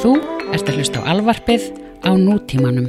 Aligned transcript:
Þú 0.00 0.14
ert 0.56 0.64
að 0.64 0.76
hlusta 0.80 1.02
á 1.04 1.12
alvarpið 1.12 1.70
á 2.00 2.10
nútímanum. 2.16 2.88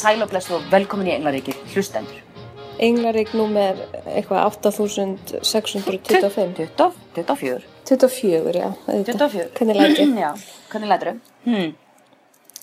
Sæl 0.00 0.22
og 0.24 0.30
blessu 0.30 0.54
og 0.56 0.62
velkomin 0.72 1.10
í 1.10 1.12
Englaríki, 1.12 1.52
hlustendur. 1.74 2.22
Englarík 2.80 3.34
númer 3.36 3.82
eitthvað 4.06 4.46
8625. 4.46 6.00
20, 6.08 6.94
24. 7.18 7.69
24, 7.90 8.54
já. 8.56 8.68
auðvitað. 8.86 9.20
24. 9.20 9.50
Hvernig 9.58 9.78
læti? 9.80 10.06
Já, 10.24 10.30
hvernig 10.70 10.90
lætur 10.92 11.10
þau? 11.10 11.18
Hmm. 11.46 11.74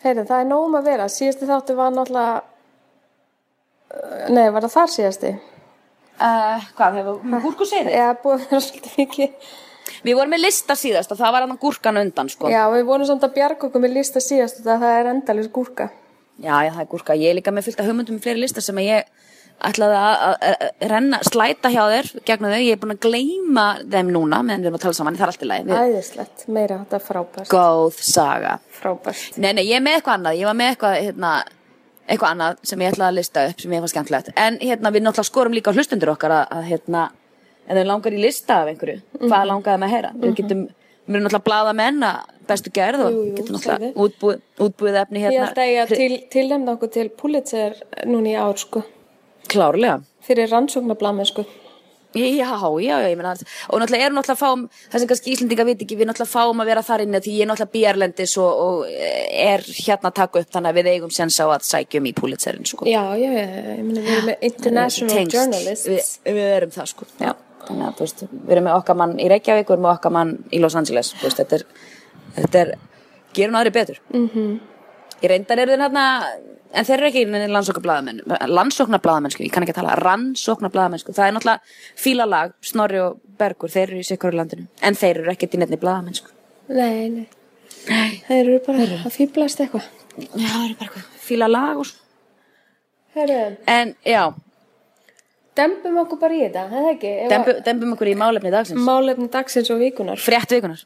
Heyrðu, 0.03 0.25
það 0.29 0.41
er 0.41 0.49
nógum 0.49 0.79
að 0.79 0.89
vera. 0.91 1.07
Síðasti 1.11 1.49
þáttu 1.49 1.75
var 1.77 1.93
náttúrulega... 1.95 2.41
Nei, 4.31 4.43
var 4.53 4.65
það 4.67 4.73
þar 4.73 4.91
síðasti? 4.93 5.31
Uh, 6.17 6.67
hvað, 6.77 6.99
hefur 7.01 7.39
gúrku 7.43 7.67
segið 7.67 7.89
þið? 7.89 7.97
Já, 7.97 8.07
búið 8.23 8.35
að 8.37 8.45
vera 8.47 8.63
svolítið 8.67 8.99
mikið. 9.01 9.53
Við 10.07 10.17
vorum 10.17 10.33
með 10.35 10.43
lista 10.43 10.75
síðast 10.77 11.13
og 11.13 11.19
það 11.19 11.33
var 11.35 11.45
hann 11.45 11.59
gúrkan 11.61 12.01
undan, 12.01 12.29
sko. 12.31 12.49
Já, 12.51 12.63
við 12.73 12.83
vorum 12.87 13.07
samt 13.09 13.25
að 13.25 13.35
bjarga 13.37 13.67
okkur 13.69 13.83
með 13.83 13.95
lista 13.97 14.21
síðast 14.23 14.61
og 14.61 14.67
það 14.67 14.87
er 14.91 15.11
endalins 15.13 15.51
gúrka. 15.53 15.89
Já, 16.37 16.53
já, 16.67 16.71
það 16.73 16.83
er 16.83 16.89
gúrka. 16.91 17.17
Ég 17.17 17.31
er 17.31 17.37
líka 17.39 17.53
með 17.55 17.69
fullt 17.69 17.81
af 17.81 17.89
hugmyndum 17.89 18.17
með 18.17 18.27
fleiri 18.27 18.43
lista 18.43 18.63
sem 18.63 18.81
ég 18.83 19.07
ætlaði 19.65 19.97
að, 19.97 20.63
renna, 20.91 21.19
slæta 21.25 21.69
hjá 21.73 21.81
þér 21.89 22.09
gegnum 22.29 22.51
þau. 22.53 22.61
Ég 22.61 22.75
er 22.75 22.81
búin 22.81 22.93
að 22.93 22.99
gleyma 23.07 23.65
þeim 23.89 24.11
núna 24.13 24.41
meðan 24.45 24.61
við 24.61 24.69
erum 24.69 24.77
að 24.77 24.83
tala 24.85 24.97
saman, 24.99 25.17
það 25.17 25.25
er 25.27 25.31
allt 25.33 25.43
í 25.45 25.49
lagi. 25.49 25.65
Við- 25.67 25.81
Æðislegt, 25.83 26.47
meira, 26.47 26.77
þetta 26.85 26.99
er 26.99 27.05
frábært. 27.07 27.49
Góð 27.53 28.01
saga. 28.05 28.59
Frábært. 28.77 29.37
Nei, 29.41 29.53
nei, 29.57 29.63
ég 29.65 29.75
er 29.79 29.85
með 29.87 29.97
eitthvað 29.99 30.17
annað, 30.19 30.37
ég 30.41 30.45
var 30.51 30.57
með 30.61 30.71
eitthvað, 30.75 30.97
hérna, 31.07 31.31
eitthvað 32.07 32.31
annað 32.35 32.57
sem 32.63 32.79
ég 32.85 32.93
ætlaði 32.93 33.09
að 33.09 33.17
lista 33.17 33.45
upp 33.49 33.61
sem 33.65 33.71
ég 33.77 33.81
var 33.87 33.93
skemmtilegt. 33.93 34.33
En 34.37 34.57
hérna, 34.61 34.91
við 34.93 35.05
náttúrulega 35.07 35.31
skorum 35.31 35.53
líka 35.57 35.73
hlustundur 35.73 36.13
okkar 36.13 36.31
að, 36.37 36.45
að 36.57 36.67
hérna, 36.71 37.05
en 37.67 37.77
þau 37.81 37.85
langar 37.89 38.13
í 38.13 38.21
lista 38.21 38.61
af 38.61 38.67
einhverju, 38.71 39.01
hvað 39.25 39.47
langaði 39.49 39.81
með 39.81 39.87
að 39.89 39.95
heyra? 39.97 40.11
Við 40.21 40.35
getum, 40.41 40.61
við 41.07 41.15
erum 41.17 41.25
náttúrulega 41.27 41.47
blada 41.49 41.73
menn 41.75 42.03
að 42.07 42.21
bestu 42.47 42.71
gerð 42.71 43.01
og 43.09 43.17
getum 43.35 43.57
náttúrulega 43.57 43.89
útbúið, 44.05 44.39
útbúið 44.63 44.99
efni 45.01 45.19
Ég 45.19 45.25
hérna. 45.33 45.47
held 45.49 45.57
að 45.65 45.71
ég 45.73 45.81
að 45.81 45.95
til, 45.97 46.19
tilnefna 46.31 46.75
okkur 46.77 46.91
til 46.95 47.09
Pulitzer 47.09 47.75
núna 48.07 48.31
í 48.31 48.37
ár, 48.39 48.55
sko. 48.61 48.83
Klárlega. 49.51 50.01
Fyrir 50.27 50.49
rannsóknarblamið, 50.51 51.29
sko. 51.31 51.45
Já, 52.17 52.23
já, 52.33 52.47
já, 52.81 52.95
ég 53.11 53.17
meina, 53.19 53.33
og 53.69 53.79
náttúrulega 53.81 54.05
erum 54.07 54.15
náttúrulega 54.17 54.39
fáum, 54.39 54.61
það 54.89 54.99
sem 55.03 55.07
kannski 55.11 55.31
Íslendinga 55.35 55.65
veit 55.67 55.81
ekki, 55.83 55.97
við 55.99 56.07
náttúrulega 56.09 56.31
fáum 56.31 56.61
að 56.63 56.69
vera 56.71 56.81
þar 56.87 57.03
inni 57.03 57.19
því 57.21 57.33
ég 57.35 57.43
er 57.43 57.49
náttúrulega 57.51 57.73
bíarlendis 57.75 58.33
og, 58.41 58.61
og 58.63 58.85
er 59.43 59.61
hérna 59.67 60.09
að 60.09 60.15
taka 60.21 60.39
upp 60.41 60.53
þannig 60.55 60.71
að 60.71 60.79
við 60.79 60.89
eigum 60.93 61.11
sens 61.13 61.37
á 61.43 61.45
að 61.51 61.67
sækjum 61.67 62.07
í 62.09 62.13
púlitserinn, 62.17 62.65
sko. 62.65 62.87
Já, 62.89 63.03
já, 63.19 63.27
já, 63.35 63.43
ég 63.75 63.83
meina 63.85 64.01
við 64.07 64.13
erum 64.15 64.29
með 64.31 64.47
international 64.49 65.13
Tengst. 65.19 65.35
journalists. 65.35 65.87
við, 65.91 66.33
við 66.39 66.49
erum 66.55 66.73
það 66.79 66.89
sko 66.95 67.05
já. 67.21 67.31
þannig 67.67 67.85
að 67.89 67.93
þú 67.99 68.07
veist, 68.07 68.25
við 68.31 68.55
erum 68.55 68.67
með 68.71 68.79
okkar 68.79 68.99
mann 69.03 69.15
í 69.19 69.29
Reykjavík 69.35 69.67
við 69.67 69.75
erum 69.77 69.85
með 69.89 69.95
okkar 69.99 70.15
mann 70.17 70.33
í 70.49 70.63
Los 70.63 70.75
Angeles 70.79 71.13
þú 71.19 71.27
veist, 71.27 71.43
þetta 71.43 71.59
er, 71.59 71.65
þetta 72.39 72.63
er 72.63 72.73
gerum 73.37 73.59
aðri 73.61 73.75
betur 73.77 74.01
mm 74.09 74.17
Mhm. 74.23 74.29
-hmm. 74.33 74.59
ég 75.21 75.29
reyndar 75.29 75.59
eru 75.59 75.71
þeir 75.75 75.85
hérna 75.85 76.07
en 76.77 76.85
þeir 76.87 76.97
eru 77.01 77.09
ekki 77.09 77.23
landsóknarbladamenn 77.53 78.21
landsóknarbladamennsku, 78.53 79.43
ég 79.45 79.51
kann 79.53 79.65
ekki 79.65 79.75
tala 79.77 79.95
rannsóknarbladamennsku, 79.99 81.15
það 81.17 81.27
er 81.31 81.35
náttúrulega 81.37 81.77
fílalag 82.05 82.53
Snorri 82.71 83.01
og 83.03 83.19
Bergur, 83.37 83.69
þeir 83.73 83.89
eru 83.91 84.01
í 84.01 84.07
sikkur 84.07 84.33
landinu. 84.37 84.67
En 84.81 84.95
þeir 84.97 85.21
eru 85.23 85.31
ekkert 85.33 85.57
í 85.57 85.61
nefni 85.63 85.79
bladamennsku 85.81 86.33
Nei, 86.69 87.07
nei. 87.09 87.27
Þeir 88.27 88.41
eru 88.41 88.57
bara 88.65 88.87
að 89.07 89.13
fýblast 89.15 89.61
eitthvað. 89.63 89.85
já, 90.17 90.47
það 90.49 90.65
eru 90.65 90.75
bara 90.79 90.89
eitthvað 90.89 91.23
fílalag 91.27 91.77
og 91.83 91.85
svo. 91.87 92.03
Herru, 93.17 93.37
en 93.71 93.93
já, 94.05 94.23
dembum 95.57 95.95
okkur 96.03 96.19
bara 96.21 96.35
í 96.37 96.41
þetta, 96.43 96.65
er 96.67 96.73
það 96.75 96.89
ekki? 96.91 97.11
Dembum, 97.31 97.61
dembum 97.65 97.93
okkur 97.95 98.11
í 98.11 98.15
málefni 98.19 98.51
dagsins. 98.53 98.77
Að- 98.81 98.89
Málefni 98.91 99.29
dagsins 99.33 99.71
og 99.73 99.79
vikunar. 99.81 100.19
frétt 100.21 100.51
vikunar 100.53 100.83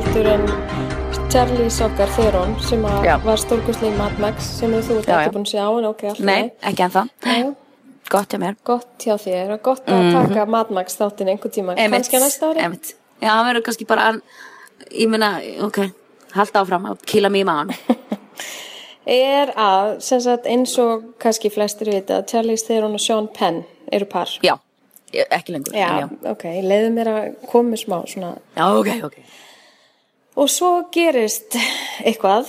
heldur 0.00 0.26
en 0.32 0.44
Charlize 1.30 1.84
okkar 1.84 2.08
Theron 2.16 2.54
sem 2.64 2.82
Já. 3.04 3.16
var 3.24 3.38
stórkustlega 3.38 3.92
í 3.92 3.98
Mad 3.98 4.16
Max 4.22 4.46
sem 4.58 4.72
þú 4.72 4.96
ert 4.98 5.08
Já, 5.08 5.12
já. 5.12 5.18
ekki 5.26 5.34
búin 5.34 5.44
að 5.46 5.50
sjá 5.52 5.64
en 5.78 5.88
ok, 5.90 6.04
alltaf 6.10 6.24
nei, 6.26 6.50
ekki 6.70 6.84
ennþá. 6.86 7.02
Gott 8.10 8.32
hjá 8.34 8.38
mér. 8.42 8.56
Gott 8.66 9.04
hjá 9.04 9.14
þér 9.22 9.52
og 9.54 9.60
gott 9.68 9.90
að 9.92 10.08
taka 10.16 10.46
Mad 10.50 10.70
Max 10.74 10.96
þáttinn 10.98 11.30
einhver 11.34 11.52
tíma, 11.54 11.76
kannski 11.78 12.18
að 12.18 12.24
næsta 12.24 12.48
ári. 12.50 12.64
Einmitt. 12.64 12.94
Já, 13.22 13.28
hann 13.30 13.46
verður 13.50 13.66
kannski 13.68 13.86
bara 13.86 14.06
ég 14.90 15.10
meina, 15.12 15.28
ok, 15.68 15.78
halda 16.34 16.62
áfram 16.64 16.88
að 16.90 17.04
kýla 17.12 17.30
mig 17.30 17.44
í 17.44 17.48
maðan 17.50 17.70
er 19.10 19.52
að, 19.58 20.00
sem 20.06 20.22
sagt 20.24 20.48
eins 20.50 20.74
og 20.82 21.12
kannski 21.22 21.52
flestir 21.54 21.92
vita, 21.92 22.22
Charlize 22.26 22.66
Theron 22.66 22.96
og 22.98 23.02
Sean 23.04 23.28
Penn 23.36 23.62
eru 23.92 24.08
par. 24.10 24.32
Já, 24.42 24.56
ég- 25.14 25.28
ekki 25.30 25.54
lengur 25.54 25.76
Já, 25.78 25.92
en 26.08 26.18
ok, 26.32 26.48
leiðum 26.66 26.98
mér 26.98 27.12
að 27.14 27.30
koma 27.52 27.78
smá 27.78 28.00
svona 28.10 28.34
já, 28.56 28.66
ok, 28.74 28.90
ok 29.06 29.20
og 30.40 30.48
svo 30.48 30.70
gerist 30.92 31.58
eitthvað 32.06 32.48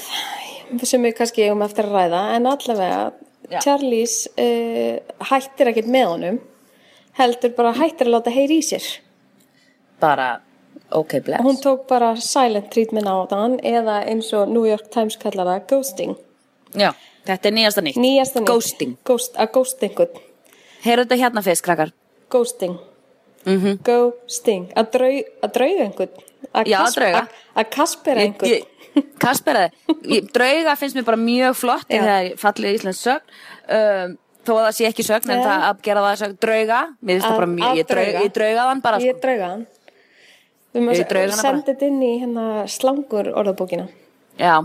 sem 0.87 1.03
við 1.03 1.17
kannski 1.17 1.45
eigum 1.45 1.65
eftir 1.65 1.89
að 1.89 1.97
ræða 1.97 2.21
en 2.37 2.47
allavega 2.51 3.03
Já. 3.51 3.59
Charlize 3.65 4.31
uh, 4.39 5.01
hættir 5.27 5.71
ekkert 5.73 5.89
með 5.91 6.07
honum 6.13 6.37
heldur 7.17 7.51
bara 7.57 7.73
hættir 7.75 8.07
að 8.07 8.15
láta 8.15 8.31
heyri 8.31 8.61
í 8.61 8.63
sér. 8.63 8.85
Bara, 9.99 10.39
ok, 10.95 11.17
bless. 11.25 11.43
Hún 11.43 11.59
tók 11.59 11.83
bara 11.89 12.13
silent 12.15 12.69
treatment 12.71 13.11
á 13.11 13.27
þann 13.27 13.57
eða 13.59 13.97
eins 14.07 14.31
og 14.37 14.49
New 14.53 14.63
York 14.63 14.87
Times 14.93 15.19
kallar 15.19 15.49
það 15.49 15.65
ghosting. 15.73 16.15
Já, 16.71 16.93
þetta 17.27 17.51
er 17.51 17.57
nýjasta 17.57 17.83
nýtt. 17.83 17.99
Nýjasta 17.99 18.39
nýtt. 18.39 18.53
Ghosting. 18.53 18.95
Ghost, 19.07 19.35
að 19.35 19.51
ghost 19.57 19.83
einhvern. 19.83 20.23
Heyrðu 20.85 21.03
þetta 21.03 21.19
hérna 21.25 21.43
fyrst, 21.45 21.65
krakkar 21.67 21.91
ghosting. 22.31 22.79
Mm 23.43 23.79
ghosting. 23.83 24.69
Að, 24.77 24.91
draug, 24.95 25.31
að 25.43 25.55
drauga 25.59 25.87
einhvern 25.89 26.30
að, 26.53 27.69
kaspera 27.75 28.25
einhvern. 28.25 28.49
ég, 28.51 28.67
Kasperaði, 29.21 29.69
ég, 30.11 30.25
drauga 30.35 30.73
finnst 30.75 30.97
mér 30.97 31.05
bara 31.07 31.17
mjög 31.21 31.53
flott 31.55 31.93
en 31.95 32.03
það 32.03 32.31
fallið 32.41 32.73
íslensk 32.75 32.99
sögn. 33.05 33.37
Um, 33.71 34.17
þó 34.43 34.51
að 34.57 34.65
það 34.65 34.73
sé 34.75 34.87
ekki 34.89 35.05
sögn 35.07 35.31
en 35.31 35.43
það 35.45 35.63
að 35.69 35.79
gera 35.85 36.03
það 36.03 36.17
sögn 36.23 36.35
drauga. 36.43 36.79
Mér 36.99 37.13
finnst 37.15 37.27
það 37.27 37.31
Að- 37.31 37.39
bara 37.39 37.51
mjög, 37.53 37.77
ég, 37.79 37.87
drauga. 37.93 38.23
ég 38.25 38.33
drauga 38.35 38.65
þann 38.71 38.81
bara 38.87 38.99
ég 39.05 39.21
drauga 39.23 39.47
hann. 39.53 39.63
Við 40.71 40.81
Ég 40.81 41.07
þetta 41.67 41.87
inn 41.87 42.01
í 42.03 42.11
hérna 42.21 42.45
slangur 42.67 43.31
orðabókina. 43.35 43.87
Já, 44.39 44.55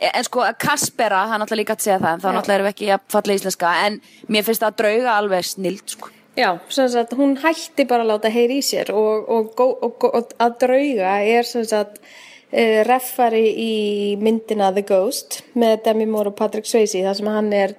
E- 0.00 0.10
en 0.16 0.24
sko 0.24 0.40
að 0.40 0.56
Kaspera, 0.58 1.26
það 1.28 1.34
er 1.34 1.40
náttúrulega 1.42 1.60
líka 1.60 1.74
að 1.76 1.82
segja 1.84 1.98
það 2.00 2.12
en 2.14 2.20
þá 2.20 2.28
náttúrulega 2.32 2.54
erum 2.56 2.66
við 2.66 2.72
ekki 2.74 2.86
að 2.94 3.00
falla 3.12 3.34
íslenska 3.36 3.72
en 3.84 4.00
mér 4.32 4.44
finnst 4.46 4.62
það 4.62 4.70
að 4.70 4.78
drauga 4.80 5.16
alveg 5.20 5.44
snild 5.44 5.92
sko. 5.92 6.08
Já, 6.40 6.56
sem 6.72 6.88
sagt, 6.88 7.12
hún 7.18 7.36
hætti 7.42 7.84
bara 7.88 8.04
að 8.06 8.14
láta 8.14 8.32
heyri 8.32 8.60
í 8.60 8.64
sér 8.64 8.90
og, 8.96 9.28
og, 9.28 9.60
og, 9.60 10.04
og, 10.08 10.34
að 10.40 10.56
drauga 10.62 11.14
er 11.20 11.44
sem 11.48 11.66
sagt 11.68 11.98
uh, 12.00 12.80
reffari 12.88 13.44
í 13.60 13.72
myndina 14.20 14.70
The 14.72 14.84
Ghost 14.88 15.42
með 15.58 15.82
Demi 15.88 16.08
Moore 16.08 16.32
og 16.32 16.38
Patrick 16.38 16.68
Swayze 16.70 17.02
þar 17.04 17.18
sem 17.18 17.30
hann 17.30 17.52
er 17.56 17.76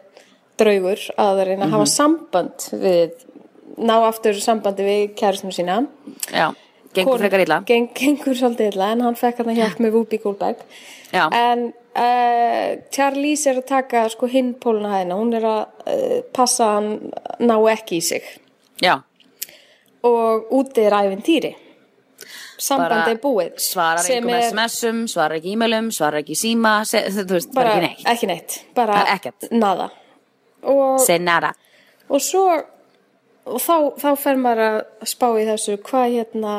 draugur 0.61 1.07
að 1.17 1.45
reyna 1.47 1.65
að 1.65 1.77
hafa 1.77 1.87
samband 1.89 2.67
við, 2.83 3.15
ná 3.81 3.95
aftur 4.05 4.37
sambandi 4.37 4.85
við 4.85 5.03
kæristinu 5.17 5.55
sína. 5.55 5.79
Já, 6.29 6.51
gengur 6.93 7.15
Kon- 7.15 7.23
frekar 7.23 7.45
illa 7.47 7.61
Geng, 7.65 7.89
gengur 7.97 8.37
svolítið 8.37 8.75
illa 8.75 8.91
en 8.93 9.05
hann 9.07 9.17
fekk 9.17 9.41
hann 9.41 9.55
hjálp 9.57 9.81
með 9.81 9.97
Whoopi 9.97 10.21
Goldberg. 10.21 10.61
Já. 11.09 11.25
En 11.33 11.71
uh, 11.71 12.67
Charlize 12.93 13.49
er 13.49 13.63
að 13.63 13.67
taka 13.73 14.05
sko 14.13 14.29
hinn 14.29 14.53
póluna 14.61 14.93
hæðina, 14.93 15.17
hún 15.17 15.33
er 15.39 15.49
að 15.49 15.89
uh, 15.89 16.21
passa 16.35 16.69
að 16.69 16.77
hann 16.77 17.49
ná 17.49 17.57
ekki 17.73 17.97
í 17.97 18.05
sig 18.11 18.29
Já, 18.81 18.95
og 20.07 20.55
úti 20.57 20.85
er 20.85 20.97
æfintýri 20.97 21.51
sambandi 22.61 23.15
er 23.15 23.21
búið. 23.21 23.55
svarar 23.61 24.05
einhverjum 24.05 24.35
er 24.35 24.45
SMS-um, 24.49 25.01
svarar 25.09 25.39
ekki 25.39 25.55
e-mailum, 25.55 25.89
svarar 25.95 26.21
ekki 26.21 26.37
síma 26.37 26.75
se, 26.87 27.03
þú 27.15 27.37
veist, 27.37 27.53
bara, 27.55 27.73
ekki 27.77 27.87
neitt. 27.87 28.05
ekki 28.13 28.29
neitt. 28.29 28.59
Bara 28.77 29.01
nada. 29.51 29.89
Og, 30.61 31.01
og 31.01 32.21
svo 32.21 32.45
og 33.41 33.57
þá, 33.57 33.75
þá 33.97 34.09
fer 34.21 34.39
maður 34.39 34.63
að 34.67 35.09
spá 35.09 35.27
í 35.33 35.45
þessu 35.47 35.77
hvað 35.81 36.15
hérna 36.19 36.55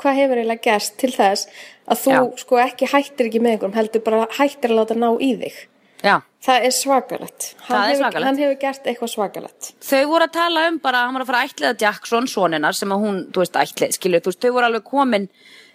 hvað 0.00 0.20
hefur 0.20 0.40
eiginlega 0.40 0.64
gerst 0.64 0.96
til 1.00 1.12
þess 1.12 1.48
að 1.88 2.00
þú 2.04 2.14
Já. 2.14 2.20
sko 2.40 2.60
ekki 2.62 2.88
hættir 2.92 3.28
ekki 3.28 3.42
með 3.44 3.56
einhverjum 3.56 3.76
heldur 3.78 4.04
bara 4.04 4.28
hættir 4.38 4.72
að 4.72 4.80
láta 4.80 4.96
ná 4.96 5.10
í 5.20 5.30
þig. 5.40 5.58
Já, 6.04 6.16
það 6.44 6.66
er 6.68 6.74
svakalegt 6.76 7.44
Það 7.56 7.68
hann, 7.68 7.82
er 7.82 7.88
hefur, 7.88 8.00
svakalegt. 8.02 8.26
hann 8.28 8.38
hefur 8.42 8.58
gert 8.60 8.86
eitthvað 8.90 9.12
svakalegt 9.14 9.70
þau 9.88 10.02
voru 10.12 10.24
að 10.28 10.32
tala 10.38 10.64
um 10.68 10.78
bara 10.84 11.04
hann 11.06 11.14
var 11.16 11.24
að 11.24 11.30
fara 11.30 11.42
að 11.44 11.50
ætliða 11.52 11.80
Jackson 11.84 12.26
soninnar 12.28 12.76
sem 12.76 12.92
að 12.94 13.04
hún, 13.06 13.20
þú 13.32 13.44
veist, 13.44 13.56
ætlið, 13.64 13.94
skilur, 13.98 14.20
þú 14.24 14.32
veist, 14.32 14.42
þau 14.44 14.52
voru 14.58 14.68
alveg 14.68 14.84
komin, 14.90 15.28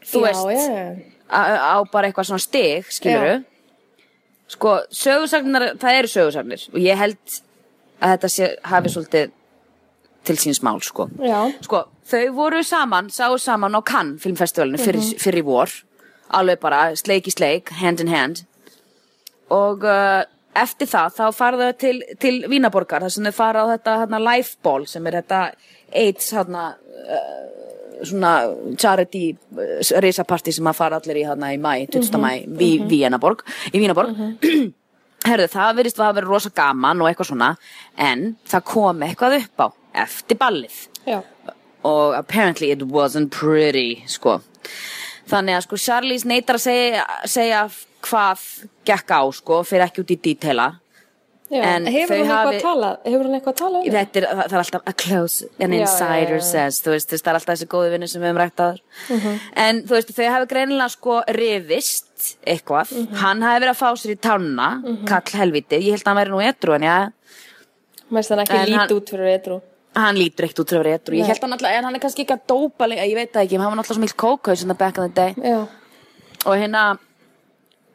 þú 0.06 0.22
já, 0.26 0.28
veist, 0.30 0.70
já. 0.70 0.86
á, 1.30 1.76
bara 1.92 2.08
eitthvað 2.12 2.30
svona 2.30 2.44
stig, 2.46 2.86
skilur 2.94 3.26
Já. 3.30 3.44
sko, 4.50 4.76
sögursagnar, 5.02 5.68
það 5.82 5.98
eru 6.00 6.08
sögursagnir 6.14 6.64
og 6.74 6.80
ég 6.82 6.98
held 6.98 7.40
að 8.00 8.14
þetta 8.16 8.30
sé, 8.34 8.48
hafi 8.64 8.90
svolítið 8.94 9.32
til 10.30 10.36
síns 10.38 10.62
mál, 10.66 10.80
sko 10.86 11.10
Já. 11.22 11.42
sko, 11.66 11.84
þau 12.10 12.24
voru 12.38 12.64
saman, 12.66 13.10
sáu 13.14 13.38
saman 13.42 13.74
á 13.78 13.82
Cannes 13.86 14.22
filmfestivalinu 14.24 14.78
fyrir, 14.82 15.02
Mhm. 15.02 15.20
fyrir 15.22 15.42
í 15.44 15.46
vor 15.46 15.70
alveg 16.30 16.60
bara 16.62 16.96
sleik 16.96 17.26
í 17.28 17.32
sleik, 17.34 17.70
hand 17.82 18.00
in 18.02 18.08
hand 18.14 18.44
og 19.50 19.84
uh, 19.84 20.24
eftir 20.58 20.90
það 20.90 21.16
þá 21.18 21.26
fara 21.36 21.60
þau 21.60 21.78
til, 21.80 21.96
til 22.22 22.34
Vínaborgar 22.50 23.06
þar 23.06 23.14
sem 23.14 23.30
þau 23.30 23.36
fara 23.38 23.66
á 23.66 23.72
þetta 23.76 23.96
hérna, 24.04 24.22
lifeball 24.26 24.88
sem 24.90 25.08
er 25.08 25.20
þetta 25.22 25.42
AIDS 26.02 26.32
hérna, 26.36 26.66
uh, 27.18 28.02
svona 28.08 28.34
charity 28.80 29.24
uh, 29.34 29.78
risapartí 30.04 30.54
sem 30.56 30.70
að 30.70 30.80
fara 30.80 31.00
allir 31.00 31.22
í 31.22 31.28
hérna 31.28 31.54
í 31.54 31.62
mæ, 31.62 31.86
20. 31.94 32.20
mæ 32.22 32.32
í 32.66 32.72
Vínaborg, 32.90 33.46
í 33.74 33.82
Vínaborg 33.82 34.16
Herðu, 35.28 35.50
það 35.52 35.80
verðist 35.82 35.98
að 36.00 36.14
vera 36.16 36.30
rosa 36.30 36.50
gaman 36.56 37.02
og 37.04 37.10
eitthvað 37.10 37.34
svona 37.34 37.50
en 38.00 38.22
það 38.48 38.66
kom 38.70 39.04
eitthvað 39.04 39.36
upp 39.42 39.66
á 39.66 39.68
eftir 40.06 40.40
ballið 40.40 40.78
Já. 41.04 41.20
og 41.84 42.16
apparently 42.16 42.72
it 42.72 42.86
wasn't 42.88 43.34
pretty 43.36 44.00
sko 44.08 44.40
þannig 45.30 45.58
að 45.58 45.66
sko 45.68 45.80
Charlize 45.84 46.30
neytar 46.30 46.58
að 46.58 46.66
segja, 46.66 47.06
segja 47.28 47.66
hvað 48.02 48.44
gekk 48.86 49.10
á 49.12 49.22
sko 49.34 49.64
fyrir 49.68 49.86
ekki 49.88 50.02
út 50.06 50.12
í 50.16 50.20
detaila. 50.22 50.70
Já. 51.50 51.64
En 51.66 51.88
hefur 51.90 52.14
hún 52.20 52.30
eitthvað 52.30 52.54
að 52.54 52.62
tala 52.62 52.90
hefur 53.04 53.26
hún 53.26 53.34
eitthvað 53.40 53.54
að 53.56 53.58
tala 53.58 53.78
um 53.80 53.86
það? 53.86 53.96
þetta 53.98 54.20
er, 54.20 54.26
það 54.30 54.42
það 54.44 54.54
er 54.54 54.60
alltaf 54.62 54.84
a 54.86 54.94
close 54.94 55.48
an 55.66 55.74
insider 55.74 56.30
já, 56.30 56.36
já. 56.38 56.44
says 56.46 56.82
þú 56.86 56.92
veist, 56.94 57.10
það 57.16 57.30
er 57.32 57.38
alltaf 57.40 57.56
þessi 57.56 57.68
góði 57.72 57.90
vinnu 57.96 58.08
sem 58.12 58.22
við 58.22 58.28
hefum 58.30 58.42
rætt 58.44 58.62
að 58.62 58.78
Mhm. 59.10 59.40
en 59.64 59.80
þú 59.82 59.96
veist, 59.98 60.12
þau 60.14 60.28
hafi 60.30 60.46
greinilega 60.52 60.90
sko 60.94 61.16
rifist 61.40 62.38
eitthvað, 62.46 62.92
Mhm. 62.94 63.16
hann 63.24 63.42
hafi 63.42 63.64
verið 63.66 63.74
að 63.74 63.82
fá 63.82 63.90
sér 63.98 64.14
í 64.14 64.20
tána, 64.22 64.70
kall 65.10 65.40
helviti 65.42 65.76
ég 65.82 65.90
held 65.98 66.04
að 66.04 66.08
hann 66.14 66.18
væri 66.22 66.30
nú 66.30 66.44
etru 66.54 66.76
en 66.76 66.82
já. 66.86 67.12
Mest 68.12 68.30
hann 68.30 68.40
ekki 68.46 68.54
En 68.60 68.66
lít 68.68 68.78
hann- 68.78 68.90
út 68.94 69.10
fyrir 69.10 69.40
eitthvað 69.40 69.62
hann 69.96 70.16
lítur 70.22 70.46
ekkert 70.46 70.60
út 70.60 70.70
fyrir 70.70 70.94
etru 71.00 71.16
ég 71.18 71.26
held 71.26 71.42
hann 71.42 71.52
alltaf, 71.54 71.72
en 71.74 71.84
hann 71.84 71.96
er 71.96 72.00
kannski 72.00 72.26
ekki 72.28 72.38
að 72.38 72.46
dópa 72.48 72.86
ég 72.94 73.16
veit 73.16 73.34
það 73.34 73.42
ekki, 73.48 73.58
hann 73.58 73.72
var 73.74 73.78
alltaf 73.84 73.96
svo 73.98 74.02
mikil 74.06 74.22
kókaus 74.38 74.62
in 74.62 74.68
the 74.68 74.76
back 74.76 75.00
of 75.00 75.10
the 75.10 75.10
day 75.10 75.34
Já. 75.34 75.68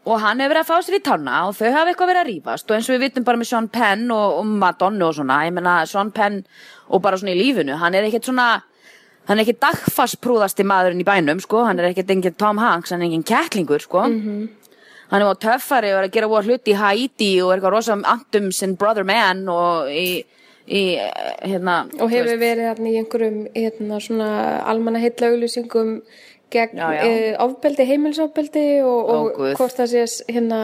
Og 0.05 0.21
hann 0.21 0.43
hefur 0.43 0.53
verið 0.53 0.63
að 0.63 0.69
fá 0.69 0.85
sér 0.85 0.99
í 0.99 1.03
tanna 1.05 1.41
og 1.49 1.57
þau 1.57 1.71
hafa 1.73 1.91
eitthvað 1.93 2.11
verið 2.13 2.23
að 2.23 2.31
rífast. 2.31 2.69
Og 2.69 2.77
eins 2.77 2.89
og 2.91 2.95
við 2.95 3.05
vitum 3.07 3.25
bara 3.25 3.41
með 3.41 3.51
Sean 3.51 3.69
Penn 3.73 4.11
og, 4.13 4.39
og 4.41 4.53
Madonna 4.61 5.09
og 5.09 5.17
svona, 5.17 5.41
ég 5.49 5.55
meina 5.57 5.81
Sean 5.89 6.13
Penn 6.15 6.43
og 6.89 7.03
bara 7.05 7.19
svona 7.21 7.33
í 7.33 7.41
lífinu, 7.41 7.79
hann 7.81 7.97
er 7.97 8.09
ekkert 8.09 8.29
svona 8.29 8.49
hann 9.29 9.39
er 9.39 9.47
ekki 9.47 9.57
dagfarsprúðasti 9.63 10.67
maðurinn 10.69 11.01
í 11.01 11.09
bænum, 11.09 11.41
sko, 11.41 11.63
hann 11.65 11.81
er 11.81 11.91
ekkert 11.91 12.13
engin 12.13 12.37
Tom 12.41 12.61
Hanks, 12.61 12.93
hann 12.93 13.01
er 13.01 13.09
engin 13.09 13.25
kettlingur, 13.27 13.81
sko. 13.81 14.05
Mhm. 14.09 14.49
hann 15.11 15.23
er 15.23 15.29
á 15.29 15.37
töffari 15.37 15.93
og 15.93 16.01
er 16.01 16.09
að 16.09 16.15
gera 16.15 16.29
voru 16.29 16.49
hluti 16.49 16.73
í 16.73 16.79
Haiti 16.81 17.43
og 17.43 17.53
er 17.53 17.59
eitthvað 17.59 17.75
rosa 17.77 17.93
anthem 17.93 18.51
sin 18.51 18.75
brother 18.75 19.05
man 19.05 19.47
og 19.49 19.87
í, 19.93 20.25
í 20.67 20.83
eh, 20.97 21.35
hérna 21.45 21.85
og 22.01 22.11
hefur 22.11 22.41
verið 22.41 22.71
hérna 22.71 22.89
í 22.89 22.97
einhverjum 22.99 23.37
hérna, 23.55 24.31
almanna 24.65 24.99
heitla 24.99 25.29
auglýsingum 25.29 26.01
gegn 26.53 26.79
Já, 26.79 26.87
já. 26.99 27.03
uh, 27.09 27.45
ofbeldi, 27.49 27.85
heimilisofbeldi 27.89 28.65
og, 28.85 29.13
og 29.17 29.29
Guð. 29.37 29.53
hvort 29.59 29.77
það 29.81 29.93
sé 29.95 30.07
hérna 30.35 30.61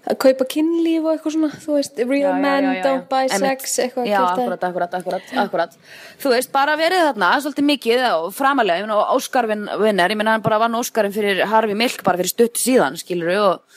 að 0.00 0.16
kaupa 0.16 0.46
kynlíf 0.48 1.04
og 1.04 1.10
eitthvað 1.12 1.34
svona 1.34 1.48
þú 1.60 1.74
veist, 1.76 1.98
real 2.08 2.22
Já, 2.22 2.30
já, 2.30 2.40
men 2.40 2.64
já, 2.64 2.70
já, 2.70 2.76
já. 2.78 2.84
don't 2.86 3.08
buy 3.10 3.26
sex 3.28 3.74
eitthvað 3.84 4.06
Já, 4.08 4.14
kjaftaði. 4.16 4.46
akkurat, 4.46 4.64
akkurat, 4.70 4.94
akkurat, 4.96 5.32
akkurat 5.44 5.74
Þú 6.22 6.32
veist, 6.32 6.52
bara 6.54 6.76
verið 6.80 7.02
þarna 7.10 7.28
svolítið 7.44 7.66
mikið 7.68 8.04
og 8.08 8.30
framalega, 8.32 8.80
ég 8.80 8.86
meina, 8.88 8.96
og 9.02 9.18
Óskar 9.18 9.48
vin, 9.50 9.66
vinnar, 9.82 10.14
ég 10.14 10.16
meina 10.22 10.38
hann 10.38 10.44
bara 10.46 10.58
vann 10.62 10.78
Óskarinn 10.80 11.12
fyrir 11.12 11.44
Harfi 11.52 11.76
Milk 11.76 12.00
bara 12.06 12.16
fyrir 12.20 12.32
stutt 12.32 12.56
síðan, 12.62 12.96
skilur 12.96 13.34
og, 13.44 13.76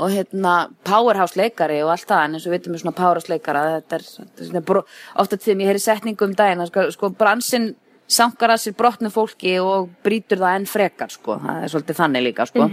og 0.00 0.14
hérna, 0.16 0.54
powerhouse 0.88 1.36
leikari 1.36 1.82
og 1.84 1.92
allt 1.92 2.08
það, 2.08 2.24
en 2.24 2.38
eins 2.40 2.48
og 2.48 2.54
við 2.54 2.58
vitum 2.62 2.78
við 2.78 2.84
svona 2.86 2.96
powerhouse 2.96 3.28
leikara 3.28 3.66
þetta 3.76 4.00
er, 4.00 4.08
þetta 4.40 4.64
er 4.64 4.82
ofta 5.26 5.36
til 5.44 5.58
ég 5.60 5.68
heyri 5.74 5.84
setningu 5.84 6.24
um 6.24 6.32
daginn, 6.40 6.64
að 6.64 6.72
sko, 6.72 6.88
sko 6.96 7.12
bransinn 7.20 7.74
sankar 8.10 8.54
að 8.54 8.62
sér 8.64 8.76
brotnu 8.78 9.10
fólki 9.14 9.56
og 9.62 9.90
brýtur 10.04 10.40
það 10.42 10.56
enn 10.58 10.70
frekar, 10.70 11.12
sko. 11.14 11.38
Það 11.44 11.64
er 11.64 11.74
svolítið 11.74 12.00
þannig 12.00 12.26
líka, 12.28 12.46
sko. 12.50 12.70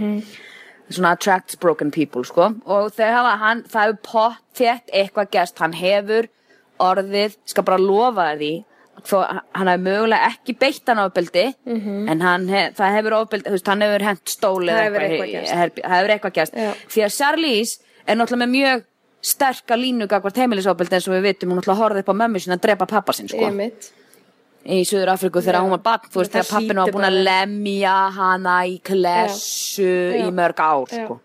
Svona 0.88 1.12
attracts 1.12 1.58
broken 1.60 1.90
people 1.92 2.24
sko. 2.24 2.48
Og 2.64 2.96
hafa 2.96 3.36
hann, 3.42 3.62
það 3.68 3.84
hefur 3.84 4.00
pott 4.08 4.42
þétt 4.56 4.94
eitthvað 4.96 5.30
gerst, 5.36 5.60
hann 5.60 5.76
hefur 5.76 6.30
orðið, 6.80 7.36
skal 7.48 7.66
bara 7.66 7.80
lofa 7.82 8.32
því 8.38 8.52
þó 9.06 9.18
hann 9.54 9.70
hefur 9.70 9.84
mögulega 9.84 10.30
ekki 10.32 10.54
beitt 10.58 10.90
hann 10.90 11.00
ofbeldi, 11.02 11.44
en 11.68 12.22
hann 12.24 12.48
hef, 12.50 12.76
það 12.78 12.96
hefur 12.96 13.16
ofbeldi, 13.20 13.46
þú 13.48 13.58
veist, 13.58 13.70
hann 13.70 13.84
hefur 13.84 14.06
hent 14.08 14.32
stóli 14.32 14.72
Það 14.72 14.86
hefur 14.88 15.04
eitthvað 15.06 16.14
eitthvað 16.14 16.36
gerst, 16.40 16.58
Já. 16.58 16.72
því 16.94 17.04
að 17.06 17.14
Charlize 17.18 17.94
er 18.06 18.18
náttúrulega 18.18 18.44
með 18.44 18.54
mjög 18.56 18.84
sterka 19.28 19.78
línu 19.78 20.08
gagvart 20.10 20.38
heimilisofbeldi 20.38 20.98
eins 20.98 21.08
og 21.10 21.16
við 21.16 21.24
vitum, 21.28 21.52
hún 21.52 21.60
náttúrulega 21.60 21.82
horfði 21.82 22.04
upp 22.04 22.12
á 22.14 22.20
mömmu 22.22 22.42
sinna 22.42 22.58
að 22.58 22.66
drepa 22.66 22.88
pappa 22.90 23.14
sinn 23.16 23.30
sko. 23.30 23.50
Í 24.66 24.82
Suður 24.84 25.12
Afriku 25.14 25.40
þegar 25.44 25.62
hún 25.62 25.70
var 25.76 25.82
barn 25.86 26.10
þú 26.10 26.20
veist 26.22 26.32
þegar 26.34 26.48
pappinu 26.50 26.82
var 26.84 26.92
búin 26.92 27.08
að 27.08 27.22
lemja 27.24 27.94
hana 28.16 28.56
í 28.66 28.78
klessu 28.84 29.88
í 30.18 30.26
mörg 30.34 30.58
ár 30.60 30.86
sko. 30.90 31.20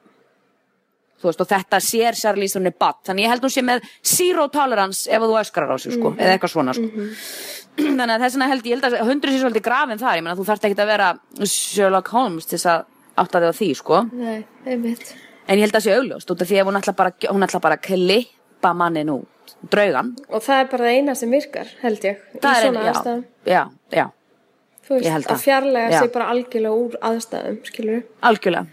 þú 1.24 1.30
veist 1.30 1.42
og 1.42 1.48
þetta 1.48 1.80
sér 1.80 2.18
Charlize 2.20 2.60
hún 2.60 2.68
er 2.68 2.76
barn. 2.80 2.98
Þannig 3.08 3.24
ég 3.26 3.30
held 3.32 3.42
hún 3.48 3.54
sé 3.56 3.62
með 3.64 3.84
zero 4.04 4.48
tolerance 4.52 5.08
ef 5.10 5.22
þú 5.24 5.38
öskrar 5.40 5.72
á 5.72 5.78
sig 5.80 5.94
sko, 5.94 6.12
Mhm. 6.12 6.20
eða 6.20 6.34
eitthvað 6.38 6.52
svona 6.52 6.74
sko. 6.76 6.88
þannig 7.78 8.14
að 8.16 8.22
þess 8.24 8.36
vegna 8.36 8.48
held 8.52 8.64
ég 8.66 8.74
held 8.76 8.84
að 8.94 9.08
hundur 9.08 9.30
sé 9.32 9.40
svolítið 9.40 9.64
grafin 9.64 9.98
þar. 9.98 10.18
Ég 10.18 10.24
meina 10.24 10.36
þú 10.36 10.46
þarft 10.46 10.66
ekki 10.68 10.82
að 10.84 10.92
vera 10.94 11.20
Sherlock 11.48 12.08
Holmes 12.14 12.46
til 12.46 12.58
þess 12.58 12.70
að 12.70 12.86
átta 13.18 13.40
þig 13.40 13.50
á 13.50 13.54
því 13.60 13.70
sko. 13.76 14.02
Nei, 14.14 14.46
en 14.66 15.58
ég 15.58 15.64
held 15.64 15.74
að 15.74 15.80
það 15.80 15.86
sé 15.88 15.96
augljóst 15.98 16.32
út 16.32 16.42
af 16.42 16.48
því 16.48 16.60
að 16.60 16.68
hún 16.68 16.80
ætla 16.82 16.96
bara, 16.96 17.12
hún 17.32 17.44
ætla 17.48 17.60
bara 17.62 17.76
að 17.78 17.82
klippa 17.88 18.74
mannin 18.76 19.10
út 19.10 19.28
draugan. 19.72 20.14
Og 20.30 20.42
það 20.44 20.60
er 20.64 20.68
bara 20.72 20.84
það 20.84 20.98
eina 21.00 21.16
sem 21.16 21.32
virkar 21.32 21.68
held 21.82 22.00
ég, 22.10 22.18
í 22.36 22.40
Það 22.44 22.56
er- 22.56 22.64
svona 22.68 22.86
aðstæðum. 22.92 23.24
já, 23.46 23.64
já, 23.92 24.06
þú 24.88 25.00
veist, 25.00 25.30
að 25.32 25.44
fjarlæga 25.48 26.00
sig 26.00 26.12
bara 26.14 26.30
algjörlega 26.34 26.80
úr 26.84 26.98
aðstæðum 27.02 27.60
skilur 27.66 28.04
algjörlega. 28.22 28.66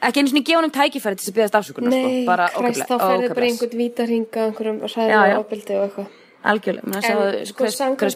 Ekki 0.00 0.20
einu 0.22 0.28
sinni 0.32 0.42
gefa 0.44 0.56
honum 0.62 0.70
tækifæri 0.72 1.16
til 1.16 1.24
þess 1.24 1.30
að 1.30 1.36
beðast 1.36 1.56
afsökunar 1.58 1.90
Nei, 1.92 2.22
sko. 2.22 2.26
bara 2.26 2.48
kræst, 2.48 2.80
þá 2.88 2.94
ókeypis- 2.96 3.10
ferði 3.10 3.34
bara 3.34 3.46
einhvern 3.46 3.76
vítaringa 3.80 4.44
einhverjum 4.48 4.78
hræðilega 4.80 5.28
já. 5.28 5.38
ofbeldi 5.38 5.74
og 5.76 5.82
eitthvað. 5.88 6.06
Algjörlega, 6.42 6.84
en 6.86 7.46
sko 7.46 7.64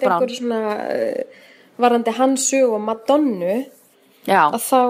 Brown. 0.06 0.23
einhverju 0.23 0.37
svona 0.38 0.61
uh, 0.88 1.23
varandi 1.79 2.11
hans 2.17 2.46
sög 2.50 2.73
og 2.73 2.81
Madonnu 2.81 3.67
já, 4.26 4.43
að 4.49 4.62
þá 4.64 4.81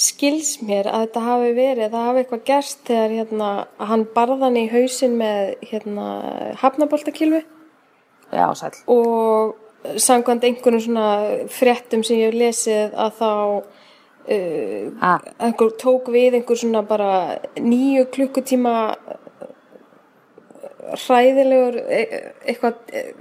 skils 0.00 0.54
mér 0.64 0.88
að 0.88 1.06
þetta 1.06 1.22
hafi 1.26 1.50
verið 1.56 1.92
það 1.92 2.06
hafi 2.08 2.22
eitthvað 2.22 2.44
gerst 2.48 2.84
þegar 2.88 3.16
hérna, 3.18 3.48
hann 3.90 4.04
barðan 4.14 4.56
í 4.56 4.66
hausinn 4.72 5.18
með 5.20 5.50
hérna, 5.68 6.06
hafnaboltakilvi 6.62 7.42
já, 8.32 8.46
sæl 8.56 8.72
og 8.90 9.58
samkvæmt 10.00 10.46
einhvern 10.48 10.80
svona 10.80 11.10
fréttum 11.52 12.04
sem 12.04 12.20
ég 12.20 12.30
hef 12.30 12.40
lesið 12.40 12.96
að 13.04 13.14
þá 13.20 13.30
uh, 14.30 14.86
ah, 15.00 15.28
einhver 15.40 15.74
tók 15.80 16.10
við 16.12 16.38
einhver 16.38 16.60
svona 16.60 16.84
bara 16.86 17.12
nýju 17.60 18.06
klukkutíma 18.14 18.74
hræðilegur 21.04 21.78
e- 21.84 22.08
eitthvað, 22.48 22.80
e- 22.92 23.14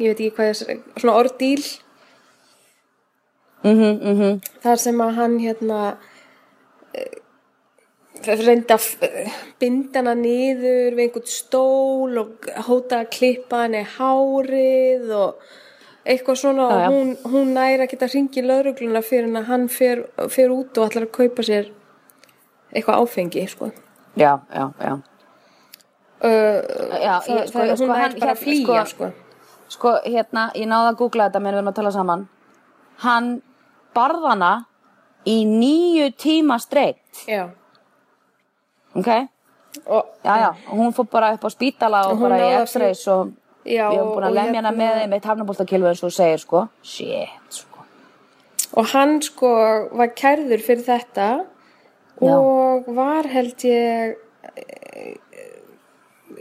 ég 0.00 0.12
veit 0.12 0.20
ekki 0.20 0.32
hvað 0.36 0.52
ég, 0.52 0.86
svona 1.00 1.18
ordíl 3.64 3.76
mhm, 3.76 4.12
mhm 4.12 4.40
þar 4.64 4.76
sem 4.82 5.00
að 5.00 5.14
hann 5.20 5.38
hérna 5.42 5.80
eh, 6.94 7.16
reyndi 8.26 8.72
að 8.74 8.86
binda 9.60 10.00
hana 10.00 10.14
niður 10.18 10.96
við 10.96 11.04
einhvern 11.06 11.28
stól 11.30 12.18
og 12.22 12.48
hóta 12.68 13.02
að 13.04 13.10
klippa 13.16 13.64
hann 13.64 13.74
í 13.78 13.84
hárið 13.96 15.10
og 15.14 15.48
eitthvað 16.06 16.38
svona 16.40 16.66
og 16.70 16.86
hún, 16.94 17.10
hún 17.32 17.52
næra 17.56 17.84
að 17.86 17.90
geta 17.94 18.08
hringi 18.12 18.42
laurugluna 18.46 19.02
fyrir 19.02 19.26
hann 19.28 19.40
að 19.42 19.48
hann 19.50 19.66
fer, 19.68 20.04
fer 20.30 20.54
út 20.54 20.78
og 20.78 20.86
ætlar 20.88 21.08
að 21.08 21.14
kaupa 21.18 21.42
sér 21.46 21.72
eitthvað 22.72 23.02
áfengi 23.02 23.46
sko. 23.50 23.70
já, 24.16 24.32
já, 24.54 24.64
já 24.80 24.92
uh, 24.92 26.60
Já, 27.02 27.20
það, 27.20 27.36
ég- 27.36 27.48
sko- 27.50 27.58
það, 27.58 27.76
sko, 27.76 27.84
hún 27.84 27.90
hann- 27.90 28.00
nær 28.00 28.18
bara 28.20 28.20
hérna, 28.20 28.32
að 28.32 28.42
flýja 28.42 28.84
sko- 28.86 29.10
sko. 29.10 29.12
sko, 29.68 29.92
hérna, 30.06 30.46
ég 30.54 30.66
náði 30.70 30.88
að 30.92 30.98
googla 31.02 31.28
þetta 31.28 31.40
meðan 31.42 31.54
við 31.54 31.58
erum 31.60 31.72
að 31.72 31.78
tala 31.80 31.92
saman 31.98 32.24
hann 33.04 33.30
barðana 33.96 34.52
í 35.26 35.40
nýju 35.48 36.10
tíma 36.16 36.58
streikt 36.62 37.24
já. 37.28 37.48
ok, 38.94 39.10
Og, 39.86 40.06
já, 40.24 40.36
já. 40.40 40.50
Hún 40.72 40.94
fór 40.96 41.04
bara 41.12 41.34
upp 41.34 41.44
á 41.44 41.50
spítala 41.52 42.06
og 42.08 42.20
bara 42.20 42.38
í 42.40 42.54
x-rays 42.64 43.02
og 43.12 43.34
Já, 43.66 43.90
ég 43.90 43.98
hef 43.98 44.06
búin 44.14 44.24
að 44.24 44.36
lemja 44.38 44.60
hana 44.62 44.70
hérna- 44.70 44.78
með 44.78 45.00
einmitt 45.02 45.24
hafnabóltakilfu 45.26 45.88
eins 45.90 46.02
og 46.06 46.12
segir 46.14 46.38
sko. 46.38 46.68
Shit, 46.82 47.28
sko. 47.50 47.84
Og 48.78 48.86
hann 48.94 49.20
sko 49.22 49.50
var 49.92 50.14
kærður 50.14 50.62
fyrir 50.62 50.84
þetta 50.86 51.46
og 52.22 52.86
var 52.94 53.26
held 53.28 53.64
ég 53.66 54.16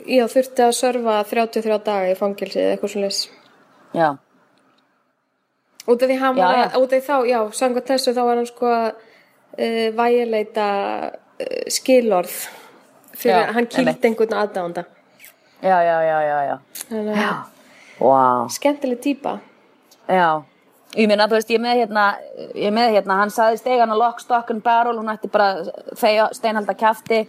já 0.05 0.25
þurfti 0.29 0.63
að 0.65 0.75
sörfa 0.77 1.15
33 1.25 1.79
daga 1.83 2.11
í 2.11 2.17
fangilsi 2.17 2.59
eða 2.61 2.75
eitthvað 2.75 2.93
svona 2.93 3.09
já, 3.95 4.09
út 5.87 6.01
af 6.01 6.09
því 6.09 6.17
hann 6.21 6.37
Já, 6.39 6.45
var 6.45 6.57
já. 6.57 6.63
að, 6.65 6.77
út 6.81 6.93
af 6.93 6.95
því 6.99 7.05
þá, 7.07 7.17
já, 7.29 7.39
samkvæmt 7.59 7.91
þessu 7.93 8.13
þá 8.15 8.21
var 8.25 8.39
hann 8.41 8.49
sko 8.49 8.71
að 8.73 8.87
uh, 8.89 9.87
vægileita 9.99 10.67
uh, 11.11 11.65
skilorð 11.71 12.35
fyrir 13.15 13.35
Já, 13.35 13.43
að 13.47 13.53
hann 13.59 13.67
kýlt 13.71 14.07
einhvern 14.09 14.37
aðdánda. 14.41 14.85
Já, 15.63 15.77
já, 15.87 15.97
já, 16.03 16.17
já, 16.29 16.37
já. 16.49 16.55
Þannig 16.89 17.21
að 17.25 17.51
Wow. 17.95 18.49
skemmtileg 18.51 18.99
típa. 18.99 19.37
Já, 20.11 20.41
ég 20.99 21.07
meina, 21.07 21.29
þú 21.31 21.37
veist, 21.37 21.49
ég 21.53 21.61
með 21.63 21.77
hérna, 21.79 22.03
ég 22.59 22.73
með 22.75 22.89
hérna, 22.97 23.15
hann 23.21 23.31
saði 23.31 23.61
stegan 23.61 23.93
að 23.93 24.01
lock, 24.01 24.19
stock 24.19 24.51
and 24.51 24.61
barrel, 24.65 24.97
hún 24.99 25.07
ætti 25.13 25.29
bara 25.31 25.63
þegja 25.95 26.25
steinhalda 26.35 26.75
kjafti, 26.75 27.21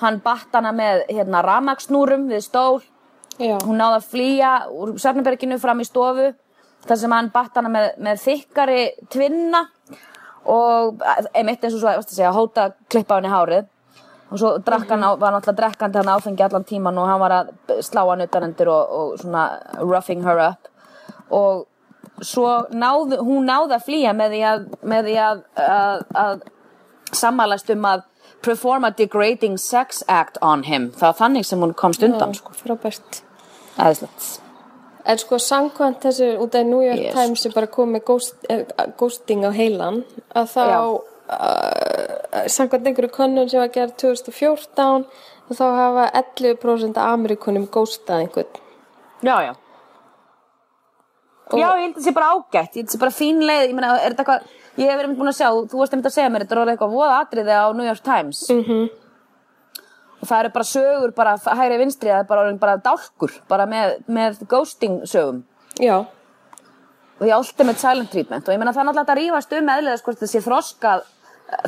hann 0.00 0.20
batt 0.22 0.54
hana 0.54 0.70
með 0.72 1.02
hérna 1.10 1.42
ramagsnúrum 1.42 2.28
við 2.30 2.44
stól, 2.46 2.78
Já, 3.40 3.56
hún 3.66 3.80
náði 3.82 3.98
að 3.98 4.06
flýja 4.12 4.52
úr 4.70 4.94
Sörnuberginu 5.00 5.58
fram 5.58 5.82
í 5.82 5.88
stofu, 5.88 6.30
þar 6.86 7.00
sem 7.02 7.14
hann 7.16 7.30
batt 7.34 7.58
hana 7.58 7.72
með, 7.72 7.90
með 8.00 8.22
þykkari 8.24 8.80
tvinna 9.12 9.64
og 10.50 11.02
einmitt 11.36 11.64
eins 11.64 11.76
og 11.76 11.82
svo, 11.82 11.94
segja, 12.08 12.32
hóta 12.34 12.70
klippa 12.90 13.16
á 13.16 13.18
henni 13.18 13.32
hárið 13.32 13.68
og 14.30 14.38
svo 14.38 14.52
drakk 14.64 14.88
hann, 14.92 15.04
á, 15.04 15.10
var 15.18 15.34
náttúrulega 15.34 15.58
drekkandi 15.58 16.00
hann 16.00 16.12
áfengi 16.14 16.46
allan 16.46 16.66
tíman 16.66 16.98
og 16.98 17.08
hann 17.10 17.20
var 17.20 17.36
að 17.40 17.50
slá 17.84 18.04
hann 18.06 18.24
utanendur 18.24 18.70
og, 18.72 18.94
og 19.00 19.18
svona 19.20 19.48
roughing 19.80 20.24
her 20.24 20.40
up 20.50 20.70
og 21.30 21.66
svo 22.24 22.46
náð, 22.72 23.18
hún 23.24 23.48
náði 23.48 23.76
að 23.76 23.86
flýja 23.86 24.14
með 24.16 24.36
því 24.36 24.44
að, 24.50 24.68
með 24.92 25.08
því 25.08 25.16
að, 25.24 25.42
að, 25.64 26.04
að 26.24 26.46
sammælast 27.20 27.72
um 27.74 27.88
að 27.90 28.06
perform 28.44 28.86
a 28.88 28.92
degrading 28.96 29.58
sex 29.60 30.04
act 30.08 30.38
on 30.42 30.64
him 30.68 30.90
það 30.96 31.08
var 31.10 31.18
þannig 31.24 31.48
sem 31.48 31.64
hún 31.64 31.74
komst 31.76 32.04
undan 32.06 32.36
sko. 32.36 32.54
frábært. 32.56 33.24
Æðislegt. 33.76 34.49
En 35.04 35.18
sko, 35.18 35.38
samkvæmt 35.40 36.02
þessu, 36.04 36.34
út 36.42 36.54
af 36.54 36.66
New 36.66 36.82
York 36.84 37.00
Yes. 37.00 37.14
Times 37.14 37.46
er 37.46 37.54
bara 37.54 37.66
komið 37.66 37.96
með 37.96 38.04
ghost, 38.04 38.34
eh, 38.48 38.64
ghosting 38.98 39.44
á 39.44 39.50
heilan, 39.50 40.04
að 40.36 40.46
þá, 40.54 40.64
uh, 41.30 42.46
samkvæmt 42.46 42.86
einhverju 42.86 43.10
könnun 43.14 43.50
sem 43.50 43.60
var 43.60 43.68
gerð 43.68 43.96
2014, 43.96 45.06
að 45.50 45.56
þá 45.56 45.66
hafa 45.80 46.04
11% 46.22 46.96
af 46.96 47.16
Amerikunum 47.16 47.66
ghostað 47.68 48.26
einhvern. 48.26 48.60
Já, 49.22 49.36
já. 49.48 49.54
Já, 51.50 51.66
ég 51.74 51.82
held 51.82 51.96
að 51.96 51.98
það 51.98 52.06
sé 52.06 52.14
bara 52.14 52.30
ágætt, 52.30 52.76
ég 52.76 52.80
held 52.80 52.86
að 52.86 52.90
það 52.90 52.94
sé 52.94 52.98
bara 53.00 53.18
fín 53.18 53.40
leið, 53.42 53.68
ég 53.68 53.74
meina, 53.74 53.94
er 53.98 54.12
þetta 54.12 54.22
eitthvað, 54.22 54.42
ég 54.76 54.90
hef 54.90 55.00
verið 55.00 55.16
búin 55.18 55.30
að 55.32 55.38
sjá, 55.40 55.48
þú 55.66 55.80
varst 55.80 55.94
einmitt 55.96 56.10
að 56.10 56.14
segja 56.14 56.30
mér, 56.30 56.44
þetta 56.44 56.54
er 56.54 56.60
orðið 56.62 56.74
eitthvað 56.76 56.94
voða 56.94 57.16
atriði 57.24 57.56
á 57.58 57.66
New 57.74 57.86
York 57.86 58.04
Times. 58.06 58.42
Mm 58.50 58.62
-hmm. 58.64 58.90
Og 60.20 60.28
það 60.28 60.40
eru 60.44 60.52
bara 60.52 60.68
sögur, 60.68 61.12
bara 61.16 61.36
hægri 61.60 61.78
vinstri, 61.80 62.10
það 62.12 62.18
er 62.24 62.28
bara 62.28 62.54
bara 62.60 62.76
dálkur, 62.84 63.36
bara 63.48 63.66
með, 63.66 63.94
með 64.08 64.42
ghosting 64.50 64.98
sögum. 65.08 65.44
Já, 65.80 66.04
Og 67.20 67.26
því 67.26 67.32
ultimate 67.36 67.76
silent 67.82 68.08
treatment, 68.10 68.46
og 68.48 68.54
ég 68.54 68.60
meina 68.60 68.72
það 68.72 68.80
er 68.80 68.86
náttúrulega 68.88 69.12
að 69.12 69.18
rífast 69.20 69.50
um 69.52 69.66
eðlilega, 69.68 69.98
sko, 70.00 70.12
þetta 70.16 70.28
sé 70.30 70.40
þroskað, 70.40 71.02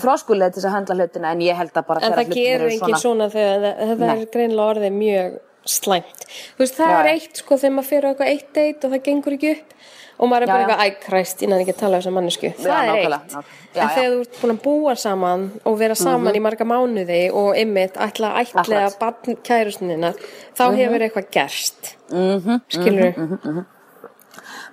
þroskuleið 0.01 0.53
til 0.55 0.63
þess 0.63 0.69
að 0.71 0.75
handla 0.79 0.95
hlutina, 0.97 1.33
en 1.37 1.43
ég 1.45 1.59
held 1.59 1.75
að 1.77 1.87
bara 1.91 2.01
en 2.07 2.15
það 2.17 2.31
gerur 2.33 2.65
eru 2.65 2.71
enginn 2.73 3.01
svona 3.03 3.27
þegar 3.29 3.67
það- 3.83 3.99
Nei. 4.01 4.13
er 4.23 4.31
greinilega 4.33 4.71
orðið 4.73 4.97
mjög 4.97 5.37
slæmt. 5.69 6.25
Þú 6.57 6.65
veist, 6.65 6.79
það 6.79 6.93
Já, 6.93 6.99
er 6.99 7.07
já. 7.07 7.13
eitt, 7.17 7.37
sko, 7.43 7.59
þegar 7.61 7.75
maður 7.77 7.89
fyrir 7.91 8.09
eitthvað 8.11 8.33
eitt 8.33 8.55
date 8.57 8.87
og 8.87 8.95
það 8.95 9.05
gengur 9.09 9.37
ekki 9.37 9.53
upp 9.57 9.75
og 10.23 10.31
maður 10.31 10.45
er 10.45 10.49
Já, 10.49 10.53
bara 10.53 10.63
já. 10.63 10.67
eitthvað, 10.69 11.03
æ, 11.03 11.05
kræst, 11.07 11.43
ég 11.43 11.51
næði 11.51 11.65
ekki 11.65 11.73
að 11.73 11.81
tala 11.81 11.97
um 11.97 12.03
þessa 12.03 12.15
mannesku. 12.15 12.51
Það 12.59 12.73
er 12.73 12.89
nákvæmlega, 12.89 13.19
eitt. 13.19 13.35
nákvæmlega. 13.35 13.61
Já, 13.73 13.83
en 13.83 13.89
já. 13.89 13.95
þegar 13.97 14.13
þú 14.13 14.21
ert 14.23 14.41
búin 14.43 14.55
að 14.55 14.63
búa 14.67 14.95
saman 15.03 15.45
og 15.65 15.79
vera 15.81 15.97
saman 15.99 16.39
í 16.39 16.43
marga 16.45 16.67
mánuði 16.69 17.21
og 17.43 17.51
ymmit 17.59 17.99
ætla 18.07 18.33
að 18.37 18.53
ætla 18.53 18.83
að 18.87 18.99
barn 19.01 19.39
kærustinina, 19.49 20.13
þá 20.59 20.65
hefur 20.79 21.07
eitthvað 21.07 21.31
gerst. 21.35 21.95
Mm 22.13 22.39
-hmm, 22.39 22.61
Skilur 22.69 23.15
mhm, 23.17 23.65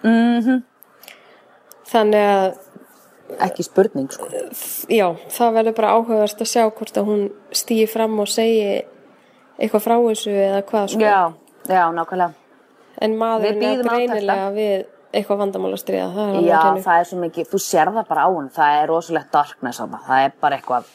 mm 0.03 0.41
-hmm, 0.41 0.63
Þannig 1.89 2.25
að 2.34 2.58
Ekki 3.39 3.63
spurning, 3.63 4.10
sko. 4.12 4.25
já, 4.89 5.15
það 5.29 5.53
verður 5.53 5.75
bara 5.77 5.91
áhugast 5.93 6.41
að 6.41 6.50
sjá 6.50 6.63
hvort 6.65 6.98
að 6.98 7.05
hún 7.05 7.22
stýi 7.53 7.86
fram 7.88 8.19
og 8.19 8.27
segi 8.27 8.81
eitthvað 9.59 9.83
frá 9.85 9.95
þessu 9.97 10.35
eða 10.35 10.61
hvað 10.69 10.87
sko. 10.93 11.03
Já, 11.03 11.19
já, 11.69 11.83
nákvæmlega. 11.95 12.33
en 12.99 13.19
maðurinn 13.19 13.67
er 13.69 13.83
greinilega 13.85 14.47
við 14.55 14.87
eitthvað 15.09 15.39
vandamál 15.41 15.71
að 15.73 15.81
stríða 15.81 16.09
það 16.13 16.39
Já, 16.45 16.59
það 16.85 16.95
er 16.95 17.07
svo 17.09 17.19
mikið, 17.23 17.47
þú 17.49 17.61
sér 17.65 17.91
það 17.95 18.09
bara 18.11 18.25
á 18.25 18.29
hún, 18.29 18.49
það 18.53 18.79
er 18.79 18.91
rosalegt 18.91 19.31
darkness 19.33 19.81
á 19.81 19.85
það, 19.85 20.01
það 20.07 20.25
er 20.25 20.35
bara 20.43 20.59
eitthvað, 20.59 20.91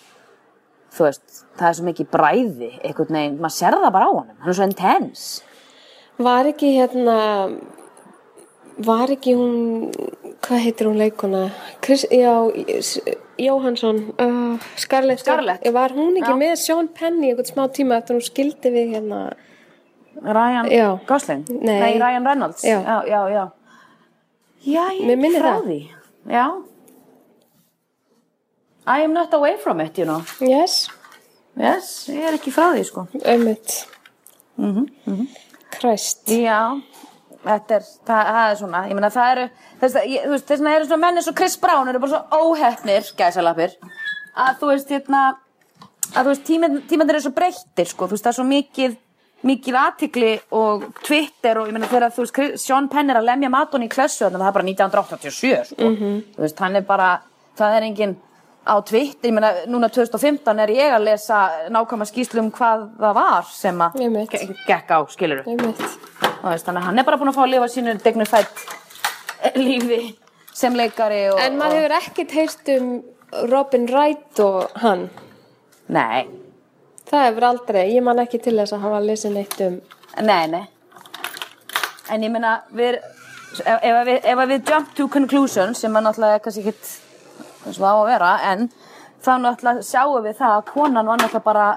þú 0.94 1.06
veist, 1.09 1.40
það 1.59 1.71
er 1.71 1.78
svo 1.78 1.87
mikið 1.88 2.11
bræði, 2.12 2.71
einhvern 2.80 3.18
veginn, 3.18 3.40
maður 3.42 3.56
sér 3.56 3.78
það 3.80 3.97
bara 3.97 4.06
á 4.06 4.12
honum, 4.12 4.37
hann 4.42 4.52
er 4.52 4.59
svo 4.61 4.68
intense. 4.68 5.50
var 6.28 6.50
ekki 6.52 6.71
hérna 6.76 7.16
var 8.87 9.11
ekki 9.14 9.35
hún 9.38 9.90
hvað 10.43 10.62
heitir 10.64 10.87
hún 10.88 10.99
leikuna 10.99 11.50
Chris, 11.85 12.07
já, 12.11 12.33
Jóhansson 13.38 14.00
uh, 14.19 14.59
Scarlett, 14.76 15.21
Scarlett. 15.21 15.67
var 15.73 15.91
hún 15.95 16.17
ekki 16.19 16.31
Já. 16.33 16.38
með 16.38 16.55
Sean 16.62 16.88
Penn 16.88 17.23
í 17.23 17.31
einhvern 17.33 17.49
smá 17.49 17.67
tíma 17.73 17.99
eftir 18.00 18.17
hún 18.19 18.25
skildi 18.25 18.71
við 18.75 18.95
hérna 18.97 19.21
Ryan 20.23 20.71
Já. 20.71 20.88
Gosling? 21.07 21.45
Nei. 21.61 21.99
Ryan 21.99 22.26
Reynolds? 22.26 22.62
Já. 22.64 22.79
Já, 22.83 23.00
já, 23.09 23.29
já. 23.29 23.45
Ég 24.64 25.11
er 25.11 25.41
frá 25.43 25.57
því. 25.64 25.81
Já. 26.31 26.47
I 28.87 29.00
am 29.05 29.12
not 29.12 29.33
away 29.35 29.57
from 29.57 29.81
it, 29.81 29.99
you 29.99 30.05
know. 30.05 30.23
yes, 30.41 30.88
Yes, 31.57 32.09
ég 32.11 32.25
er 32.26 32.35
ekki 32.38 32.50
frá 32.53 32.73
því, 32.75 32.85
sko. 32.85 33.07
ömmit 33.25 33.87
Mhm, 34.57 35.26
Kræst 35.75 36.29
Já, 36.31 36.81
þetta 37.45 37.77
er, 37.79 37.87
það, 38.09 38.27
það 38.35 38.51
er 38.51 38.59
svona, 38.61 38.83
ég 38.91 38.99
meina 38.99 39.11
það 39.15 39.31
eru, 39.37 39.47
þess 39.83 39.99
að, 40.01 40.09
ég- 40.15 40.25
þú 40.27 40.33
veist, 40.35 40.47
þess 40.51 40.65
að 40.65 40.75
eru 40.79 40.89
svona 40.91 41.03
menn 41.07 41.21
eins 41.21 41.31
og 41.31 41.37
Chris 41.39 41.57
Brown 41.61 41.89
eru 41.93 42.01
bara 42.03 42.13
svo 42.13 42.51
óhefnir, 42.51 43.09
gæsalapir, 43.19 43.75
að 44.45 44.59
þú 44.61 44.71
veist, 44.73 44.93
hérna, 44.95 45.23
að 46.15 46.21
þú 46.21 46.29
veist, 46.33 46.45
tíminn 46.91 47.11
eru 47.15 47.21
svo 47.25 47.35
breyttir, 47.37 47.91
sko, 47.91 48.09
þú 48.09 48.17
veist, 48.17 48.25
það 48.27 48.33
er 48.35 48.39
svo 48.41 48.47
mikið, 48.49 48.97
mikið 49.45 49.77
aðtikli 49.77 50.33
og 50.57 50.87
Twitter 51.05 51.59
og 51.61 51.69
ég 51.69 51.77
meina 51.77 51.89
þegar 51.91 52.13
þú 52.17 52.25
veist, 52.25 52.65
Sean 52.65 52.89
Penn 52.89 53.11
er 53.13 53.19
að 53.21 53.27
lemja 53.29 53.51
matun 53.53 53.85
í 53.85 53.91
klessu, 53.93 54.25
þannig 54.25 54.41
að 54.41 54.45
það 54.47 54.53
er 54.53 54.59
bara 54.59 54.69
1987, 54.71 55.65
sko, 55.75 55.91
þú 56.39 56.47
veist, 56.47 56.63
hann 56.65 56.77
er 56.81 56.87
bara, 56.89 57.11
það 57.61 57.77
er 57.81 57.89
engin, 57.91 58.17
á 58.64 58.75
Twitter, 58.85 59.28
ég 59.28 59.35
meina, 59.37 59.50
núna 59.68 59.88
2015 59.92 60.61
er 60.64 60.73
ég 60.73 60.94
að 60.97 61.06
lesa 61.09 61.40
nákvæma 61.73 62.06
skýslu 62.09 62.40
um 62.40 62.50
hvað 62.54 62.87
það 63.00 63.16
var 63.18 63.49
sem 63.52 63.83
að 63.85 63.99
gekk 64.66 64.94
á, 64.97 64.99
skilur 65.12 65.42
þannig 65.44 66.68
að 66.68 66.87
hann 66.88 67.00
er 67.00 67.06
bara 67.06 67.21
búin 67.21 67.33
að 67.33 67.38
fá 67.38 67.42
að 67.44 67.52
lifa 67.54 67.71
sínu 67.73 67.97
degnufætt 68.04 68.64
lífi 69.61 70.00
sem 70.54 70.76
leikari 70.78 71.26
og, 71.33 71.40
en 71.42 71.59
maður 71.61 71.83
hefur 71.83 71.97
ekkert 71.99 72.37
heyrt 72.38 72.73
um 72.78 72.88
Robin 73.50 73.88
Wright 73.90 74.40
og 74.44 74.76
hann? 74.80 75.09
Nei, 75.92 76.25
það 77.11 77.26
hefur 77.28 77.49
aldrei, 77.50 77.83
ég 77.92 78.04
man 78.06 78.23
ekki 78.23 78.40
til 78.44 78.56
þess 78.61 78.76
að 78.76 78.87
hafa 78.87 79.02
lesið 79.04 79.37
neitt 79.37 79.59
um 79.66 79.80
nei, 80.25 80.47
nei. 80.49 80.64
En 82.12 82.23
ég 82.23 82.33
meina, 82.33 82.59
við 82.73 83.00
ef, 83.00 83.78
ef, 83.80 83.97
að 83.97 84.12
ef 84.16 84.38
að 84.38 84.52
við 84.52 84.71
jump 84.71 84.94
to 84.97 85.09
conclusions 85.12 85.80
sem 85.85 85.97
að 85.97 86.06
náttúrulega 86.06 86.42
kannski 86.44 86.64
ekkit 86.64 86.92
eins 87.64 87.78
og 87.78 87.85
það 87.85 87.90
á 87.90 87.99
að 87.99 88.09
vera, 88.12 88.30
en 88.52 88.68
þá 89.25 89.33
náttúrulega 89.42 89.87
sjáum 89.88 90.25
við 90.25 90.38
það 90.40 90.56
að 90.56 90.64
konan 90.73 91.11
var 91.11 91.23
náttúrulega 91.23 91.44
bara 91.44 91.68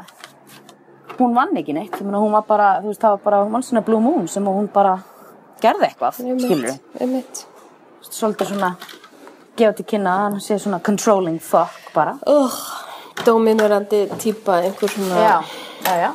hún 1.17 1.35
vann 1.37 1.57
ekki 1.57 1.75
neitt, 1.75 1.97
ég 1.97 2.05
meina 2.05 2.21
hún 2.21 2.35
var 2.35 2.45
bara 2.47 2.71
þú 2.81 2.91
veist, 2.91 3.01
það 3.01 3.15
var 3.15 3.23
bara, 3.23 3.43
hún 3.45 3.57
var 3.57 3.65
svona 3.65 3.85
Blue 3.87 4.01
Moon 4.03 4.27
sem 4.31 4.47
hún 4.47 4.69
bara 4.73 4.97
gerði 5.63 5.89
eitthvað, 5.89 6.19
skilur 6.19 6.67
við 6.67 7.05
ömmit 7.05 7.45
svolítið 8.07 8.53
svona 8.53 8.75
gefa 9.57 9.73
til 9.77 9.87
kynna 9.89 10.13
hann 10.23 10.37
sé 10.41 10.59
svona 10.61 10.79
controlling 10.83 11.39
fuck 11.41 11.91
bara. 11.95 12.17
Uh, 12.29 12.53
dominerandi 13.25 14.05
típa 14.21 14.61
einhver 14.61 14.91
svona 14.93 15.23
já, 15.23 15.43
já, 15.85 15.95
já. 16.03 16.11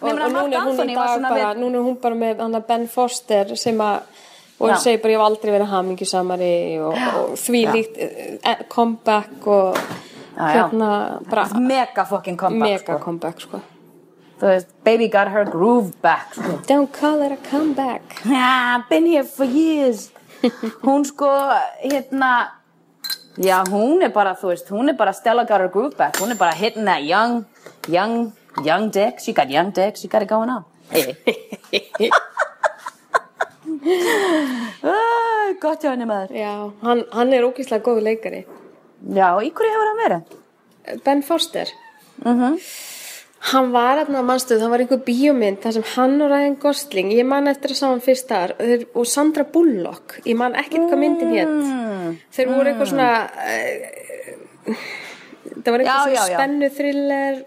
Og, 0.00 0.08
og 0.08 0.30
núna 0.30 0.60
er 0.60 0.62
hún 0.62 0.90
í 0.92 0.94
dag 0.94 1.22
bara, 1.26 1.54
núna 1.58 1.80
er 1.80 1.86
hún 1.88 1.98
bara 2.02 2.14
með 2.14 2.60
Ben 2.68 2.86
Foster 2.88 3.56
sem 3.58 3.80
að 3.82 4.24
og 4.58 4.68
hún 4.68 4.78
segir 4.82 5.00
bara 5.02 5.14
ég 5.14 5.18
hef 5.18 5.26
aldrei 5.26 5.54
verið 5.54 5.72
hamingjusamari 5.72 6.52
og, 6.82 7.00
og 7.20 7.32
því 7.38 7.62
líkt 7.74 7.98
eh, 8.02 8.62
comeback 8.68 9.46
og 9.46 9.78
hérna 10.38 10.90
bara 11.30 11.48
mega 11.58 12.04
fucking 12.04 12.38
comeback 12.38 12.70
mega 12.70 12.84
sko. 12.84 12.98
comeback 13.04 13.40
sko. 13.40 13.60
Veist, 14.38 14.68
baby 14.84 15.08
got 15.08 15.28
her 15.34 15.44
groove 15.44 15.92
back 16.02 16.34
sko. 16.34 16.60
don't 16.66 16.92
call 16.92 17.22
it 17.22 17.32
a 17.32 17.40
comeback. 17.50 18.22
Yeah, 18.24 18.82
been 18.88 19.06
here 19.06 19.24
for 19.24 19.44
years. 19.44 20.10
Hún 20.86 21.04
sko, 21.04 21.30
hérna 21.82 22.52
já, 23.36 23.64
hún 23.66 24.02
er 24.02 24.10
bara, 24.14 24.36
þú 24.38 24.52
veist 24.52 24.68
hún 24.70 24.90
er 24.90 24.94
bara 24.94 25.12
Stella 25.12 25.44
got 25.44 25.60
her 25.60 25.68
groove 25.68 25.96
back. 25.96 26.18
Hún 26.18 26.30
er 26.30 26.38
bara 26.38 26.54
hitting 26.54 26.84
that 26.84 27.02
young, 27.02 27.44
young 27.88 28.32
young 28.64 28.90
dick, 28.90 29.20
she 29.20 29.32
got 29.32 29.50
young 29.50 29.70
dick, 29.70 29.96
she 29.96 30.08
got 30.08 30.22
it 30.22 30.28
going 30.28 30.50
on 30.50 30.64
Æ, 34.92 34.94
gott 35.62 35.82
hjá 35.84 35.92
henni 35.92 36.06
maður. 36.08 36.34
Já, 36.38 36.52
hann, 36.84 37.02
hann 37.14 37.32
er 37.36 37.46
ógeðslega 37.48 37.84
góð 37.86 38.02
leikari. 38.06 38.44
Já, 39.14 39.28
í 39.44 39.50
hverju 39.54 39.74
hefur 39.74 39.90
hann 39.92 40.00
verið? 40.04 40.38
Ben 41.06 41.22
Foster. 41.26 41.70
Mhm. 42.24 42.56
hann 43.52 43.68
var 43.70 44.00
aðna 44.02 44.18
mannstuð, 44.26 44.58
það 44.58 44.70
var 44.72 44.82
einhver 44.82 44.98
bíómynd 45.06 45.60
þar 45.62 45.74
sem 45.76 45.84
hann 45.94 46.16
og 46.24 46.32
Ryan 46.32 46.56
Gosling 46.58 47.12
ég 47.14 47.24
man 47.24 47.46
eftir 47.46 47.70
að 47.70 47.76
sá 47.78 47.84
hann 47.86 48.00
fyrst 48.02 48.26
þar 48.32 48.50
og 48.98 49.06
Sandra 49.06 49.44
Bullock, 49.46 50.16
ég 50.26 50.34
man 50.40 50.56
ekkert 50.58 50.88
hvað 50.90 50.98
myndin 50.98 51.30
hétt 51.36 51.52
þeir 52.34 52.50
voru 52.50 52.72
eitthvað 52.72 52.90
svona 52.90 53.10
uh, 53.30 54.74
þetta 55.54 55.70
var 55.76 55.84
eitthvað 55.84 56.02
svona 56.08 56.26
spennu 56.32 56.70
thriller 56.80 57.38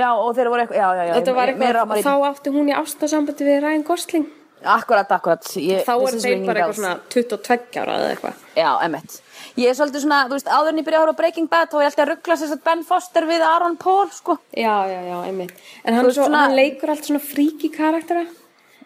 Já, 0.00 0.08
og 0.14 0.32
þeir 0.38 0.50
voru 0.54 0.64
eitthvað, 0.64 0.80
já, 0.80 0.88
já, 0.96 1.20
já 1.20 1.34
var 1.36 1.52
ég- 1.52 1.60
meira 1.60 1.82
á 1.82 1.84
eitthvað, 1.84 1.92
maður 1.92 2.08
þá 2.08 2.28
átti 2.32 2.54
hún 2.56 2.72
í 2.72 2.76
ástasambandi 2.80 3.48
við 3.50 3.60
Ryan 3.66 3.84
Gosling 3.92 4.26
Akkurat, 4.64 5.08
akkurat. 5.16 5.42
Ég, 5.56 5.84
þá 5.86 5.92
er 5.96 6.14
ringing 6.20 6.46
bara 6.46 6.60
eitthvað 6.60 6.76
svona 6.76 6.94
22 7.08 7.80
ára 7.80 7.94
eða 7.96 8.08
eitthvað. 8.14 8.34
Já, 8.56 8.70
emmett 8.84 9.20
Ég 9.56 9.70
er 9.70 9.74
svolítið 9.74 10.02
svona, 10.04 10.18
þú 10.28 10.36
veist, 10.36 10.50
áður 10.52 10.68
en 10.68 10.78
ég 10.78 10.84
byrja 10.86 10.98
að 11.00 11.04
horfa 11.06 11.14
á 11.16 11.20
Breaking 11.20 11.48
Bad 11.50 11.70
þá 11.70 11.74
er 11.78 11.80
ég 11.82 11.88
alltaf 11.90 12.04
að 12.04 12.10
ruggla 12.12 12.36
sér 12.36 12.52
að 12.54 12.60
Ben 12.68 12.82
Foster 12.84 13.26
við 13.26 13.40
Aaron 13.46 13.76
Paul, 13.80 14.10
sko. 14.14 14.36
Já, 14.54 14.74
já, 14.90 15.00
já, 15.08 15.16
einmitt. 15.26 15.54
En 15.84 15.94
hann, 15.96 16.04
svo, 16.12 16.26
svona- 16.28 16.42
hann 16.44 16.54
leikur 16.56 16.90
allt 16.92 17.04
svona 17.08 17.20
fríki 17.24 17.70
karaktera 17.72 18.26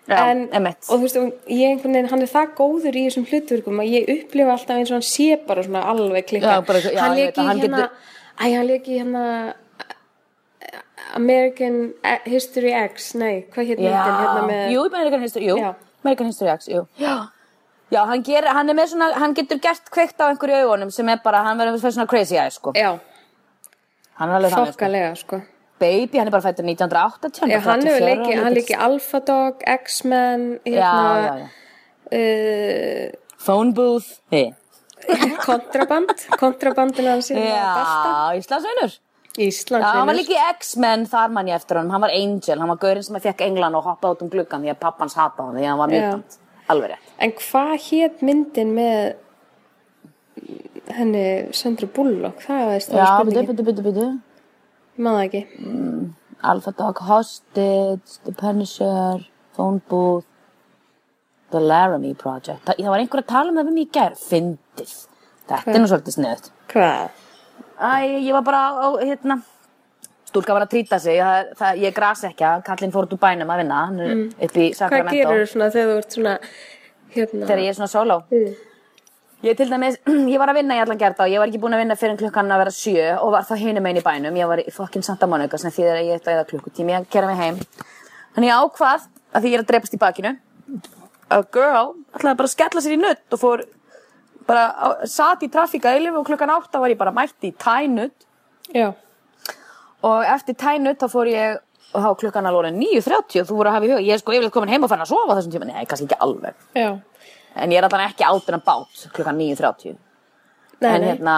Já, 0.08 0.16
en, 0.30 0.48
einmitt. 0.52 0.84
og 0.88 1.00
þú 1.00 1.02
veist, 1.02 1.16
ég 1.48 1.68
einhvern 1.74 1.92
veginn, 1.98 2.08
hann 2.10 2.22
er 2.22 2.30
það 2.32 2.54
góður 2.56 2.94
í 2.96 3.04
þessum 3.08 3.26
hlutverkum 3.28 3.80
að 3.82 3.92
ég 3.92 4.08
upplifa 4.14 4.52
alltaf 4.54 4.76
eins 4.78 4.90
og 4.90 4.98
hann 5.00 5.08
sé 5.10 5.28
bara 5.46 5.62
svona 5.64 5.82
alveg 5.90 6.26
klikka 6.28 6.54
Já, 6.54 6.60
bara- 6.66 6.80
já, 6.80 6.98
hann 7.00 7.16
ég 7.18 7.26
leik 7.26 7.34
veit 7.34 7.36
í 7.36 7.40
að 7.42 7.46
hann 7.50 7.60
hérna 7.60 7.76
getur- 7.76 7.90
æ, 8.40 8.54
hann 8.56 8.66
leik 8.66 8.84
í 8.88 8.98
hérna 9.00 9.54
American 11.14 11.92
History 12.26 12.72
X. 12.88 13.14
Nei, 13.20 13.44
hvað 13.54 13.70
hétt 13.72 13.80
myndin 13.82 14.18
hérna 14.20 14.44
með 14.48 14.74
jú, 14.74 14.84
American 14.90 15.24
History, 15.24 15.48
jú. 15.50 15.72
American 16.04 16.30
History 16.32 16.50
X, 16.56 16.68
jú. 16.72 16.84
Já, 17.00 17.14
já 17.94 18.04
hann, 18.10 18.22
ger, 18.26 18.48
hann 18.56 18.68
er 18.72 18.78
með 18.78 18.92
svona, 18.94 19.10
hann 19.20 19.34
getur 19.36 19.60
gert 19.62 19.90
kveikt 19.94 20.20
á 20.20 20.28
einhverju 20.32 20.62
augunum 20.64 20.90
sem 20.94 21.08
er 21.12 21.20
bara, 21.24 21.42
hann 21.46 21.58
verður 21.60 21.82
svona 21.84 22.08
crazy 22.10 22.36
eye, 22.40 22.50
sko. 22.54 22.72
Já, 22.78 22.94
Hann 24.14 24.30
er 24.30 24.36
alveg 24.38 24.52
þannig, 24.54 24.68
sko. 24.70 24.78
Þokkalega 24.78 25.14
sko. 25.18 25.40
Baby, 25.82 26.18
hann 26.20 26.28
er 26.30 26.34
bara 26.36 26.44
fættur 26.44 26.66
1980 26.68 27.50
Já, 27.50 27.58
hann 27.66 27.82
hefur 27.82 28.04
34 28.04 28.04
leikið, 28.06 28.42
hann 28.44 28.54
leikið 28.54 28.82
Alpha 28.86 29.20
Dog, 29.26 29.64
X-Men, 29.66 30.44
Já, 30.64 30.76
já, 30.78 30.90
hérna, 30.92 31.48
já 32.12 32.14
uh, 32.14 33.08
Phone 33.42 33.74
booth 33.74 34.12
Hey. 34.30 34.52
kontraband, 35.44 36.14
kontrabandin 36.40 37.10
hans 37.10 37.28
Basta, 37.34 38.12
Já, 38.14 38.38
Íslandsvinnur 38.38 38.94
Íslands 39.38 39.82
Já, 39.82 39.90
hann 39.98 40.06
var 40.06 40.14
líka 40.14 40.34
í 40.36 40.42
X-Men 40.54 41.04
þar 41.10 41.32
mann 41.34 41.48
ég 41.50 41.58
eftir 41.58 41.80
honum, 41.80 41.90
hann 41.90 42.04
var 42.04 42.12
Angel, 42.14 42.58
hann 42.60 42.70
var 42.70 42.78
gaurinn 42.84 43.06
sem 43.06 43.16
fekk 43.24 43.40
englan 43.48 43.74
og 43.74 43.86
hoppaði 43.88 44.14
út 44.14 44.22
um 44.26 44.30
gluggan 44.30 44.62
því 44.62 44.70
að 44.74 44.80
pappans 44.84 45.16
hata 45.18 45.46
hann 45.48 45.56
því 45.58 45.64
að 45.64 45.70
hann 45.72 45.80
var 45.80 45.94
Já. 45.94 46.02
mutant, 46.04 46.36
alveg 46.70 46.92
rétt. 46.92 47.08
En 47.26 47.32
hvað 47.40 47.72
hétt 47.88 48.22
myndin 48.28 48.70
með 48.76 49.00
henni 50.94 51.24
Sandra 51.56 51.88
Bullock, 51.96 52.44
það 52.46 52.70
veist 52.70 52.92
það 52.92 53.10
spurningin, 53.16 54.20
maður 55.02 55.24
ekki. 55.24 55.42
Alpha 56.44 56.74
Dog 56.78 57.02
Hostage, 57.08 58.20
The 58.28 58.36
Punisher, 58.38 59.24
Phone 59.56 59.80
Booth, 59.88 60.28
The 61.50 61.62
Laramie 61.62 62.14
Project, 62.14 62.62
það, 62.68 62.78
það 62.84 62.94
var 62.94 63.02
einhver 63.02 63.24
að 63.24 63.30
tala 63.34 63.54
með 63.56 63.72
um 63.72 63.82
í 63.82 63.88
gær, 63.94 64.14
fyndið, 64.28 64.94
þetta 65.48 65.74
er 65.74 65.82
nú 65.82 65.90
svolítið 65.90 66.18
sniðut. 66.20 66.50
Hvað? 66.70 67.22
Æ, 67.80 68.20
ég 68.22 68.32
var 68.36 68.44
bara 68.46 68.60
á, 68.78 68.86
hérna, 69.02 69.38
stúlka 70.28 70.54
var 70.54 70.64
að 70.66 70.70
trýta 70.74 70.98
sig, 71.02 71.18
það, 71.18 71.48
það, 71.58 71.80
ég 71.84 71.94
grasi 71.96 72.28
ekki 72.30 72.44
að 72.46 72.62
kallinn 72.68 72.92
fór 72.94 73.08
út 73.08 73.16
úr 73.16 73.22
bænum 73.22 73.50
að 73.54 73.60
vinna, 73.64 73.80
hann 73.88 74.00
er 74.00 74.14
upp 74.46 74.54
í 74.60 74.68
Hvað 74.70 74.78
Sacramento. 74.78 75.16
gerur 75.18 75.50
svona 75.50 75.70
þegar 75.74 75.90
þú 75.90 75.98
ert 76.04 76.16
svona 76.18 76.36
hérna 77.14 77.48
þegar 77.48 77.62
ég 77.64 77.68
er 77.74 77.78
svona 77.80 77.92
solo 77.94 78.20
Mm. 78.30 78.54
ég 79.44 79.56
til 79.58 79.68
dæmis, 79.70 79.98
ég 80.32 80.38
var 80.40 80.48
að 80.48 80.58
vinna 80.60 80.76
í 80.78 80.80
allan 80.84 80.98
gerða 81.02 81.26
og 81.26 81.34
ég 81.34 81.38
var 81.42 81.50
ekki 81.50 81.60
búin 81.60 81.74
að 81.76 81.82
vinna 81.84 81.96
fyrir 82.00 82.16
klukkan 82.16 82.50
að 82.54 82.62
vera 82.64 82.70
sjö 82.72 83.08
og 83.20 83.32
var 83.34 83.42
þá 83.44 83.54
hinum 83.60 83.86
einn 83.90 83.98
í 84.00 84.04
bænum, 84.06 84.38
ég 84.40 84.48
var 84.48 84.62
í 84.62 84.70
fokkin 84.72 85.02
Santa 85.04 85.26
Monica 85.28 85.58
sem 85.60 85.70
því 85.74 85.84
að 85.90 86.00
ég 86.08 86.16
ætti 86.20 86.30
að 86.30 86.38
eða 86.38 86.48
klukkutími 86.48 86.94
að 86.96 87.08
kera 87.12 87.26
mig 87.28 87.36
heim 87.42 87.58
þannig 88.34 88.48
ég 88.48 88.62
ákvað 88.64 89.04
að 89.34 89.42
því 89.44 89.50
ég 89.52 89.58
er 89.58 89.64
að 89.64 89.68
drepast 89.72 89.94
í 89.94 90.00
bakinu 90.00 90.32
a 91.30 91.42
girl 91.52 91.92
ætlaði 92.14 92.36
bara 92.38 92.48
að 92.48 92.54
skella 92.54 92.80
sér 92.84 92.94
í 92.96 93.00
nutt 93.02 93.36
og 93.36 93.40
fór 93.42 93.64
bara, 94.46 94.64
á, 94.74 94.86
sat 95.08 95.42
í 95.42 95.50
trafíka 95.52 95.94
eilif 95.94 96.16
og 96.18 96.26
klukkan 96.26 96.52
átta 96.54 96.80
var 96.80 96.92
ég 96.92 97.00
bara 97.00 97.14
mætt 97.14 97.46
í 97.46 97.52
tænutt 97.52 98.26
Já, 98.74 98.92
og 100.02 100.24
eftir 100.24 100.56
tænutt 100.60 101.00
þá 101.02 101.08
fór 101.12 101.30
ég 101.30 101.58
og 101.94 102.02
þá 102.02 102.10
klukkan 102.20 102.48
alveg 102.48 102.64
orðin 102.64 102.80
9.30 102.82 103.42
og 103.42 103.48
þú 103.48 103.58
voru 103.58 103.70
að 103.70 103.76
hafa 103.76 103.86
í 103.86 103.90
huga, 103.92 104.02
ég 104.02 104.16
er 104.16 104.22
sko 104.22 104.34
yfirleitt 104.34 104.54
komin 104.54 104.72
heim 104.72 104.86
og 104.86 104.90
fann 104.90 105.04
að 105.04 105.12
sofa 105.12 105.36
þessum 105.38 105.54
tíma, 105.54 105.68
nei, 105.68 105.84
kannski 105.86 106.08
ekki 106.08 106.18
alveg. 106.26 106.64
Já. 106.74 106.88
En 107.54 107.70
ég 107.70 107.78
er 107.78 107.86
allan 107.86 108.08
ekki 108.08 108.26
átur 108.26 108.56
en 108.56 108.64
bát 108.66 109.04
klukkan 109.14 109.38
9.30 109.38 109.94
Nei, 110.82 110.90
en 110.90 111.06
hérna 111.06 111.34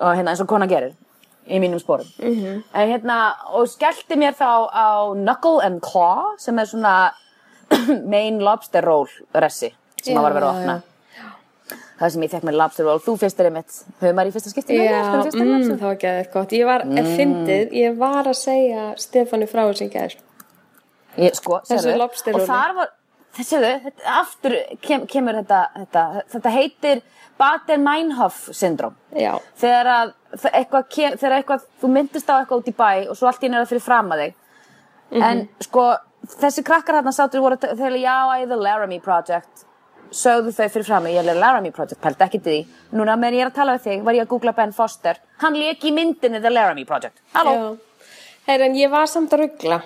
og 0.00 0.14
hérna 0.16 0.32
eins 0.32 0.40
og 0.40 0.48
kona 0.48 0.66
gerir 0.70 0.94
í 1.44 1.58
mínum 1.60 1.80
sporum. 1.82 2.06
Mhm. 2.18 2.32
-hmm. 2.32 2.62
en 2.74 2.88
hérna 2.88 3.18
og 3.52 3.68
skellti 3.68 4.16
mér 4.16 4.32
þá 4.32 4.70
á 4.72 5.12
Knuckle 5.14 5.60
and 5.66 5.82
Claw 5.82 6.36
sem 6.38 6.58
er 6.58 6.64
svona 6.64 7.12
main 8.14 8.38
lobster 8.38 8.82
roll 8.82 9.08
ressi 9.34 9.74
sem 10.02 10.14
Já, 10.14 10.18
að 10.18 10.22
var 10.22 10.30
að 10.30 10.34
vera 10.34 10.46
að 10.46 10.56
opna 10.58 10.82
það 12.00 12.14
sem 12.14 12.24
ég 12.26 12.32
fekk 12.32 12.46
með 12.48 12.58
lobster 12.60 12.88
roll. 12.88 12.98
Þú 13.02 13.14
fyrst 13.20 13.40
er 13.40 13.48
einmitt 13.50 13.78
höfum 14.00 14.16
maður 14.18 14.30
í 14.30 14.34
fyrsta 14.36 14.52
skipti 14.52 14.78
með 14.78 14.88
þér? 14.88 14.96
Já, 14.96 15.02
mm, 15.42 15.68
það 15.70 15.86
var 15.86 15.96
eitthvað 16.00 16.32
gott. 16.34 16.56
Ég 16.58 16.68
var, 16.68 16.84
mm. 16.88 17.12
fyndið, 17.18 17.76
ég 17.78 17.96
var 18.00 18.30
að 18.30 18.38
segja 18.40 18.88
Stefáni 19.00 19.48
frá 19.50 19.64
þessi 19.70 19.88
Ég, 21.20 21.34
sko, 21.36 21.60
Þessu 21.68 21.96
lobster 22.00 22.36
og 22.38 22.46
þar 22.48 22.76
var 22.78 22.92
þessu, 23.36 23.58
þetta, 23.60 24.04
aftur 24.16 24.54
kem, 24.80 25.02
kemur 25.10 25.36
þetta, 25.42 25.58
þetta 25.76 26.04
þetta 26.32 26.52
heitir 26.54 27.02
Baden-Meinhof 27.40 28.38
syndrom 28.56 28.96
Já, 29.12 29.34
þegar 29.60 29.90
að 29.92 30.14
eitthvað, 30.52 30.86
þegar 31.20 31.36
eitthvað 31.36 31.66
þú 31.82 31.90
myndist 31.92 32.32
á 32.32 32.34
eitthvað 32.38 32.62
út 32.62 32.70
í 32.72 32.74
bæ 32.78 32.88
og 33.12 33.18
svo 33.18 33.28
allt 33.28 33.44
í 33.44 33.50
einu 33.50 33.58
er 33.58 33.66
það 33.66 33.74
fyrir 33.74 33.84
fram 33.84 34.14
að 34.14 34.24
þig 34.24 34.38
Mhm. 35.12 35.22
en 35.22 35.48
sko 35.60 35.82
þessi 36.40 36.62
krakkar 36.64 36.96
hérna 36.96 37.12
sátur 37.12 37.42
voru 37.44 37.58
þegar 37.60 37.98
já, 38.00 38.16
I 38.40 38.46
the 38.46 38.56
Laramie 38.56 39.00
Project 39.00 39.66
sögðu 40.12 40.52
þau 40.56 40.68
fyrir 40.74 40.86
fram 40.88 41.06
að 41.08 41.16
ég 41.16 41.30
er 41.32 41.40
Laramie 41.40 41.72
Project 41.74 42.00
pældi 42.04 42.26
ekki 42.26 42.42
til 42.42 42.52
því, 42.52 42.60
núna 42.98 43.16
meðan 43.16 43.38
ég 43.38 43.46
er 43.46 43.50
að 43.52 43.56
tala 43.60 43.76
við 43.78 43.86
þig 43.88 44.02
var 44.06 44.18
ég 44.18 44.26
að 44.26 44.32
googla 44.34 44.52
Ben 44.56 44.72
Foster, 44.76 45.20
hann 45.42 45.56
lék 45.58 45.84
í 45.88 45.92
myndinni 45.96 46.40
The 46.42 46.50
Laramie 46.52 46.84
Project, 46.88 47.18
halló? 47.34 47.76
Heyr, 48.46 48.66
en 48.66 48.74
ég 48.74 48.90
var 48.90 49.06
samt 49.06 49.32
að 49.32 49.46
ruggla 49.46 49.80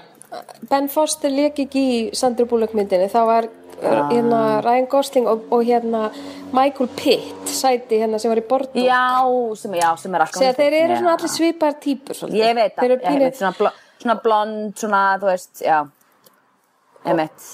Ben 0.71 0.89
Foster 0.89 1.31
leik 1.31 1.59
ekki 1.67 1.83
í 1.93 2.01
Sandra 2.17 2.45
Bullock 2.51 2.75
myndinni. 2.75 3.09
Það 3.12 3.27
var 3.31 3.49
Ah. 3.77 4.09
hérna 4.09 4.62
Ryan 4.65 4.87
Gosling 4.89 5.27
og, 5.29 5.43
og 5.53 5.61
hérna 5.69 6.07
Michael 6.51 6.89
Pitt 6.97 7.45
sæti 7.53 7.99
hérna 8.01 8.17
sem 8.19 8.31
var 8.33 8.39
í 8.41 8.45
Bordeaux. 8.49 8.73
Já, 8.81 9.21
sem, 9.61 9.75
já, 9.77 9.91
sem 10.01 10.15
er 10.15 10.25
alltaf 10.25 10.57
þeir 10.57 10.77
eru 10.79 10.97
svona 10.97 11.12
allir 11.19 11.29
svipar 11.29 11.75
típur 11.85 12.17
svolítið. 12.17 12.41
ég 12.41 12.55
veit 12.57 12.73
Þeir 12.81 12.95
það, 13.37 13.69
svona 14.01 14.17
blond 14.23 14.73
svona, 14.81 15.03
þú 15.21 15.29
veist, 15.29 15.61
já 15.61 15.83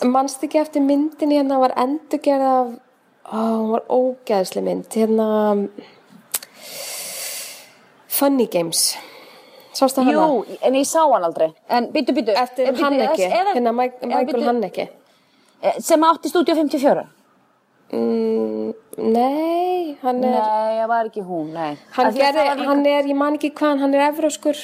Manst 0.09 0.43
ekki 0.47 0.61
eftir 0.63 0.85
myndinni 0.85 1.39
hérna 1.41 1.61
var 1.61 1.77
endurgerð 1.77 2.49
af 2.53 2.73
Ó, 3.23 3.39
hún 3.39 3.71
var 3.71 3.85
ógeðsli 3.89 4.63
mynd 4.67 4.97
Hérna 4.99 5.27
Funny 8.13 8.47
Games. 8.51 8.97
Sástu 9.73 10.03
hana? 10.05 10.27
Jú, 10.27 10.43
en 10.61 10.75
ég 10.77 10.85
sá 10.87 11.01
hann 11.01 11.25
aldrei. 11.25 11.49
En 11.71 11.87
byttu, 11.95 12.13
byttu 12.13 12.35
Eftir 12.37 12.75
Hanneke, 12.77 13.29
hérna 13.31 13.73
Michael 13.73 14.45
Hanneke. 14.45 14.89
Sem 15.79 16.03
átti 16.05 16.29
stúdíu 16.29 16.57
54 16.59 17.05
mm, 17.93 18.73
Nei, 18.99 19.97
hann 20.03 20.25
er 20.27 20.35
Nei, 20.35 20.79
það 20.81 20.89
var 20.91 21.11
ekki 21.11 21.23
hún, 21.27 21.53
nei. 21.55 21.77
Hann, 21.95 22.11
gerði, 22.17 22.47
hann 22.67 22.83
er, 22.91 23.07
ég 23.07 23.19
man 23.19 23.39
ekki 23.39 23.53
hvað, 23.55 23.79
hann 23.85 23.95
er 23.95 24.09
evróskur 24.09 24.59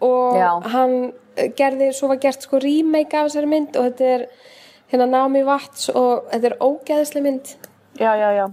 og 0.00 0.36
Já. 0.36 0.48
hann 0.72 1.12
eh, 1.36 1.50
gerði, 1.56 1.90
svo 1.96 2.10
var 2.10 2.20
gert 2.22 2.44
sko 2.44 2.60
remake 2.62 3.16
af 3.16 3.28
þessari 3.28 3.50
mynd 3.50 3.76
og 3.76 3.88
þetta 3.90 4.10
er 4.16 4.26
hérna 4.92 5.06
Naomi 5.10 5.42
Watts 5.46 5.90
og 5.92 6.26
þetta 6.32 6.50
er 6.50 6.56
ógeðsli 6.64 7.22
mynd. 7.24 7.54
Já, 8.00 8.12
já, 8.16 8.28
já. 8.38 8.46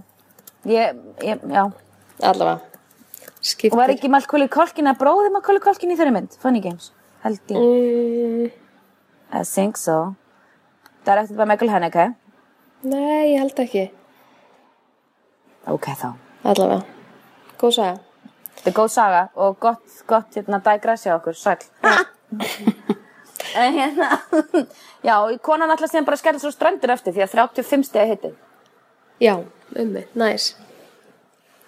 Ég, 0.68 1.02
ég, 1.24 1.44
já. 1.48 1.64
Allavega. 2.18 2.60
Skiptir. 3.38 3.72
Og 3.72 3.80
var 3.80 3.92
ekki 3.94 4.10
Malkoli 4.10 4.48
Kolkin 4.50 4.90
að 4.90 4.98
bróði 5.02 5.30
Malkoli 5.32 5.62
Kolkin 5.62 5.94
í 5.94 5.98
þeirri 5.98 6.14
mynd? 6.16 6.34
Funny 6.42 6.62
Games, 6.62 6.90
held 7.22 7.54
ég. 7.54 7.60
Mm, 7.60 8.48
I 9.32 9.44
think 9.46 9.78
so. 9.78 10.16
Directed 11.06 11.38
by 11.38 11.46
Michael 11.48 11.70
Haneke 11.72 12.10
Nei, 12.82 13.32
ég 13.32 13.40
held 13.40 13.62
ekki. 13.62 13.88
Ok, 15.70 15.88
þá. 15.98 16.12
Allavega, 16.46 16.84
góð 17.58 17.74
saga 17.78 18.07
Þetta 18.58 18.70
er 18.72 18.76
góð 18.76 18.90
saga 18.92 19.22
og 19.38 19.58
gott, 19.62 19.98
gott 20.10 20.34
hérna 20.36 20.58
digressja 20.64 21.14
okkur, 21.16 21.36
sæl. 21.38 21.58
en 23.62 23.76
hérna, 23.78 24.08
já, 25.08 25.14
konan 25.42 25.70
alltaf 25.70 25.90
sem 25.90 26.04
bara 26.04 26.18
skellir 26.20 26.42
svo 26.42 26.50
ströndur 26.52 26.92
eftir 26.94 27.14
því 27.16 27.24
að 27.24 27.36
35 27.38 27.86
stegi 27.88 28.12
hitti. 28.12 28.32
Já, 29.22 29.36
ummi, 29.74 30.04
næs 30.18 30.52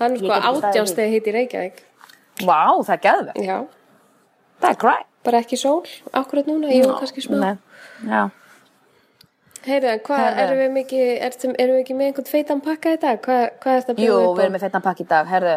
Það 0.01 0.05
er 0.07 0.13
Ég 0.17 0.21
sko 0.25 0.67
átjánstegi 0.69 1.13
hitt 1.13 1.27
í 1.29 1.33
Reykjavík 1.35 1.81
Vá, 2.47 2.61
það 2.87 2.93
er 2.95 3.01
geðvegt. 3.05 3.41
Já, 3.45 3.57
Það 4.61 4.71
er 4.71 4.79
græt. 4.81 5.07
bara 5.25 5.41
ekki 5.43 5.57
sól, 5.61 5.83
akkurat 6.17 6.47
núna, 6.49 6.71
jú, 6.73 6.87
kannski 6.97 7.21
smá 7.25 7.57
já. 8.09 8.23
Heyrðu, 9.67 9.97
hvað, 10.07 10.39
erum 10.41 10.61
við 10.63 10.71
mikið, 10.79 11.09
erum, 11.27 11.57
erum 11.61 11.75
við 11.77 11.83
ekki 11.83 11.97
með 11.99 12.07
einhvern 12.11 12.31
feitan 12.31 12.63
pakka 12.65 12.95
í 12.95 13.01
dag? 13.03 13.19
Hvað, 13.21 13.43
hvað 13.61 13.75
er 13.75 13.83
þetta 13.83 13.93
að 13.93 14.01
Jú, 14.01 14.07
bjóða 14.07 14.31
upp 14.31 14.39
við 14.39 14.45
erum 14.47 14.55
með 14.57 14.65
fettan 14.65 14.85
pakk 14.87 15.03
í 15.03 15.07
dag, 15.11 15.29
herðu. 15.29 15.57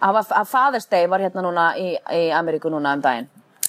Að, 0.00 0.20
Father's 0.46 0.86
Day 0.90 1.06
var 1.10 1.20
hérna 1.24 1.42
núna 1.42 1.66
í, 1.78 1.92
í 2.14 2.28
Ameríku 2.34 2.70
núna 2.70 2.94
um 2.94 3.02
daginn. 3.02 3.28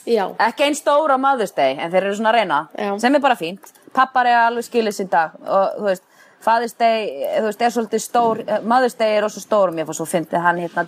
Já, 0.10 0.26
Ekki 0.42 0.63
einn 0.65 0.78
stór 0.78 1.12
á 1.13 1.18
Mother's 1.22 1.54
Day, 1.56 1.76
en 1.78 1.92
þeir 1.92 2.06
eru 2.08 2.15
svona 2.18 2.32
að 2.32 2.38
reyna, 2.39 2.60
Já. 2.78 2.92
sem 3.02 3.15
er 3.15 3.22
bara 3.22 3.36
fínt. 3.38 3.74
Pappar 3.94 4.30
er 4.30 4.38
alveg 4.48 4.65
skilis 4.65 5.02
í 5.04 5.08
dag 5.10 5.36
og 5.42 5.80
þú 5.80 5.88
veist, 5.89 6.06
Father's 6.42 6.78
Day, 6.80 7.10
þú 7.36 7.46
veist, 7.50 7.62
er 7.62 7.74
svolítið 7.76 8.04
stór, 8.06 8.44
eh, 8.48 8.62
Mother's 8.62 8.98
Day 8.98 9.18
er 9.18 9.28
også 9.28 9.44
stór, 9.44 9.74
mér 9.76 9.86
fannst 9.89 10.00
svo 10.02 10.08
fyndið 10.08 10.42
hann 10.46 10.62
hérna, 10.63 10.86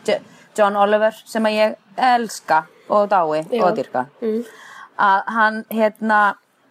John 0.58 0.76
Oliver 0.76 1.16
sem 1.26 1.44
að 1.48 1.58
ég 1.58 1.76
elska 1.98 2.66
og 2.90 3.10
dái 3.10 3.46
Já. 3.52 3.64
og 3.66 3.76
dyrka 3.76 4.06
að 5.02 5.22
hann 5.28 5.66
hérna 5.72 6.22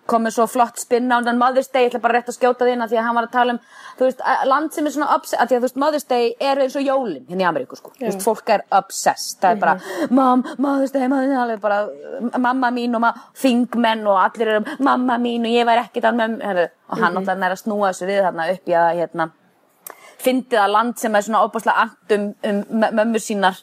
kom 0.07 0.25
með 0.25 0.35
svo 0.35 0.47
flott 0.51 0.79
spinna 0.81 1.19
undan 1.21 1.39
Mother's 1.39 1.69
Day, 1.73 1.85
ég 1.85 1.91
ætla 1.93 2.01
bara 2.03 2.19
rétt 2.19 2.29
að 2.33 2.37
skjóta 2.39 2.67
að 2.67 2.91
því 2.91 2.99
að 2.99 3.05
hann 3.07 3.15
var 3.15 3.27
að 3.29 3.33
tala 3.35 3.53
um, 3.55 3.61
þú 3.99 4.07
veist, 4.09 4.23
land 4.49 4.73
sem 4.75 4.87
er 4.87 4.95
svona 4.95 5.15
obsessed, 5.15 5.49
því 5.49 5.57
að 5.57 5.61
þú 5.61 5.67
veist, 5.67 5.81
Mother's 5.85 6.07
Day 6.11 6.33
er 6.41 6.63
eins 6.65 6.77
og 6.77 6.87
jólin 6.87 7.27
hérna 7.29 7.45
í 7.45 7.49
Ameríku, 7.51 7.77
sko, 7.79 7.93
þú 7.99 8.07
veist, 8.09 8.25
fólk 8.25 8.51
er 8.57 8.65
obsessed, 8.81 9.39
það 9.43 9.51
er 9.57 9.61
bara, 9.63 9.75
mam, 10.11 10.45
Mother's 10.59 10.95
Day, 10.95 11.07
Mother's 11.07 11.31
Day, 11.31 11.41
alveg 11.45 11.61
bara, 11.63 11.81
mamma 12.39 12.73
mín 12.75 12.97
og 12.99 13.05
ma 13.05 13.13
þingmenn 13.39 14.07
og 14.11 14.19
allir 14.25 14.55
eru, 14.57 14.79
mamma 14.83 15.19
mín 15.23 15.47
og 15.47 15.55
ég 15.55 15.69
var 15.69 15.85
mömmu, 15.85 16.41
herru, 16.43 16.67
og 16.91 16.99
hann 16.99 17.15
náttúrulega 17.15 17.39
nær 17.45 17.55
að 17.55 17.63
snúa 17.63 17.93
þessu 17.93 18.09
við 18.11 18.25
þarna 18.27 18.49
upp 18.57 18.69
í 18.73 18.77
að, 18.81 18.91
hérna, 18.99 19.31
fyndið 20.21 20.61
að 20.61 20.75
land 20.75 20.99
sem 21.01 21.15
er 21.17 21.25
svona 21.25 21.45
óbúslega 21.47 21.87
andum 21.87 22.27
um 22.45 22.63
mö- 22.83 22.93
mömmur 22.99 23.23
sínar 23.25 23.61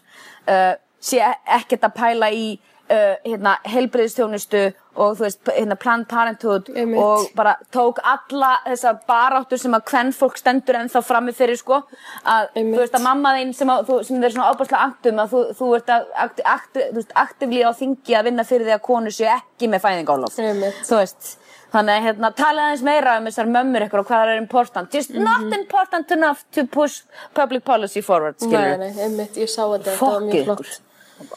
uh, 0.50 0.74
sé 1.00 1.20
ekkert 1.46 1.86
að 1.86 1.94
pæla 2.00 2.32
í 2.34 2.48
uh, 2.90 3.16
hérna, 3.26 3.56
helbriðstjónustu 3.68 4.62
og 4.98 5.18
þú 5.18 5.26
veist, 5.28 5.42
hérna, 5.54 5.78
Planned 5.78 6.08
Parenthood 6.10 6.70
Einmitt. 6.74 7.00
og 7.02 7.28
bara 7.38 7.56
tók 7.74 8.00
alla 8.04 8.56
þessa 8.66 8.94
baráttur 9.08 9.62
sem 9.62 9.76
að 9.78 9.86
hvern 9.92 10.14
fólk 10.16 10.40
stendur 10.42 10.80
ennþá 10.80 11.04
frammi 11.06 11.34
fyrir 11.38 11.60
sko 11.60 11.82
að 12.24 12.48
Einmitt. 12.56 12.78
þú 12.78 12.84
veist 12.84 13.00
að 13.00 13.06
mamma 13.06 13.34
þín 13.38 13.54
sem, 13.58 13.74
að, 13.74 13.84
þú, 13.90 13.98
sem 14.08 14.22
þeir 14.22 14.36
svona 14.36 14.52
óbúslega 14.54 14.86
andum 14.88 15.24
að 15.24 15.34
þú, 15.36 15.44
þú 15.60 15.74
ert 15.80 15.92
að 15.98 16.08
akti, 16.28 16.48
akti, 16.56 16.86
þú 16.88 17.02
veist, 17.02 17.18
aktivlí 17.26 17.66
á 17.66 17.72
þingi 17.82 18.18
að 18.18 18.32
vinna 18.32 18.48
fyrir 18.48 18.70
því 18.70 18.78
að 18.78 18.88
konu 18.88 19.14
séu 19.14 19.30
ekki 19.36 19.70
með 19.74 19.86
fæðingálof 19.86 20.40
þú 20.88 21.02
veist 21.02 21.36
þannig 21.74 21.94
að 21.98 22.06
hérna, 22.08 22.32
tala 22.36 22.66
aðeins 22.68 22.84
meira 22.88 23.18
um 23.20 23.28
þessar 23.28 23.50
mömmur 23.52 23.86
ykkur 23.88 24.02
og 24.02 24.10
hvað 24.10 24.34
er 24.34 24.42
important 24.42 24.94
just 24.96 25.14
not 25.14 25.52
important 25.52 26.12
enough 26.16 26.46
to 26.56 26.64
push 26.64 27.02
public 27.36 27.66
policy 27.68 28.02
forward 28.02 28.38
Nei, 28.40 28.48
skilur 28.48 28.78
nei, 28.82 28.92
einmitt, 29.04 29.40
ég 29.40 29.52
sá 29.52 29.66
þetta, 29.66 29.92
þetta 29.92 30.12
var 30.14 30.28
mjög 30.30 30.46
flott. 30.48 30.78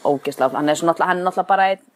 Ógislega, 0.04 0.56
hann 0.56 0.68
er 0.68 0.74
svo 0.80 0.86
náttúrulega, 0.90 1.06
hann 1.12 1.18
er 1.18 1.24
náttúrulega 1.30 1.46
bara 1.54 1.68
einn 1.70 1.86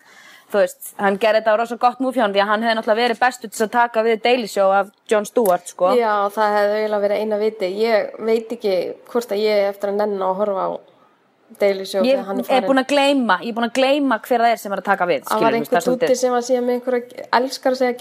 þú 0.54 0.58
veist, 0.60 0.94
hann 1.00 1.16
gerði 1.18 1.40
þetta 1.40 1.52
á 1.54 1.58
rosa 1.58 1.76
gott 1.80 1.98
múf 2.04 2.14
hjá 2.14 2.22
hann 2.22 2.34
því 2.34 2.40
að 2.44 2.48
hann 2.52 2.62
hefði 2.62 2.76
náttúrulega 2.78 3.02
verið 3.08 3.18
bestu 3.24 3.48
til 3.48 3.64
að 3.66 3.70
taka 3.74 4.02
við 4.06 4.22
Daily 4.22 4.46
Show 4.46 4.70
af 4.72 4.90
Jon 5.10 5.24
Stewart 5.26 5.66
sko 5.68 5.94
Já, 5.98 6.12
það 6.30 6.56
hefði 6.58 6.74
eiginlega 6.80 7.04
verið 7.08 7.18
eina 7.24 7.36
viti. 7.40 7.70
Ég 7.80 8.10
veit 8.18 8.52
ekki 8.52 8.74
hvort 9.10 9.32
að 9.32 9.38
ég 9.42 9.52
er 9.64 9.68
eftir 9.72 9.88
að 9.90 9.94
nenna 10.02 10.24
að 10.30 10.36
horfa 10.42 10.64
á 10.68 10.70
Daily 11.60 11.84
Show 11.86 12.02
ég 12.04 12.16
þegar 12.18 12.24
hann 12.28 12.38
er 12.38 12.40
er 12.44 12.46
farin. 12.48 12.68
búin 12.70 12.82
að 12.82 12.88
gleyma 12.92 13.36
ég 13.42 13.48
er 13.48 13.54
búin 13.58 13.68
að 13.68 13.74
gleyma 13.80 14.18
hver 14.24 14.40
það 14.44 14.50
er 14.52 14.56
sem 14.62 14.72
er 14.72 14.78
að 14.80 14.84
taka 14.90 15.04
við 15.06 15.20
Það 15.24 15.28
var 15.28 15.38
skilurðu, 15.38 15.54
einhver 15.54 15.70
það 15.70 15.74
er 15.74 15.80
úti 15.80 15.86
svolítið- 15.88 16.20
sem 16.20 16.32
að 16.34 16.44
segja 16.48 16.60
með 16.60 16.74
einhverja 16.74 17.02
elskar 17.38 17.72
að 17.72 17.78
segja 17.80 17.94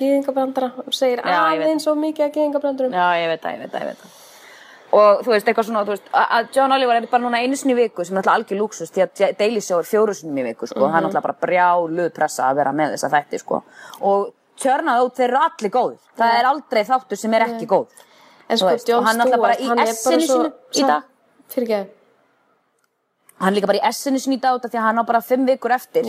og 4.93 4.99
að. 4.99 5.17
Og 5.17 5.23
þú 5.25 5.31
veist, 5.33 5.47
eitthvað 5.49 5.67
svona, 5.69 5.81
þú 5.87 5.93
veist, 5.95 6.07
að- 6.13 6.29
að 6.37 6.51
John 6.55 6.71
Oliver 6.77 6.95
er 6.95 7.07
bara 7.07 7.23
núna 7.23 7.41
einu 7.41 7.55
sinni 7.57 7.73
í 7.73 7.79
viku 7.81 8.05
sem 8.05 8.15
er 8.17 8.21
alltaf 8.21 8.35
algjör 8.37 8.59
lúksus 8.61 8.91
því 8.93 9.01
að 9.07 9.37
Daily 9.37 9.61
Show 9.61 9.79
er 9.79 9.89
fjóru 9.89 10.13
sinni 10.15 10.41
í 10.41 10.45
viku, 10.53 10.67
sko. 10.67 10.79
Mhm. 10.79 10.91
Það 10.93 10.97
er 11.01 11.07
alltaf 11.09 11.23
bara 11.23 11.37
brjáluð 11.41 12.13
pressa 12.13 12.43
að 12.51 12.55
vera 12.61 12.71
með 12.71 12.93
þessa 12.93 13.09
þætti, 13.15 13.39
sko. 13.39 13.63
Og 14.01 14.33
tjörnað 14.57 15.03
út, 15.05 15.15
þeir 15.17 15.29
eru 15.29 15.37
allir 15.37 15.71
góðir. 15.71 15.99
Það 16.17 16.39
er 16.39 16.45
aldrei 16.45 16.83
þáttur 16.83 17.17
sem 17.17 17.33
er 17.33 17.41
ekki 17.41 17.67
góð. 17.67 17.87
En 18.49 18.57
sko, 18.57 18.67
veist, 18.67 18.89
og 18.93 19.03
hann 19.05 19.19
er 19.19 19.25
alltaf 19.25 19.41
bara 19.41 19.55
í 19.55 19.67
hann 19.67 19.79
essinu 19.79 20.27
sínu 20.27 20.53
í 20.75 20.87
dag. 20.87 21.03
Fyrir 21.49 21.67
ekki, 21.69 21.89
Hann 23.41 23.51
er 23.53 23.59
líka 23.59 23.67
bara 23.67 23.79
í 23.79 23.87
essinu 23.89 24.19
sinni 24.21 24.37
í 24.37 24.41
dag 24.41 24.55
út 24.55 24.63
af 24.65 24.71
því 24.71 24.77
að 24.79 24.85
hann 24.87 24.99
á 25.01 25.03
bara 25.05 25.19
fimm 25.19 25.45
vikur 25.47 25.71
eftir. 25.75 26.03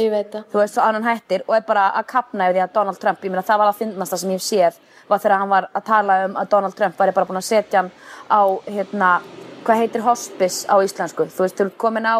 þú 0.52 0.60
veist, 0.60 0.74
svo 0.76 0.82
annan 0.84 1.02
hættir 1.02 1.42
og 1.48 1.56
er 1.56 1.62
bara 1.66 1.90
að 1.96 2.06
kapna 2.06 2.46
yfir 2.50 2.54
því 2.60 2.62
að 2.68 2.72
Donald 2.74 3.00
Trump, 3.00 3.20
ég 3.24 3.30
meina 3.30 3.42
það 3.42 3.58
var 3.58 3.72
að 3.72 3.76
finnast 3.80 4.12
það 4.12 4.18
sem 4.18 4.30
ég 4.30 4.44
séð, 4.44 4.78
var 5.08 5.22
þegar 5.22 5.38
hann 5.42 5.52
var 5.52 5.68
að 5.74 5.86
tala 5.88 6.18
um 6.28 6.36
að 6.42 6.50
Donald 6.56 6.76
Trump 6.78 6.98
væri 7.00 7.14
bara 7.16 7.28
búin 7.30 7.40
að 7.40 7.48
setja 7.48 7.82
hann 7.82 7.90
á, 8.30 8.42
hérna, 8.68 9.10
hvað 9.64 9.80
heitir 9.80 10.04
hospice 10.04 10.68
á 10.68 10.74
íslensku, 10.84 11.26
þú 11.32 11.46
veist, 11.46 11.56
þú 11.60 11.66
ert 11.68 11.78
komin 11.80 12.04
á, 12.08 12.16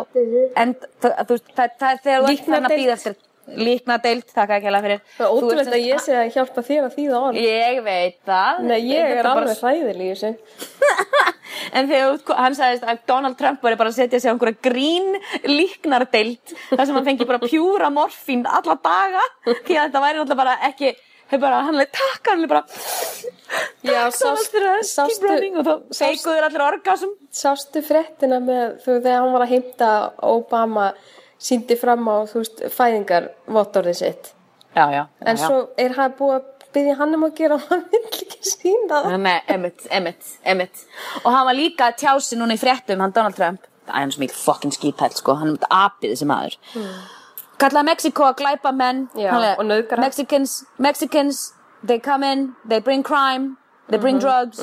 en 0.56 0.74
þú 1.02 1.12
þú 1.28 1.38
það, 1.54 1.78
það 1.80 1.90
er 1.90 2.02
þegar 2.08 2.26
þú 2.26 2.32
ert 2.32 2.44
farin 2.48 2.64
að 2.64 2.74
Líknardeild. 2.74 2.80
býða 2.80 2.96
eftir, 2.98 3.16
líknadeild, 3.44 4.24
þakka 4.32 4.56
ekki 4.56 4.68
alveg 4.70 4.84
fyrir. 4.86 5.00
Það 5.18 5.26
er 5.26 5.34
ótrúlega 5.36 5.64
sem 5.66 5.74
að 5.76 5.82
ég 5.84 5.98
sé 6.00 6.14
að 6.16 6.30
hjálpa 6.32 6.62
þér 6.64 6.86
að 6.86 6.94
þýða 6.96 7.18
orð. 7.28 7.40
Ég 7.44 7.80
veit 7.84 8.14
það. 8.24 8.62
Nei, 8.64 8.78
ég 8.88 9.10
er 9.10 9.18
bara 9.20 9.42
alveg 9.42 9.60
hræðileg 9.60 10.06
í 10.06 10.14
þessu. 10.14 10.32
En 11.74 11.86
þegar 11.88 12.38
hann 12.38 12.54
sagðist 12.56 12.84
að 12.86 12.98
Donald 13.08 13.36
Trump 13.38 13.62
var 13.64 13.74
bara 13.78 13.90
að 13.90 13.96
setja 13.98 14.18
sig 14.20 14.30
á 14.30 14.32
einhverja 14.34 14.58
grín 14.64 15.14
líknardeild 15.48 16.52
þar 16.70 16.86
sem 16.86 16.96
hann 16.98 17.06
fengi 17.06 17.26
bara 17.28 17.40
pjúra 17.42 17.90
morfín 17.94 18.42
alla 18.46 18.74
daga 18.84 19.22
því 19.46 19.76
að 19.78 19.86
þetta 19.86 20.02
væri 20.04 20.18
náttúrulega 20.20 20.40
bara 20.40 20.56
ekki 20.68 20.90
bara, 21.40 21.62
hann 21.66 21.74
leið 21.78 21.90
takk, 21.92 22.28
hann 22.30 22.40
leið 22.44 22.48
bara 22.48 22.64
Já, 23.84 24.00
takk 24.10 24.14
sást- 24.18 24.50
fyrir 24.52 24.68
að 24.70 24.78
keep 24.80 24.90
sástu- 24.92 25.28
running 25.28 25.56
og 25.58 25.64
þá 25.66 25.74
feikuður 25.98 26.46
allir 26.48 26.64
orgasm. 26.68 27.10
Sástu 27.32 27.82
fréttina 27.84 28.38
með, 28.42 28.78
þú 28.84 28.88
veist, 28.92 29.04
þegar 29.04 29.20
hann 29.22 29.32
var 29.32 29.44
að 29.46 29.52
heimta 29.54 29.90
Obama 30.22 30.86
síndi 31.38 31.76
fram 31.78 32.04
á, 32.08 32.16
þú 32.30 32.42
veist, 32.42 32.62
fæðingarvottorðið 32.78 33.96
sitt. 33.96 34.32
Já, 34.74 34.86
já, 34.90 35.06
En 35.26 35.36
svo 35.38 35.68
er 35.78 35.92
hann 35.94 36.12
búið 36.18 36.34
að 36.40 36.44
byggja 36.74 36.96
hann 36.98 37.14
um 37.14 37.24
að 37.28 37.34
gera 37.38 37.54
og 37.54 37.66
hann 37.70 37.84
vill 37.92 38.00
ekki 38.10 38.40
sína 38.42 39.02
það. 39.04 39.18
Nei, 39.22 39.40
emitt, 39.54 39.84
emitt, 39.90 40.32
emitt 40.44 40.80
og 41.24 41.30
hann 41.32 41.46
var 41.46 41.54
líka 41.54 41.86
að 41.92 41.98
tjá 42.02 42.14
sig 42.20 42.38
núna 42.40 42.56
í 42.56 42.58
fréttum 42.58 42.98
hann 43.04 43.12
Donald 43.14 43.36
Trump, 43.38 43.60
það 43.86 43.94
er 43.94 44.00
hann 44.00 44.10
svo 44.10 44.20
mikil 44.24 44.34
fucking 44.40 44.72
skítæll 44.74 45.14
sko, 45.14 45.36
hann 45.38 45.54
er 45.54 45.68
apið 45.70 46.16
þessi 46.16 46.26
maður 46.26 46.56
kallaði 47.58 47.86
Mexiko 47.90 48.24
að 48.28 48.36
glæpa 48.40 48.72
menn. 48.72 49.08
Mexicans, 50.00 50.64
Mexicans, 50.78 51.52
they 51.82 51.98
come 51.98 52.22
in 52.24 52.54
they 52.66 52.80
bring 52.80 53.02
crime, 53.02 53.56
they 53.88 53.98
bring 53.98 54.18
drugs 54.18 54.58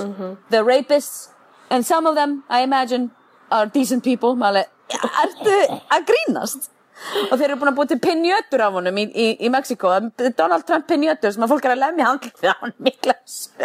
they're 0.49 0.65
rapists 0.65 1.30
and 1.69 1.86
some 1.86 2.06
of 2.08 2.15
them, 2.15 2.43
I 2.49 2.62
imagine 2.63 3.12
are 3.51 3.65
decent 3.65 4.04
people, 4.04 4.36
maður 4.36 4.65
alveg 4.65 5.12
ertu 5.23 5.80
að 5.95 6.06
grínast 6.10 6.69
og 7.32 7.38
þeir 7.40 7.48
eru 7.50 7.58
búin 7.62 7.72
að 7.72 7.78
búið 7.80 7.90
til 7.94 8.00
pinjötur 8.04 8.62
af 8.66 8.74
honum 8.78 8.98
í, 9.02 9.06
í, 9.14 9.28
í 9.46 9.50
Mexiko, 9.54 9.92
Donald 10.38 10.66
Trump 10.68 10.88
pinjötur 10.88 11.34
sem 11.34 11.44
að 11.46 11.54
fólk 11.56 11.66
er 11.66 11.74
að 11.76 11.82
lemja 11.86 12.08
handlið 12.10 12.36
fyrir 12.42 12.56
hann 12.62 12.74
mikla 12.88 13.16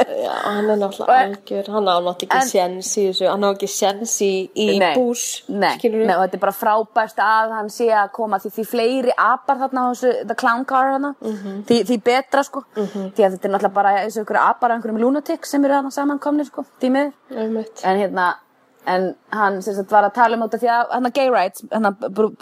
Já, 0.06 0.32
hann 0.46 0.70
er 0.70 0.78
náttúrulega 0.80 1.18
algjör, 1.26 1.70
hann 1.74 1.88
á 1.90 1.96
náttúrulega 2.00 2.38
ekki 2.40 2.50
séns 2.52 2.90
í 2.96 3.06
þessu, 3.10 3.26
hann 3.30 3.44
á 3.44 3.48
ekki 3.52 3.68
séns 3.72 4.14
í, 4.24 4.30
í 4.54 4.66
Nei, 4.80 4.92
Bush, 4.96 5.42
nei, 5.48 5.74
nei, 5.82 6.14
og 6.16 6.22
þetta 6.26 6.38
er 6.38 6.44
bara 6.46 6.56
frábært 6.56 7.22
að 7.26 7.54
hann 7.58 7.70
sé 7.72 7.88
að 7.92 8.12
koma 8.16 8.38
því, 8.42 8.52
því 8.56 8.66
fleiri 8.70 9.14
apar 9.16 9.60
þarna 9.64 9.84
á 9.84 9.86
þessu, 9.92 10.12
the 10.30 10.34
clown 10.38 10.64
car 10.68 10.92
þarna, 10.94 11.14
Mhm. 11.20 11.60
því, 11.68 11.80
því 11.90 11.98
betra 12.06 12.44
sko, 12.46 12.64
því 12.76 13.20
að 13.26 13.36
þetta 13.36 13.44
er 13.48 13.54
náttúrulega 13.56 13.74
bara 13.74 13.94
þessu 14.06 14.24
ykkur 14.24 14.40
apar 14.42 14.70
af 14.70 14.76
einhverjum 14.78 15.00
lunatic 15.02 15.46
sem 15.46 15.64
eru 15.64 15.74
þarna 15.74 15.92
samankomnir 15.92 16.46
sko, 16.50 16.64
Einmitt. 16.82 17.82
en 17.84 17.98
hérna, 18.00 18.34
en 18.86 19.08
hann 19.34 19.58
sagt 19.62 19.90
var 19.92 20.06
að 20.06 20.14
tala 20.18 20.36
um 20.36 20.44
þetta 20.46 20.60
því 20.62 20.70
að 20.74 20.92
hann 20.94 21.10
gay 21.16 21.30
rights, 21.32 21.64
hann 21.72 21.88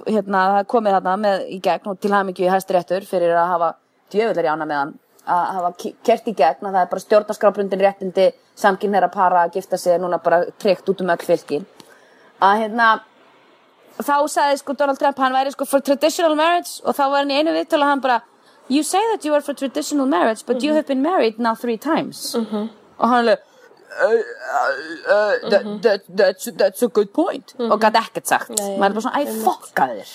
hérna, 0.06 0.42
er 0.60 0.68
komið 0.68 0.98
þarna 0.98 1.14
með 1.22 1.46
í 1.54 1.60
gegn 1.64 1.90
og 1.92 2.00
til 2.02 2.12
hamingju 2.12 2.46
í 2.46 2.52
hæstiréttur 2.52 3.08
fyrir 3.08 3.32
að 3.38 3.52
hafa 3.54 3.70
djöfullar 4.12 4.48
í 4.48 4.52
ána 4.52 4.68
með 4.68 4.80
hann, 4.82 4.92
að 5.24 5.46
hafa 5.56 5.72
kert 6.04 6.28
í 6.28 6.36
gegn 6.36 6.68
að 6.68 6.76
það 6.76 6.82
er 6.82 6.92
bara 6.92 7.04
stjórnarskrábrundin 7.06 7.84
réttindi 7.86 8.28
samkynneira 8.60 9.08
para 9.12 9.46
að 9.46 9.58
gifta 9.58 9.80
sig 9.80 9.96
er 9.96 10.04
núna 10.04 10.20
bara 10.22 10.44
tryggt 10.60 10.88
út 10.92 11.00
um 11.00 11.14
öll 11.14 11.24
fylkin 11.24 11.64
að 12.44 12.60
hérna 12.64 12.90
þá 14.02 14.16
sagði 14.28 14.60
sko 14.60 14.76
Donald 14.76 15.00
Trump 15.00 15.18
hann 15.22 15.34
væri 15.34 15.54
sko 15.54 15.66
for 15.68 15.80
traditional 15.80 16.36
marriage 16.38 16.82
og 16.84 16.96
þá 16.98 17.04
var 17.06 17.18
hann 17.22 17.32
í 17.32 17.40
einu 17.40 17.54
viðtölu 17.56 17.86
að 17.86 17.92
hann 17.94 18.04
bara 18.04 18.20
you 18.68 18.82
say 18.82 19.00
that 19.12 19.24
you 19.24 19.34
are 19.34 19.40
for 19.40 19.54
traditional 19.54 20.06
marriage 20.06 20.44
but 20.46 20.62
you 20.62 20.74
have 20.74 20.86
been 20.86 21.02
married 21.02 21.38
now 21.38 21.54
three 21.54 21.76
times. 21.76 22.34
Og 22.34 23.08
hann 23.08 23.18
alveg 23.24 23.38
uh, 24.02 24.14
uh, 24.14 24.72
uh, 25.14 25.50
that, 25.50 25.64
that, 25.82 26.02
that's, 26.16 26.48
that's 26.58 26.82
a 26.82 26.88
good 26.88 27.12
point. 27.12 27.54
Og 27.58 27.78
gæti 27.80 28.00
ekkert 28.02 28.26
sagt. 28.26 28.50
Nei, 28.58 28.76
maður 28.78 28.90
er 28.90 28.96
bara 28.98 29.04
svona, 29.06 29.20
æ, 29.22 29.36
fokka 29.44 29.86
þér. 29.92 30.14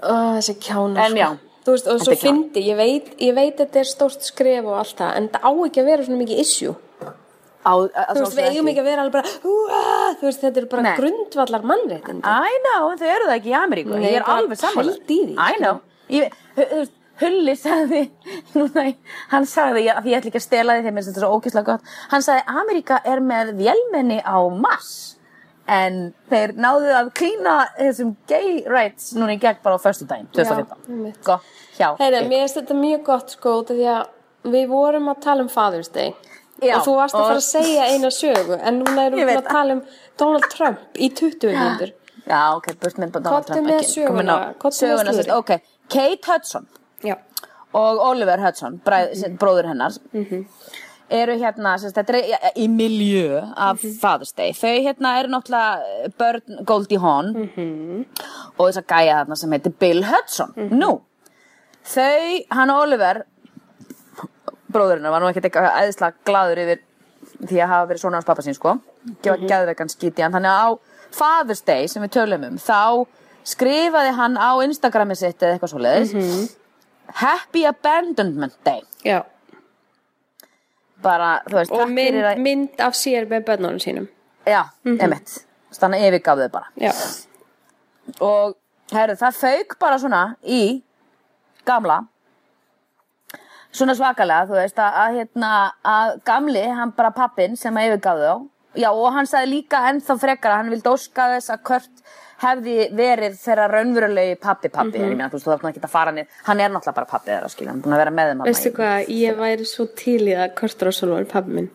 Ó, 0.00 0.12
þessi 0.38 0.54
kjánar 0.64 1.06
En 1.06 1.16
já. 1.16 1.30
Þú 1.60 1.74
veist, 1.74 1.88
og 1.92 2.00
svo 2.00 2.14
fyndi, 2.16 2.62
ég 2.70 2.76
veit, 2.78 3.08
ég 3.20 3.34
veit 3.36 3.58
að 3.60 3.66
þetta 3.66 3.80
er 3.82 3.88
stórt 3.90 4.22
skref 4.24 4.64
og 4.64 4.78
allt 4.80 4.96
það, 4.96 5.10
en 5.18 5.26
það 5.34 5.42
á 5.44 5.50
ekki 5.66 5.82
að 5.82 5.90
vera 5.90 6.06
svona 6.06 6.20
mikið 6.22 6.38
issue. 6.40 6.74
á, 7.60 7.72
Þú 7.76 8.22
veist, 8.22 8.36
við 8.38 8.46
eigum 8.48 8.70
ekki. 8.70 8.80
að 8.80 8.86
vera 8.88 9.02
alveg 9.04 9.12
bara, 9.12 9.28
"Úa", 9.44 9.80
þú 10.16 10.24
veist, 10.24 10.40
þetta 10.40 10.56
er 10.62 10.66
bara 10.72 10.82
Nei. 10.82 10.96
grundvallar 10.96 11.62
mannréttindi. 11.68 12.24
I 12.24 12.54
know, 12.64 12.90
en 12.90 12.98
þau 12.98 13.10
eru 13.16 13.26
það 13.28 13.36
ekki 13.36 13.52
í 13.52 13.58
Ameríku. 13.60 14.00
Ég 14.00 14.16
er 14.16 14.24
alveg 14.24 14.58
því, 14.58 15.18
I 15.36 15.52
know. 15.60 15.80
ég, 16.08 16.32
hu- 16.56 16.64
þú 16.64 16.76
veist, 16.80 16.92
Hulli 17.20 17.54
sagði 17.58 18.02
núna, 18.54 18.84
Hann 19.32 19.46
sagði, 19.46 19.84
ég, 19.86 19.98
ég 20.08 20.18
ætla 20.20 20.30
ekki 20.32 20.40
að 20.40 20.46
stela 20.46 20.76
því 20.78 20.86
Þeim 20.88 20.98
er 21.02 21.06
þetta 21.08 21.22
svo 21.24 21.30
ókyslega 21.38 21.66
gott 21.74 21.94
Hann 22.12 22.24
sagði, 22.24 22.44
Ameríka 22.62 23.00
er 23.12 23.20
með 23.24 23.50
vélmenni 23.60 24.20
á 24.24 24.38
Mars 24.54 24.92
En 25.70 25.98
þeir 26.32 26.54
náðu 26.58 26.88
að 26.98 27.10
klína 27.14 27.56
þessum 27.76 28.14
gay 28.30 28.64
rights 28.66 29.12
núna 29.14 29.36
í 29.36 29.38
gegn 29.42 29.60
bara 29.62 29.76
á 29.78 29.80
förstu 29.84 30.06
daginn, 30.10 30.26
2015 30.34 30.88
einmitt. 30.96 31.20
Gott, 31.28 31.44
hjá 31.76 31.92
ykkur. 31.92 32.26
mér 32.32 32.40
finnst 32.42 32.56
þetta 32.58 32.76
mjög 32.80 33.04
gott 33.06 33.34
sko, 33.36 33.52
af 33.60 33.68
því 33.70 33.86
að 33.92 34.50
við 34.56 34.66
vorum 34.72 35.12
að 35.12 35.20
tala 35.28 35.44
um 35.46 35.52
Father's 35.52 35.92
Day. 35.94 36.10
Já, 36.58 36.74
og 36.80 36.88
þú 36.88 36.96
varst 36.98 37.14
að 37.14 37.22
fara 37.28 37.38
að 37.38 37.46
segja 37.46 37.86
eina 37.92 38.10
sögu, 38.16 38.58
en 38.58 38.80
núna 38.82 39.04
erum 39.06 39.20
við 39.22 39.30
veit 39.30 39.38
að 39.44 39.48
tala 39.52 39.76
um 39.78 39.84
Donald 40.24 40.48
Trump 40.56 40.98
í 40.98 41.12
20 41.22 41.54
hundur. 41.60 41.94
Já, 42.26 42.40
ok, 42.56 42.68
burt 42.82 42.98
með 43.04 43.14
Donald 43.20 43.30
Komdu 43.30 43.52
Trump 43.54 43.72
ekki 43.76 43.92
söguna, 43.94 44.34
á- 44.34 44.58
komdu 44.58 44.74
með 44.74 44.80
Söguna, 44.82 45.14
sérst, 45.20 45.32
ok 45.38 45.50
Kate 45.90 46.32
Hudson 46.32 46.66
Já. 47.04 47.16
og 47.72 47.98
Oliver 48.10 48.40
Hudson, 48.44 48.80
bræð, 48.84 49.12
mm 49.28 49.36
bróður 49.38 49.68
hennar 49.70 49.92
eru 51.10 51.32
hérna, 51.38 51.72
sagt, 51.78 51.96
þetta 51.96 52.14
er 52.14 52.52
í- 52.56 52.68
miljö 52.70 53.40
af 53.56 53.80
Father's 53.82 54.32
Day. 54.36 54.52
Þau 54.52 54.76
hérna 54.84 55.18
eru 55.18 55.28
náttúrulega 55.32 56.10
börn 56.18 56.64
Goldie 56.64 56.98
Hawn 57.02 57.32
og 58.58 58.68
þess 58.68 58.78
að 58.82 58.86
gæja 58.92 59.16
þarna 59.24 59.36
sem 59.36 59.50
heitir 59.50 59.72
Bill 59.78 60.04
Hudson. 60.04 60.52
Nú, 60.70 61.00
þau, 61.84 62.44
hann 62.50 62.70
og 62.70 62.82
Oliver, 62.84 63.24
bróðurinn 64.72 65.10
var 65.10 65.20
nú 65.24 65.30
ekkert 65.32 65.48
eitthvað 65.50 65.80
æðislega 65.82 66.14
gladur 66.28 66.62
yfir 66.62 66.80
því 67.40 67.58
að 67.64 67.68
hafa 67.72 67.88
verið 67.90 68.02
svona 68.04 68.20
hans 68.20 68.28
pappa 68.28 68.42
sín, 68.46 68.54
sko. 68.54 68.76
Gefa 69.24 69.36
mm 69.38 69.48
geðveikan 69.50 69.90
skíti 69.90 70.22
hann. 70.22 70.32
Þannig 70.32 70.52
að 70.52 70.62
á 70.62 70.68
Father's 71.10 71.64
Day 71.66 71.88
sem 71.88 72.02
við 72.04 72.12
tölum 72.20 72.44
um, 72.46 72.58
þá 72.60 73.06
skrifaði 73.50 74.12
hann 74.14 74.36
á 74.38 74.50
Instagrami 74.62 75.16
sitt 75.16 75.40
eða 75.42 75.56
eitthvað 75.56 75.72
svoleiðis 75.74 76.12
Happy 77.14 77.64
Abandonment 77.68 78.56
Day. 78.66 78.82
Já. 79.04 79.22
Bara, 81.00 81.40
þú 81.48 81.56
veist, 81.56 81.72
Og 81.72 81.88
mynd, 81.90 82.20
að... 82.20 82.42
mynd 82.44 82.82
af 82.84 82.96
sér 82.98 83.28
með 83.30 83.46
börnunum 83.48 83.80
sínum. 83.80 84.08
Já, 84.48 84.66
emitt. 84.84 85.40
Þannig 85.76 86.02
að 86.02 86.06
yfirgaf 86.10 86.40
þau 86.40 86.52
bara. 86.52 86.70
Já. 86.80 86.92
Og, 88.20 88.56
herru, 88.92 89.16
það 89.20 89.38
fauk 89.40 89.76
bara 89.80 90.00
svona 90.02 90.22
í 90.44 90.62
gamla 91.68 92.02
svona 93.70 93.94
svakalega, 93.94 94.48
þú 94.50 94.56
veist, 94.58 94.80
að, 94.82 94.96
að, 95.02 95.18
hérna, 95.20 95.50
að 95.86 96.16
gamli, 96.26 96.64
hann 96.74 96.94
bara 96.96 97.12
pappin 97.14 97.56
sem 97.58 97.76
að 97.76 97.92
yfirgaf 97.92 98.24
þau 98.24 98.48
Já, 98.78 98.92
og 98.94 99.08
hann 99.10 99.26
sagði 99.26 99.56
líka 99.56 99.80
ennþá 99.88 100.14
frekar 100.22 100.52
að 100.52 100.60
hann 100.60 100.68
vildi 100.70 100.90
óska 100.92 101.24
þess 101.32 101.50
að 101.50 101.62
Kurt 101.66 102.02
hefði 102.40 102.76
verið 102.96 103.36
þeirra 103.40 103.66
raunverulegi 103.70 104.38
pappi 104.40 104.70
pappi, 104.72 104.96
en 105.00 105.10
ég 105.10 105.16
meina, 105.16 105.28
þú 105.30 105.36
veist, 105.38 105.46
þú 105.46 105.52
þarf 105.54 105.68
ekki 105.70 105.82
að 105.84 105.92
fara 105.92 106.14
hann 106.14 106.26
hann 106.46 106.60
er 106.64 106.70
náttúrulega 106.72 106.98
bara 107.00 107.10
pappi 107.10 107.30
þeirra, 107.34 107.50
skilja, 107.52 107.70
hann 107.72 107.80
er 107.80 107.84
búin 107.84 107.96
að 107.96 108.02
vera 108.04 108.14
með 108.16 108.30
þeim 108.30 108.40
Veistu 108.48 108.72
hvað, 108.78 109.12
ég 109.16 109.32
væri 109.40 109.64
svo 109.68 109.84
til 110.00 110.22
í 110.24 110.34
að 110.38 110.54
Kurt 110.60 110.86
Russell 110.88 111.12
var 111.12 111.28
pabbi 111.30 111.58
minn. 111.58 111.70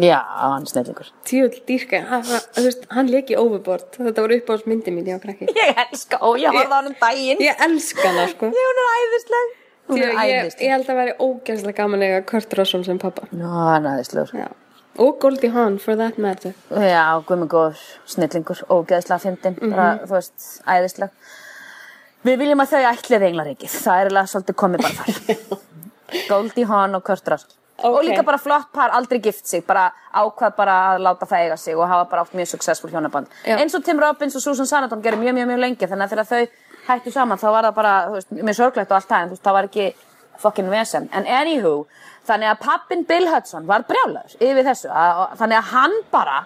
Já, 0.00 0.16
hann 0.40 0.64
snillingur. 0.64 1.10
Tjóðl 1.28 1.58
dýrka, 1.68 1.98
hann, 2.08 2.22
þú 2.24 2.62
veist, 2.64 2.86
hann 2.96 3.10
leki 3.12 3.36
overboard. 3.36 3.90
Þetta 3.98 4.24
var 4.24 4.32
upp 4.38 4.48
á 4.48 4.54
myndi 4.64 4.88
mín, 4.94 5.04
var 5.12 5.20
krakki. 5.20 5.50
Ég 5.52 5.76
elska, 5.84 6.16
og 6.24 6.40
ég 6.40 6.48
horfði 6.48 6.72
á 6.72 6.78
hann 6.78 6.88
um 6.88 6.96
daginn. 6.96 7.42
Ég 7.44 7.60
elska 7.66 8.06
hana, 8.08 8.24
sko. 8.32 8.48
Ég, 8.48 8.64
hún 8.70 8.80
er 8.80 8.88
æðisleg. 9.02 9.52
Hún 9.90 9.98
Því 9.98 10.02
er 10.06 10.08
að 10.08 10.16
ég, 10.30 10.40
æðisleg. 10.46 10.64
ég 10.64 10.70
held 10.72 10.88
að 14.48 14.60
að. 14.94 15.00
Og 15.06 15.18
Goldie 15.22 15.50
Hawn, 15.54 15.78
for 15.78 15.96
that 15.96 16.18
matter. 16.18 16.52
Já, 16.70 17.04
guðmur 17.28 17.48
góður, 17.48 17.80
snillingur, 18.06 18.60
ógeðslega 18.68 19.20
fyndin, 19.22 19.56
bara, 19.72 19.86
þú 20.06 20.18
veist, 20.18 20.50
æðisleg. 20.68 21.10
Við 22.22 22.38
viljum 22.38 22.60
að 22.62 22.74
þau 22.76 22.82
ætlið 22.92 23.24
englaríkið, 23.30 23.72
það 23.82 24.00
er 24.04 24.10
alveg 24.12 24.28
svolítið 24.30 24.58
komið 24.62 24.84
bara 24.84 24.94
þar. 25.00 25.58
Goldie 26.30 26.68
Hawn 26.68 26.94
og 26.98 27.02
Kurt 27.08 27.28
Russell. 27.32 27.56
Og 27.82 27.96
Ok. 27.98 28.04
líka 28.04 28.22
bara 28.22 28.38
flott 28.38 28.68
par, 28.72 28.92
aldrei 28.94 29.18
gift 29.18 29.46
sig, 29.48 29.64
bara 29.66 29.88
ákvað 30.14 30.52
bara 30.56 30.74
að 30.92 31.00
láta 31.02 31.26
það 31.26 31.40
eiga 31.48 31.56
sig 31.58 31.74
og 31.74 31.88
hafa 31.88 32.04
bara 32.10 32.22
átt 32.22 32.34
mjög 32.36 32.46
successful 32.52 32.90
hjónaband. 32.92 33.26
Já. 33.44 33.56
Eins 33.58 33.74
og 33.74 33.82
Tim 33.84 33.98
Robbins 33.98 34.36
og 34.36 34.42
Susan 34.44 34.66
Sarandon 34.70 35.02
gerir 35.02 35.18
mjög, 35.18 35.34
mjög, 35.34 35.48
mjög 35.50 35.58
lengi, 35.64 35.88
þannig 35.88 36.04
að 36.04 36.12
þegar 36.12 36.28
þau 36.30 36.46
hættu 36.86 37.10
saman 37.12 37.38
þá 37.38 37.48
var 37.50 37.64
það 37.66 37.74
bara, 37.80 37.94
þú 38.06 38.12
veist, 38.20 38.30
mjög 38.38 38.56
sorglegt 38.60 38.92
og 38.92 38.96
allt 39.00 39.08
það, 39.08 39.22
en 39.24 39.28
þú 39.32 39.34
veist, 39.34 39.42
það 39.48 39.56
var 39.58 39.68
ekki 39.70 39.88
fucking 40.42 40.68
vesen. 40.72 41.08
En 41.16 41.26
anywho, 41.26 41.86
þannig 42.28 42.50
að 42.52 42.60
pappin 42.66 43.06
Bill 43.08 43.28
Hudson 43.32 43.66
var 43.70 43.86
brjálaður 43.88 44.36
yfir 44.40 44.66
þessu, 44.68 44.90
að, 44.90 45.22
og- 45.24 45.38
þannig 45.40 45.60
að 45.62 45.72
hann 45.76 45.96
bara, 46.14 46.42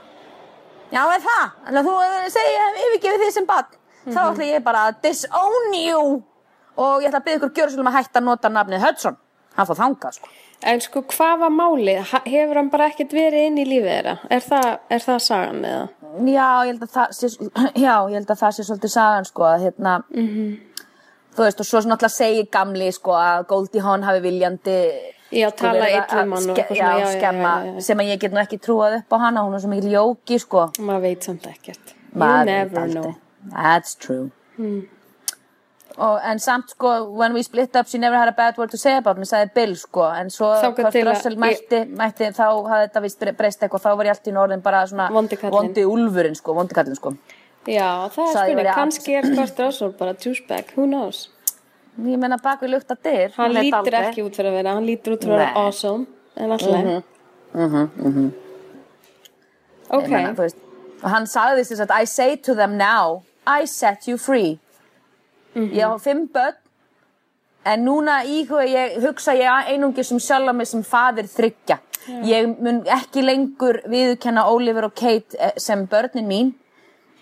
Já, 0.95 1.01
er 1.11 1.19
það? 1.25 1.47
Þannig 1.67 1.81
að 1.81 1.87
þú 1.89 1.95
eh, 2.07 2.11
hef 2.63 2.77
yfirgefið 2.87 3.23
þig 3.25 3.33
sem 3.35 3.47
barn. 3.49 3.73
Þá 4.07 4.19
ætla 4.23 4.47
ég 4.47 4.63
bara 4.63 4.83
að 4.87 5.01
disown 5.03 5.73
you 5.75 6.03
og 6.79 7.03
ég 7.03 7.09
ætla 7.09 7.19
að 7.19 7.25
byggja 7.27 7.39
ykkur 7.41 7.55
gjörsum 7.57 7.89
að 7.91 7.97
hætta 7.97 8.21
að 8.21 8.27
nota 8.29 8.51
nafnið 8.55 8.85
Hudson. 8.85 9.17
Hann 9.57 9.67
fór 9.67 9.79
þangað, 9.81 10.19
sko. 10.21 10.31
En 10.71 10.81
sko, 10.85 11.03
hvað 11.11 11.41
var 11.43 11.53
málið? 11.53 12.13
Hefur 12.29 12.61
hann 12.61 12.71
bara 12.71 12.87
ekkert 12.93 13.13
verið 13.17 13.49
inn 13.49 13.59
í 13.61 13.67
lífið 13.67 13.91
þeirra? 13.91 14.15
Er 14.31 14.45
það, 14.47 14.69
er 14.95 15.05
það 15.05 15.19
sagan 15.27 15.67
eða? 15.73 15.83
Já, 16.31 16.47
ég 16.65 16.71
held 16.71 16.87
að 16.87 16.93
það 16.95 17.17
sé, 17.19 17.31
já, 17.87 17.95
held 18.15 18.31
að 18.31 18.41
það 18.45 18.55
sé 18.57 18.67
svolítið 18.71 18.95
sagan, 18.95 19.29
sko, 19.29 19.49
að 19.51 19.67
hérna, 19.67 19.97
þú 21.37 21.45
veist, 21.47 21.61
og 21.61 21.69
svo 21.69 21.83
náttúrulega 21.85 22.15
segir 22.17 22.49
gamli, 22.53 22.89
sko, 22.97 23.13
að 23.21 23.47
Goldie 23.53 23.85
Hawn 23.85 24.03
hafi 24.07 24.25
viljandi 24.25 24.79
Já, 25.35 25.51
tala 25.51 25.81
verið 25.83 25.97
illa 25.99 26.23
um 26.23 26.33
hann 26.37 26.51
og 26.51 26.59
eitthvað 26.59 26.77
svona, 26.79 26.99
já, 27.03 27.07
skemma, 27.19 27.53
já, 27.67 27.71
já, 27.75 27.81
sem 27.89 27.99
að 28.03 28.11
ég 28.13 28.21
get 28.23 28.35
nú 28.35 28.43
ekki 28.45 28.59
trúað 28.63 28.99
upp 29.01 29.11
á 29.11 29.17
hana, 29.27 29.43
hún 29.43 29.57
er 29.59 29.63
svo 29.65 29.71
mikil 29.73 29.91
jóki, 29.91 30.39
sko. 30.39 30.67
Maður 30.79 31.03
veit 31.03 31.27
samt 31.27 31.49
ekkert. 31.51 31.95
You 32.15 32.45
never 32.47 32.87
know. 32.87 33.15
That's 33.51 33.95
true. 33.99 34.31
Og, 35.97 36.19
en 36.29 36.39
samt 36.39 36.71
sko, 36.75 36.91
when 37.17 37.33
we 37.33 37.43
split 37.43 37.75
up 37.77 37.89
she 37.89 37.99
never 37.99 38.19
had 38.21 38.29
a 38.29 38.33
bad 38.37 38.59
word 38.59 38.71
to 38.71 38.77
say 38.77 38.97
about 38.99 39.17
me, 39.17 39.25
sagði 39.25 39.55
Bill 39.55 39.75
sko, 39.81 40.11
en 40.13 40.29
svo 40.31 40.51
að- 40.53 41.07
Russell 41.09 41.37
mætti, 41.41 41.79
mætti, 41.97 42.29
þá 42.37 42.43
hafði 42.69 42.83
þetta 42.89 43.03
vist 43.03 43.25
breyst 43.39 43.63
eitthvað, 43.65 43.83
þá 43.87 43.97
var 43.97 44.05
ég 44.05 44.15
allt 44.15 44.29
í 44.29 44.35
norðin 44.37 44.63
bara 44.63 44.83
svona 44.87 45.09
Vondi 45.57 45.85
úlfurinn 45.89 46.37
sko, 46.37 46.55
vondi 46.55 46.75
kallinn 46.77 46.97
sko. 46.97 47.15
Já, 47.67 48.09
það 48.15 48.29
er 48.31 48.37
spurning. 48.37 48.69
Kannski 48.77 49.17
er 49.19 49.27
Kurt 49.35 49.59
Russell 49.65 49.93
bara 49.99 50.15
douchebag, 50.15 50.73
who 50.77 50.87
knows? 50.87 51.27
Ég 51.97 52.21
menna 52.21 52.37
bak 52.43 52.61
við 52.63 52.75
lukta 52.77 52.97
dyr. 53.03 53.33
Hann 53.37 53.55
veit 53.57 53.71
lítur 53.71 53.97
ekki 54.03 54.25
út 54.27 54.37
fyrir 54.37 54.53
að 54.53 54.59
vera, 54.61 54.75
hann 54.77 54.87
lítur 54.87 55.17
út 55.17 55.25
fyrir 55.25 55.39
að 55.39 55.41
vera 55.43 55.65
awesome, 55.65 56.05
en 56.37 56.53
alltaf. 56.57 56.85
Ok, 59.87 60.05
Ég 60.05 60.13
meina, 60.13 60.35
þú 60.37 60.45
veist, 60.45 60.61
og 61.01 61.09
hann 61.15 61.27
sagði 61.31 61.65
þess 61.71 61.85
að 61.87 61.95
I 61.97 62.05
say 62.11 62.37
to 62.37 62.55
them 62.59 62.77
now, 62.77 63.23
I 63.47 63.65
set 63.71 64.07
you 64.11 64.19
free. 64.21 64.59
Ég 65.57 65.81
á 65.89 65.97
fimm 66.03 66.27
börn, 66.35 66.59
en 67.67 67.87
núna 67.87 68.21
íhuga 68.29 68.67
ég, 68.69 68.99
hugsa 69.03 69.33
ég 69.35 69.73
einungis 69.73 70.13
um 70.13 70.21
sjálfa 70.21 70.53
mig 70.55 70.69
sem 70.69 70.85
fadir 70.85 71.31
þryggja. 71.33 71.81
Ég 72.29 72.53
mun 72.63 72.85
ekki 72.93 73.25
lengur 73.25 73.81
viðurkenna 73.91 74.45
Oliver 74.53 74.87
og 74.87 74.95
Kate 74.95 75.35
eh, 75.43 75.57
sem 75.59 75.81
börnin 75.91 76.29
mín 76.29 76.53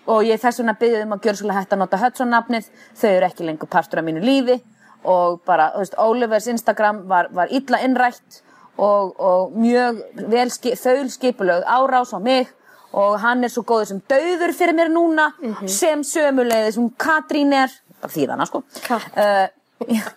og 0.07 0.23
ég 0.23 0.39
þess 0.41 0.59
vegna 0.61 0.73
byggði 0.79 1.03
um 1.05 1.13
að 1.15 1.21
svolítið 1.39 1.57
hægt 1.59 1.73
að 1.75 1.81
nota 1.81 1.97
Hudson 2.01 2.29
nafnið, 2.33 2.67
þau 2.95 3.09
eru 3.09 3.25
ekki 3.29 3.45
lengur 3.47 3.67
partur 3.71 3.99
af 4.01 4.05
mínu 4.05 4.21
lífi. 4.25 4.59
Og 5.05 5.41
bara, 5.45 5.71
þú 5.75 5.83
veist, 5.83 5.95
Olivers 6.01 6.47
Instagram 6.49 7.03
var, 7.07 7.27
var 7.31 7.47
illa 7.53 7.77
innrætt. 7.85 8.41
Og, 8.77 9.13
og 9.19 9.53
mjög 9.55 10.01
vel 10.29 10.49
ski, 10.51 10.73
þaul 10.75 11.09
skipulögð 11.13 11.63
árás 11.69 12.11
á 12.13 12.19
mig. 12.19 12.49
Og 12.95 13.19
hann 13.21 13.43
er 13.43 13.51
svo 13.51 13.63
góður 13.67 13.85
sem 13.91 14.01
dauður 14.09 14.53
fyrir 14.55 14.75
mér 14.75 14.89
núna. 14.91 15.29
Sem 15.67 16.01
sömuleiðis 16.03 16.77
hún 16.79 16.89
Katrín 16.97 17.53
er, 17.53 17.69
bara 18.01 18.13
þýðana 18.13 18.47
sko. 18.49 18.63
Kat. 18.85 19.05
uh, 19.17 19.47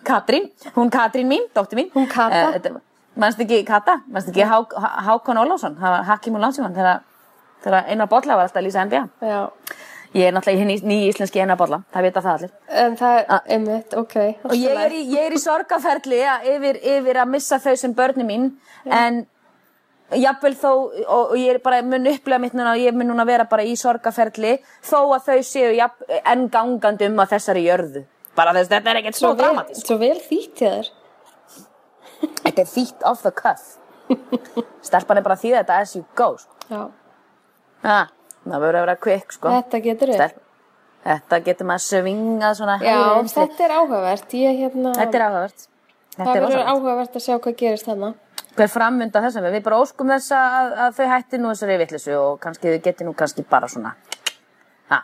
Katrín, 0.07 0.49
hún 0.75 0.89
Katrín 0.89 1.27
mín, 1.27 1.45
dóttir 1.55 1.75
mín. 1.81 1.89
Hún 1.93 2.07
Kata. 2.09 2.47
uh, 2.49 2.53
þetta- 2.57 2.81
Manstu 3.19 3.43
ekki 3.43 3.65
Kata? 3.67 3.97
Manstu 4.07 4.31
ekki 4.31 4.45
Há, 4.47 4.57
Há- 4.63 5.01
Hákon 5.09 5.37
Ólafsson? 5.41 5.75
Það 5.75 5.91
var 5.97 6.03
Hakim 6.07 6.35
og 6.35 6.41
Landsjóman 6.41 6.75
þegar, 6.75 7.01
þegar 7.63 7.87
Einar 7.91 8.07
Bolla 8.11 8.35
var 8.39 8.47
alltaf 8.47 8.61
að 8.61 8.67
lýsa 8.67 8.85
NBA. 8.85 9.03
já. 9.21 9.49
Ég 10.17 10.25
er 10.25 10.33
náttúrulega 10.33 10.57
í 10.57 10.61
hinn 10.63 10.87
nýja 10.89 11.09
íslenski 11.13 11.39
Einar 11.43 11.57
Bolla, 11.59 11.83
það 11.93 12.05
vita 12.07 12.21
það 12.25 12.31
allir. 12.37 12.51
En 12.83 12.95
það 12.97 13.17
er, 13.19 13.41
einmitt, 13.53 13.91
ok. 13.93 14.15
Og 14.49 14.53
ég 14.57 14.79
er 14.85 14.91
í, 14.97 15.01
ég 15.13 15.25
er 15.27 15.35
í 15.37 15.41
sorgaferli 15.43 16.21
að- 16.25 16.47
yfir, 16.55 16.79
yfir 16.95 17.19
að 17.21 17.27
missa 17.29 17.59
þau 17.61 17.75
sem 17.77 17.93
börni 17.93 18.23
mín, 18.25 18.47
en 18.89 19.19
jafnvel 20.17 20.55
þó, 20.57 20.71
og, 21.05 21.29
og 21.29 21.35
ég 21.37 21.51
er 21.53 21.59
bara 21.61 21.83
mun 21.85 22.07
upplega 22.09 22.39
mitt 22.41 22.53
núna, 22.57 22.71
og 22.73 22.81
ég 22.81 22.93
mun 22.97 23.07
núna 23.11 23.25
vera 23.29 23.45
bara 23.45 23.61
í 23.69 23.75
sorgaferli, 23.77 24.55
þó 24.81 25.13
að 25.13 25.27
þau 25.27 25.37
séu 25.45 25.75
jafn, 25.77 26.09
enn 26.25 26.47
gangandi 26.49 27.05
um 27.05 27.21
að 27.21 27.35
þessari 27.35 27.67
jörðu. 27.67 28.03
Bara 28.35 28.53
þess, 28.57 28.69
þetta 28.73 28.89
er 28.89 29.01
ekkert 29.03 29.15
svo 29.19 29.35
dramatísk. 29.37 29.85
svo 29.85 29.97
vel 30.01 30.17
þýtt 30.25 30.63
hjá 30.63 30.71
þér. 30.73 30.89
Þetta 32.43 32.61
er 32.65 32.71
þýtt 32.73 33.05
off 33.05 33.21
the 33.21 33.31
cuff. 33.31 33.77
Stelpan 34.89 35.17
er 35.21 35.21
bara 35.21 35.35
að 35.37 35.43
þýða 35.45 35.61
þetta 35.61 35.77
as 35.85 35.93
you 35.95 36.05
go, 36.17 36.31
sko. 36.41 36.57
Já. 36.73 36.81
Ah, 37.83 38.09
það 38.43 38.63
verður 38.63 38.79
að 38.79 38.85
vera 38.85 38.95
quick, 38.99 39.35
sko. 39.35 39.51
Þetta 39.55 39.81
getur 39.83 40.13
við. 40.13 40.37
Þetta 41.09 41.39
getur 41.45 41.67
maður 41.69 41.83
svingað 41.85 42.55
svona 42.59 42.75
Já, 42.83 42.95
hægri 42.99 43.31
þetta 43.31 43.63
er 43.65 43.73
áhugavert. 43.77 44.33
Ég 44.35 44.57
hérna, 44.65 44.95
Þetta 44.97 45.19
er 45.19 45.23
áhugavert. 45.25 45.67
Þetta 46.15 46.25
það 46.25 46.39
er 46.39 46.43
verður 46.43 46.71
áhugavert 46.73 47.15
að 47.15 47.23
sjá 47.23 47.35
hvað 47.37 47.55
gerist 47.61 47.87
þarna. 47.87 48.09
Hver 48.57 48.71
framvinda 48.73 49.21
þessum 49.23 49.45
við, 49.45 49.55
við 49.55 49.63
bara 49.69 49.77
óskum 49.79 50.09
þess 50.11 50.33
að, 50.35 50.73
að 50.83 50.97
þau 50.97 51.05
hætti 51.13 51.39
nú 51.39 51.53
þessari 51.53 51.77
vittlisu 51.79 52.17
og 52.17 52.41
kannski 52.43 52.73
þau 52.73 52.81
geti 52.89 53.07
nú 53.07 53.13
kannski 53.15 53.45
bara 53.47 53.69
svona, 53.71 53.93
ha, 54.89 54.99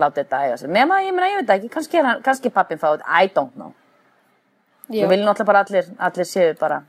láta 0.00 0.22
þetta 0.22 0.40
æga 0.46 0.56
sig. 0.62 0.72
Nema, 0.72 1.02
ég 1.04 1.12
meina, 1.12 1.28
ég 1.34 1.42
veit 1.42 1.52
ekki, 1.58 1.68
kannski, 1.74 2.00
kannski 2.24 2.54
pappin 2.54 2.80
fáið, 2.80 3.04
I 3.04 3.28
don't 3.34 3.52
know. 3.58 3.74
Já. 4.88 5.02
Við 5.02 5.12
viljum 5.12 5.28
náttúrulega 5.28 5.50
bara 5.50 5.64
allir, 5.66 5.92
allir 6.08 6.30
séu 6.30 6.56
bara, 6.62 6.80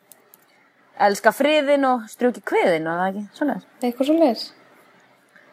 elska 1.10 1.36
friðin 1.36 1.90
og 1.90 2.08
strjúki 2.14 2.46
kviðin 2.46 2.88
og 2.88 3.02
það 3.02 3.12
ekki, 3.12 3.28
svona 3.42 3.60
þess. 3.60 3.72
Eitthvað 3.82 4.12
svo 4.14 4.20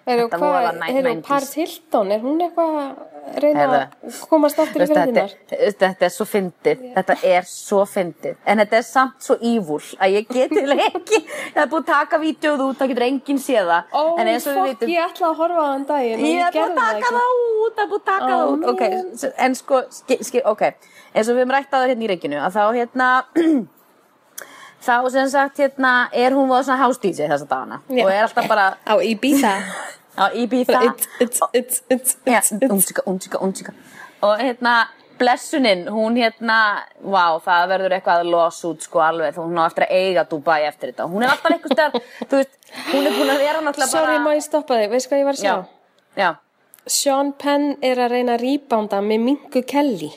Heyrðu, 0.08 0.24
Þetta 0.32 0.38
voða 0.40 0.72
næ- 0.78 0.88
heyrðu, 0.88 1.10
90s. 1.18 1.28
Paris 1.28 1.54
Hilton, 1.58 2.12
er 2.14 2.20
hún 2.24 2.38
eitthvað 2.40 2.76
að 2.80 3.42
reyna 3.44 3.60
Heyrðu. 3.60 3.80
að 4.08 4.20
komast 4.30 4.58
aftur 4.62 4.80
í 4.80 4.86
Veist, 4.86 4.94
þetta, 4.96 5.24
er- 5.58 5.74
þetta 5.82 6.06
er 6.08 6.12
svo 6.14 6.26
fyndið, 6.30 6.84
þetta 6.94 7.16
er 7.32 7.42
svo 7.50 7.80
fyndið, 7.84 8.36
en 8.46 8.58
þetta 8.62 8.76
er 8.78 8.86
samt 8.88 9.18
svo 9.26 9.36
ívúl 9.50 9.82
að 10.00 10.14
ég 10.16 10.28
geti 10.32 10.62
ekki, 10.88 11.20
það 11.52 11.62
er 11.62 11.68
búið 11.74 11.82
að 11.82 11.90
taka 11.92 12.18
vídeoð 12.24 12.64
út, 12.68 12.78
það 12.80 12.88
getur 12.94 13.06
enginn 13.08 13.42
séð 13.44 13.68
það, 13.68 13.82
Ó, 13.92 14.02
við 14.16 14.40
fokk, 14.48 14.64
vitum, 14.70 14.88
ég 14.96 15.04
ætla 15.10 15.26
að 15.28 15.36
horfa 15.42 15.60
á 15.60 15.68
þann 15.68 15.86
daginn 15.92 16.18
og 16.18 16.24
Ég 16.24 16.38
ég 16.38 16.46
er 16.48 16.52
gerði 16.56 16.72
að 16.72 16.78
það 16.78 16.88
taka 16.88 16.98
ekki. 16.98 17.14
það 17.18 17.30
út, 17.38 17.74
það 17.76 17.84
er 17.84 17.90
búin 17.92 18.00
að 18.00 18.08
taka 18.12 18.32
það 18.32 18.46
út 18.52 18.64
Ok, 18.72 19.32
en 19.38 19.54
sko, 19.54 19.82
ok 20.54 20.62
Eins 21.14 21.28
og 21.28 21.34
við 21.36 21.42
höfum 21.44 21.52
rætt 21.56 21.72
á 21.72 21.76
það 21.80 21.88
hérna 21.88 22.04
í 22.04 22.08
reikinu 22.08 22.38
að 22.40 22.52
þá 22.56 22.62
hérna 22.78 23.06
þá 24.84 25.10
sem 25.14 25.30
sagt 25.32 25.62
hérna 25.62 25.92
er 26.12 26.36
hún 26.36 26.48
voða 26.50 26.66
svona 26.68 26.82
house 26.84 27.00
DJ 27.02 27.28
þessa 27.30 27.48
dagana. 27.48 27.80
Já. 27.88 28.04
og 28.04 28.12
er 28.12 28.22
alltaf 28.26 28.48
bara 28.50 28.68
Á 28.86 28.94
Ibiza. 29.02 29.54
á 30.22 30.26
Ibiza. 30.34 30.80
Undsika, 32.70 33.02
undsika, 33.06 33.38
undsika 33.42 33.74
og 34.22 34.40
hérna 34.42 34.88
blessunin, 35.18 35.86
hún 35.90 36.16
hérna 36.18 36.58
vá, 37.02 37.38
það 37.42 37.64
verður 37.72 37.94
eitthvað 37.96 38.28
lawsuit 38.30 38.84
sko 38.86 39.02
alveg, 39.02 39.34
þú 39.34 39.46
hún 39.48 39.58
á 39.58 39.64
eftir 39.66 39.86
að 39.86 39.94
eiga 39.98 40.24
Dubai 40.30 40.60
eftir 40.68 40.92
þetta, 40.92 41.06
hún 41.10 41.24
er 41.26 41.32
alltaf 41.32 41.54
eitthvað 41.54 41.74
stær 41.74 41.96
þú 42.30 42.38
veist, 42.40 42.54
hún 42.92 43.08
er 43.08 43.16
búin 43.16 43.32
að 43.32 43.42
vera 43.42 43.62
náttúrulega 43.64 43.90
Sorry, 43.90 44.18
má 44.18 44.28
bara 44.28 44.38
ég 44.38 44.46
stoppa 44.46 44.78
þig, 44.78 44.92
veist 44.94 45.10
hvað 45.10 45.22
ég 45.22 45.28
var 45.28 45.38
að 45.38 45.46
já, 45.46 45.56
sjá? 45.56 46.22
já 46.22 46.30
Sean 46.88 47.34
Penn 47.36 47.74
er 47.84 48.00
að 48.00 48.14
reyna 48.14 48.38
að 48.38 48.44
rýbánda 48.46 49.02
með 49.04 49.24
Mingu 49.26 49.60
Kelly. 49.68 50.08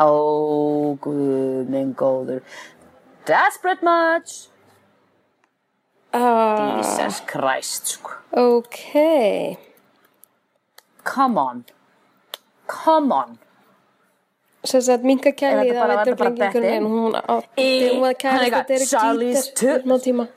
Ó, 0.00 0.08
guð 1.02 1.68
minn 1.68 1.90
góður 1.98 2.38
Desperate 3.28 3.82
much 3.82 4.48
Ah, 6.12 6.78
Jesus 6.80 7.20
Christ, 7.26 7.86
sko 7.98 8.10
ok. 8.32 9.58
Come 11.04 11.36
on 11.38 11.64
Come 12.66 13.12
on 13.12 13.38
Svo 14.64 14.80
að 14.80 15.04
Minga 15.06 15.32
Kelly, 15.36 15.68
Er 15.68 15.74
þetta 15.74 15.74
það 15.74 15.88
bara- 15.88 15.96
veitur 15.96 15.96
var 15.96 16.04
þetta 16.04 16.16
bara 16.18 16.30
blingingur 16.30 16.62
bettinn? 16.62 16.76
en 16.76 16.84
hún 16.84 17.12
átti, 17.14 17.62
Í- 17.62 17.90
hún 17.92 18.00
var 18.00 18.06
hann 18.06 18.10
er 18.10 18.18
kærast 18.22 18.42
eitthvað, 18.44 18.64
að 18.64 18.66
Derek 18.72 18.88
Charlie's 18.88 19.44
Jeter 19.46 19.54
Tooth. 19.60 19.84
ná 19.86 19.96
tíma. 20.06 20.28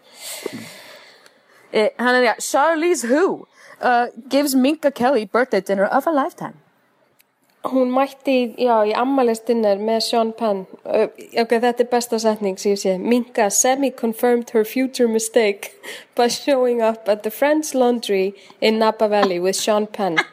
eh, 1.73 1.89
Hann 1.99 2.15
er 2.15 2.23
já, 2.27 2.35
Charlize 2.51 3.03
Who 3.07 3.47
uh, 3.81 4.07
gives 4.29 4.53
Minka 4.55 4.91
Kelly 4.91 5.25
birthday 5.25 5.61
dinner 5.61 5.85
of 5.85 6.05
a 6.07 6.11
lifetime 6.11 6.57
Hún 7.61 7.91
mætti, 7.93 8.55
já, 8.57 8.81
í 8.89 8.93
ammælistinnar 8.97 9.77
með 9.77 9.99
Sean 10.01 10.31
Penn. 10.33 10.63
Ok, 10.81 11.51
þetta 11.61 11.83
er 11.83 11.89
besta 11.91 12.17
setning 12.17 12.57
sem 12.57 12.71
ég 12.73 12.79
sé. 12.81 12.95
Minka 12.97 13.51
semi-confirmed 13.53 14.49
her 14.55 14.65
future 14.65 15.07
mistake 15.07 15.69
by 16.17 16.25
showing 16.27 16.81
up 16.81 17.07
at 17.07 17.21
the 17.21 17.29
Friends 17.29 17.75
Laundry 17.77 18.33
in 18.61 18.79
Napa 18.79 19.07
Valley 19.07 19.37
with 19.39 19.55
Sean 19.55 19.85
Penn. 19.85 20.17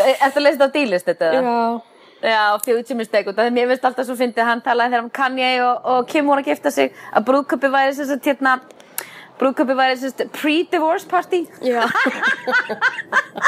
Eftir 0.00 0.42
að 0.42 0.50
þetta 0.50 0.68
á 0.68 0.74
dílist 0.74 1.08
þetta 1.08 1.30
Já, 1.32 1.80
Já, 2.20 2.42
future 2.64 2.98
mistake 2.98 3.30
og 3.30 3.36
það 3.38 3.48
er 3.48 3.54
mér 3.56 3.70
finnst 3.70 3.86
alltaf 3.88 4.08
svo 4.08 4.16
fyndið 4.18 4.48
hann 4.48 4.62
talaði 4.64 4.92
þegar 4.92 5.06
um 5.06 5.10
Kanye 5.16 5.50
og, 5.64 5.88
og 5.92 6.10
Kim 6.10 6.28
voru 6.28 6.44
að 6.44 6.50
gifta 6.52 6.72
sig 6.74 6.92
að 7.16 7.26
brúðköpi 7.30 7.72
væri 7.72 7.96
sem 7.96 8.08
sagt 8.10 8.28
hérna 8.28 8.58
brúðköpi 9.40 9.76
væri 9.78 9.96
sem 9.96 10.12
sagt 10.12 10.34
pre-divorce 10.36 11.08
party 11.08 11.46
já. 11.64 11.86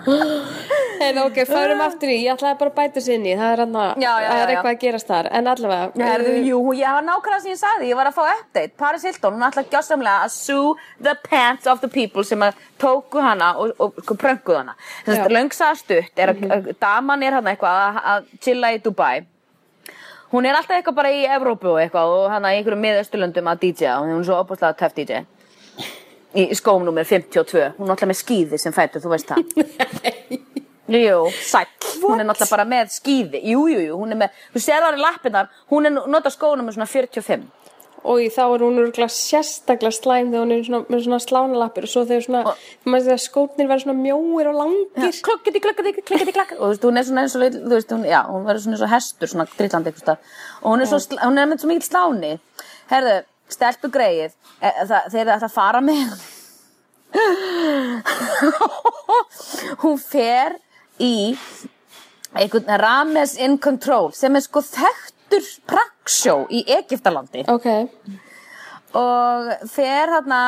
Heyrðu, 0.05 1.25
ok, 1.27 1.39
förum 1.49 1.81
aftur 1.85 2.11
í, 2.13 2.17
ég 2.23 2.37
ætlaði 2.37 2.59
bara 2.61 2.71
að 2.71 2.77
bæta 2.79 3.03
sér 3.03 3.17
inn 3.19 3.27
í, 3.27 3.33
það 3.37 3.53
er, 3.55 3.63
hana, 3.65 3.85
Já, 3.99 4.09
já, 4.09 4.15
er 4.15 4.23
já, 4.25 4.37
já. 4.39 4.53
eitthvað 4.55 4.71
að 4.71 4.79
gerast 4.85 5.11
þar, 5.11 5.29
en 5.39 5.51
allavega. 5.51 6.07
Herðu, 6.09 6.35
uh, 6.35 6.47
jú, 6.49 6.61
ég 6.79 6.97
var 6.97 7.07
nákvæmlega 7.09 7.43
sem 7.43 7.53
ég 7.53 7.61
sagði, 7.61 7.89
ég 7.91 7.99
var 7.99 8.11
að 8.11 8.17
fá 8.19 8.23
update. 8.29 8.73
Paris 8.81 9.07
Hilton, 9.09 9.37
hún 9.37 9.47
ætlaði 9.49 9.73
gjössamlega 9.75 10.29
að 10.29 10.33
sue 10.37 10.73
the 11.09 11.17
pants 11.27 11.69
of 11.71 11.83
the 11.83 11.91
people 11.91 12.25
sem 12.25 12.47
að 12.47 12.63
tóku 12.81 13.23
hana 13.25 13.51
og, 13.61 13.75
og 13.83 14.01
sko, 14.05 14.17
prönguðu 14.23 14.61
hana. 14.63 14.77
Þess 15.09 15.27
að 15.27 15.37
löngsaða 15.39 15.81
stutt. 15.83 16.15
Er 16.17 16.35
að 16.35 16.43
mm 16.47 16.73
daman 16.85 17.23
er 17.23 17.35
hann 17.37 17.49
eitthvað 17.51 17.79
að, 17.81 17.99
að 18.13 18.27
chilla 18.45 18.71
í 18.75 18.81
Dubai. 18.83 19.25
Hún 20.35 20.47
er 20.49 20.57
alltaf 20.59 20.79
eitthvað 20.79 20.97
bara 20.99 21.13
í 21.15 21.23
Evrópu 21.31 21.71
og 21.75 21.81
eitthvað 21.83 22.13
og 22.15 22.25
hana 22.33 22.51
í 22.55 22.59
einhverjum 22.59 22.83
miðausturlöndum 22.83 23.51
að 23.53 23.61
DJ-a 23.63 23.99
og 24.01 24.09
hún 24.09 24.21
er 24.23 24.27
svo 24.27 24.39
opaslega 24.43 24.77
töff 24.81 24.97
DJ 24.97 25.21
í 26.35 26.49
skóm 26.59 26.85
nummer 26.87 27.07
52 27.07 27.75
hún 27.79 27.89
er 27.89 27.95
alltaf 27.95 28.11
með 28.11 28.21
skíði 28.21 28.61
sem 28.61 28.75
fætur, 28.75 29.05
þú 29.05 29.15
veist 29.15 29.31
það. 29.31 29.43
Jú, 30.95 31.21
sæll, 31.41 31.69
hún 32.03 32.21
er 32.21 32.27
náttúrulega 32.29 32.51
bara 32.51 32.65
með 32.69 32.91
skíði, 32.93 33.41
jú, 33.49 33.63
jú, 33.73 33.81
jú, 33.87 33.95
hún 33.97 34.13
er 34.13 34.19
með, 34.21 34.41
þú 34.53 34.61
sér 34.61 34.83
það 34.85 34.99
í 34.99 35.01
lappinnar, 35.01 35.47
hún 35.73 35.89
er 35.89 35.95
nota 35.97 36.33
skónum 36.33 36.69
með 36.69 36.77
svona 36.77 36.89
45. 36.91 37.47
og 38.05 38.21
í 38.21 38.27
þá 38.29 38.43
er 38.43 38.63
hún 38.67 38.81
örgulega 38.83 39.09
sérstaklega 39.09 39.97
slæm 39.97 40.29
þegar 40.29 40.43
hún 40.45 40.53
er 40.53 40.67
svona, 40.67 40.85
með 40.93 41.05
svona 41.07 41.21
slánalappir 41.25 41.87
og 41.87 41.93
svo 41.95 42.03
þegar 42.05 42.27
svona, 42.27 42.55
maður 42.85 43.07
þegar 43.07 43.23
skótnir 43.25 43.71
verður 43.71 43.85
svona 43.87 44.03
mjóir 44.03 44.51
og 44.51 44.59
langir. 44.61 45.21
Klokkiti, 45.25 45.63
klokkiti, 45.65 45.95
klokkiti, 46.03 46.35
klokkiti, 46.37 46.59
og 46.59 46.67
þú 46.67 46.73
veist, 46.75 46.85
hún 46.85 47.01
er 47.01 47.09
svona 47.09 47.25
eins 47.25 47.39
og, 47.39 47.47
þú 47.57 47.73
veist, 47.79 47.95
hún, 47.97 48.05
já, 48.11 48.21
hún 48.29 48.45
verður 48.45 48.67
svona 48.67 48.77
eins 48.77 48.85
og 48.85 48.93
hestur, 48.93 49.33
svona 49.33 49.49
drillandi 49.55 49.95
eitthvað 49.95 50.37
og 50.61 50.69
hún 50.69 50.85
er 50.85 50.93
svo, 50.93 51.01
hún 51.25 51.41
er 51.41 51.49
með 51.49 51.65
svo 51.65 51.73
mikil 51.73 51.89
sláni, 51.89 52.35
herðu, 52.93 53.17
stelpu 53.53 53.91
greið, 53.93 54.33
e, 54.61 54.73
það, 54.89 55.11
þeir 55.13 55.27
eru 55.27 55.37
að 55.37 55.55
fara 55.55 55.81
með, 55.85 56.15
hún 59.85 59.99
fer 60.03 60.57
í 60.99 61.37
einhvern 62.35 62.81
Rames 62.83 63.37
in 63.39 63.59
Control, 63.63 64.11
sem 64.17 64.35
er 64.35 64.43
sko 64.43 64.65
þekktur 64.67 65.45
pranksjó 65.71 66.41
í 66.51 66.65
Egiptalandi. 66.79 67.45
Ok, 67.53 67.69
og 68.99 69.53
fer 69.71 70.11
hérna 70.15 70.41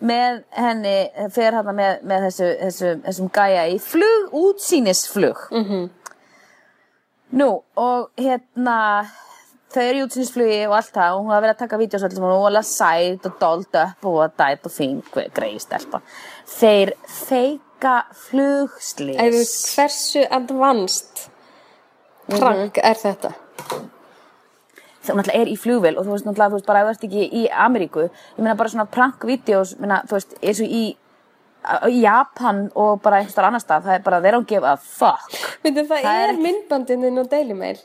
með 0.00 0.42
henni 0.56 0.96
fer 1.34 1.56
hérna 1.58 1.74
með, 1.76 2.04
með 2.08 2.26
þessu, 2.28 2.50
þessu, 2.60 2.92
þessum 3.06 3.32
gæja 3.36 3.64
í 3.68 3.80
flug, 3.84 4.30
útsýnisflug 4.36 5.42
-hmm. 5.50 5.88
nú 7.40 7.50
og 7.76 8.08
hérna 8.16 8.78
þau 9.70 9.82
eru 9.86 9.98
í 10.00 10.04
útsýnisflugi 10.06 10.60
og 10.66 10.74
allt 10.78 10.92
það 10.96 11.14
og 11.14 11.20
hún 11.22 11.30
hafa 11.32 11.42
verið 11.44 11.54
að 11.54 11.60
taka 11.64 11.78
vídeosöld 11.80 12.16
og 12.16 12.24
hún 12.24 12.32
var 12.32 12.48
alveg 12.50 12.68
sæt 12.70 13.26
og 13.30 13.36
dold 13.42 13.76
upp 13.84 14.08
og 14.10 14.16
var 14.20 14.32
dæt 14.40 14.66
og 14.66 14.74
fín 14.74 14.96
greið 15.36 15.60
stelpa 15.62 16.00
þeir 16.58 16.92
feika 17.06 17.94
flugslis 18.26 19.20
eða 19.22 19.44
hversu 19.76 20.24
advanced 20.40 21.28
prank 22.30 22.78
er 22.82 22.98
þetta? 23.00 23.30
það 25.00 25.16
náttúrulega 25.16 25.40
er 25.40 25.48
í 25.50 25.56
flugvél 25.58 25.96
og 25.98 26.04
þú 26.06 26.12
veist 26.14 26.26
náttúrulega 26.28 26.50
þú 26.52 26.58
veist 26.58 26.66
bara 26.68 26.80
ef 26.82 26.88
þú 26.88 26.92
ert 26.96 27.06
ekki 27.08 27.22
í 27.40 27.44
Ameríku 27.66 28.02
ég 28.08 28.42
meina 28.42 28.56
bara 28.58 28.68
svona 28.72 28.84
prank-vídeos 28.92 29.76
þú 29.80 30.16
veist 30.18 30.34
eins 30.42 30.60
og 30.60 30.74
í 30.80 30.82
í 31.92 32.02
Japan 32.02 32.66
og 32.74 33.00
bara 33.04 33.18
einhverstað 33.20 33.48
annar 33.48 33.60
stað 33.64 33.86
það 33.86 33.94
er 33.98 34.04
bara 34.04 34.20
they 34.24 34.32
don't 34.34 34.48
give 34.48 34.64
a 34.64 34.76
fuck 34.80 35.26
Veitum, 35.64 35.86
það, 35.88 36.04
Það 36.04 36.10
er 36.18 36.22
er 36.26 36.30
ekki- 36.34 36.44
myndbandinn 36.46 37.04
inn 37.08 37.20
á 37.20 37.24
Daily 37.28 37.54
Mail. 37.56 37.80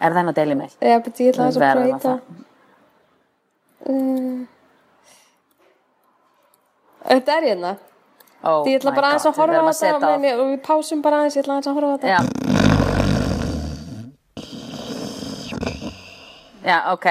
Er 0.00 0.10
það 0.12 0.18
henn 0.20 0.32
að 0.32 0.38
deili 0.40 0.56
með 0.58 0.70
Já, 0.80 0.96
betur 1.06 1.24
ég 1.24 1.32
ætla 1.32 1.46
að 1.46 1.58
Verðum 1.62 1.82
að 1.82 2.00
breyta. 2.02 2.12
Uh, 3.86 4.38
Þetta 7.06 7.36
er 7.38 7.44
hérna. 7.50 7.72
oh 8.42 8.66
ég 8.66 8.80
ætla 8.80 8.92
bara 8.96 9.12
aðeins 9.12 9.26
að 9.30 9.38
horfa 9.40 9.52
við 9.52 9.62
á 9.62 9.74
þetta 9.80 10.08
og 10.16 10.48
við 10.50 10.60
pásum 10.66 11.02
bara 11.04 11.16
aðeins, 11.22 11.36
ég 11.38 11.42
ætla 11.46 11.54
aðeins 11.56 11.70
að 11.70 11.76
horfa 11.78 11.88
á 11.88 11.96
þetta. 11.96 12.08
já 12.10 12.20
já 16.66 16.78
ok 16.92 17.06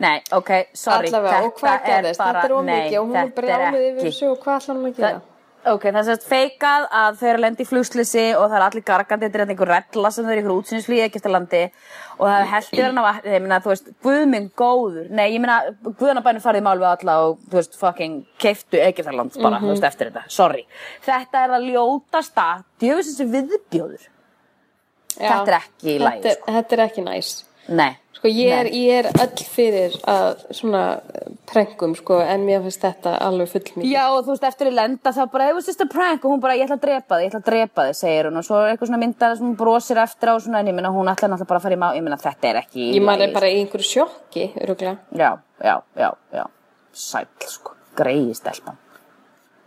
nei 0.00 0.18
ok 0.34 0.50
sorry 0.74 1.08
Allavega, 1.08 1.42
og 1.46 1.52
hvað 1.60 1.74
er 1.76 1.82
gerðist? 1.86 2.20
Þetta 2.20 2.44
er 2.48 2.54
ómikið 2.56 2.98
og 2.98 3.04
hún 3.06 3.16
er 3.16 3.24
er 3.28 3.34
brjálið 3.36 3.84
yfir 3.90 4.02
þessu 4.08 4.30
og 4.32 4.38
hvað 4.42 4.56
ætla 4.60 4.74
hún 4.74 4.88
að 4.88 4.96
gera? 4.96 5.20
Ok, 5.68 5.82
það 5.90 5.98
er 6.00 6.04
sérst 6.06 6.22
feikað 6.24 6.84
að 6.88 7.16
þau 7.20 7.24
eru 7.28 7.36
að 7.36 7.42
lenda 7.44 7.60
í 7.60 7.66
flugslisi 7.68 8.22
og 8.32 8.46
það 8.46 8.54
er 8.56 8.62
allir 8.64 8.84
gargandi, 8.88 9.26
þetta 9.28 9.40
er 9.42 9.50
einhver 9.52 9.68
rella 9.68 10.10
sem 10.14 10.24
þau 10.24 10.30
eru 10.32 10.38
í 10.38 10.40
einhver 10.40 10.54
útsýnisflýi 10.56 11.00
ekki 11.04 11.20
eftir 11.20 11.34
landi 11.34 11.60
og 12.16 12.22
það 12.24 12.36
er 12.38 12.48
heldur 12.54 12.86
hann 12.86 13.00
af, 13.02 13.18
ég 13.28 13.44
meina, 13.44 13.58
þú 13.60 13.72
veist, 13.72 13.90
guð 14.06 14.22
minn 14.32 14.46
góður, 14.56 15.10
nei, 15.12 15.26
ég 15.34 15.42
meina, 15.44 15.58
guðanabænum 15.84 16.44
farið 16.46 16.64
mál 16.64 16.80
við 16.80 16.88
alla 16.94 17.16
og, 17.26 17.42
þú 17.52 17.58
veist, 17.60 17.76
fucking 17.80 18.16
keiftu 18.40 18.80
Egyptaland 18.80 19.36
bara, 19.42 19.60
þú 19.60 19.74
veist, 19.74 19.86
eftir 19.90 20.08
þetta, 20.08 20.24
sorry. 20.32 20.64
Þetta 21.04 21.44
er 21.44 21.54
að 21.58 21.68
ljótasta, 21.74 22.48
djöfisins 22.80 23.20
sem 23.20 23.32
viðbjóður. 23.36 24.08
Þetta 25.18 25.44
er 25.44 25.58
ekki 25.60 25.98
er- 26.00 26.38
sko. 26.38 26.54
þetta 26.56 26.78
er 26.78 26.84
ekki 26.86 27.04
næs. 27.04 27.34
Nei. 27.68 27.92
Sko, 28.16 28.28
ég 28.32 28.52
er, 28.52 28.72
ég 28.72 29.04
er 29.04 29.12
öll 29.12 29.44
fyrir 29.48 29.94
að 30.08 30.46
svona 30.56 30.84
prenkum, 31.50 31.94
sko, 31.98 32.20
en 32.22 32.44
mér 32.46 32.62
finnst 32.64 32.84
þetta 32.84 33.16
alveg 33.26 33.50
fullmikið. 33.50 33.86
Já, 33.90 34.04
og 34.14 34.24
þú 34.26 34.34
veist, 34.34 34.44
eftir 34.48 34.70
að 34.70 34.76
lenda 34.78 35.12
þá 35.16 35.20
bara, 35.32 35.48
it 35.50 35.56
was 35.58 35.68
just 35.70 35.82
a 35.84 35.86
prank 35.90 36.24
og 36.24 36.34
hún 36.34 36.42
bara, 36.42 36.56
ég 36.58 36.68
ætla 36.68 36.78
að 36.78 36.84
drepa 36.84 37.18
þig, 37.18 37.24
ég 37.24 37.32
ætla 37.32 37.40
að 37.40 37.48
drepa 37.48 37.86
þig, 37.88 37.96
segir 38.00 38.28
hún 38.30 38.40
og 38.40 38.46
svo 38.46 38.60
er 38.60 38.72
eitthvað 38.72 38.90
svona 38.90 39.00
myndar 39.02 39.34
sem 39.38 39.48
hún 39.48 39.56
brosir 39.58 40.00
eftir 40.04 40.30
á 40.30 40.32
og 40.34 40.44
svona, 40.44 40.62
en 40.62 40.70
ég 40.70 40.76
minna, 40.76 40.92
hún 40.94 41.10
ætla 41.10 41.30
náttúrulega 41.32 41.50
bara 41.50 41.62
að 41.62 41.66
fara 41.66 41.78
í 41.78 41.80
má, 41.80 41.88
ég 41.96 42.06
minna, 42.06 42.20
þetta 42.20 42.50
er 42.52 42.60
ekki 42.62 42.84
í 42.84 42.92
Ég 42.98 43.06
maður 43.06 43.26
er 43.26 43.34
bara 43.34 43.50
í 43.50 43.58
einhverju 43.64 43.88
sjokki, 43.90 44.46
öruglega. 44.62 44.96
Já, 45.18 45.30
já, 45.66 45.74
já, 46.04 46.08
já, 46.38 46.46
sæll, 47.06 47.28
sko, 47.56 47.76
greiði 47.98 48.38
stelpan. 48.38 48.78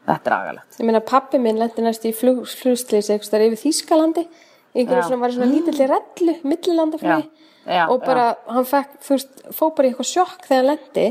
Þetta 0.08 0.30
er 0.32 0.38
agalegt. 0.40 0.80
Ég 0.80 0.88
meina, 0.88 1.04
pappi 1.08 1.40
minn 1.40 1.60
lendi 1.62 1.84
næst 1.84 2.08
í 2.08 2.12
flug, 2.16 2.44
flugslýsi 2.60 3.14
eitthvað 3.16 3.46
yfir 3.46 3.62
Þýskalandi, 3.62 4.26
einhverju 4.74 5.00
Já. 5.00 5.08
svona 5.08 5.22
var 5.22 5.32
í 5.32 5.38
svona 5.38 5.52
lítilli 5.52 5.88
rellu, 5.88 6.36
millilandaflugi, 6.44 7.30
Já, 7.64 7.72
já, 7.78 7.84
og 7.88 8.04
bara, 8.04 8.26
hann 8.52 8.68
fekk, 8.68 8.98
þú 9.06 9.16
veist, 9.16 9.46
fó 9.56 9.70
bara 9.70 9.88
í 9.88 9.94
eitthvað 9.94 10.10
sjokk 10.10 10.44
þegar 10.50 10.60
hann 10.60 10.70
lendi, 10.74 11.06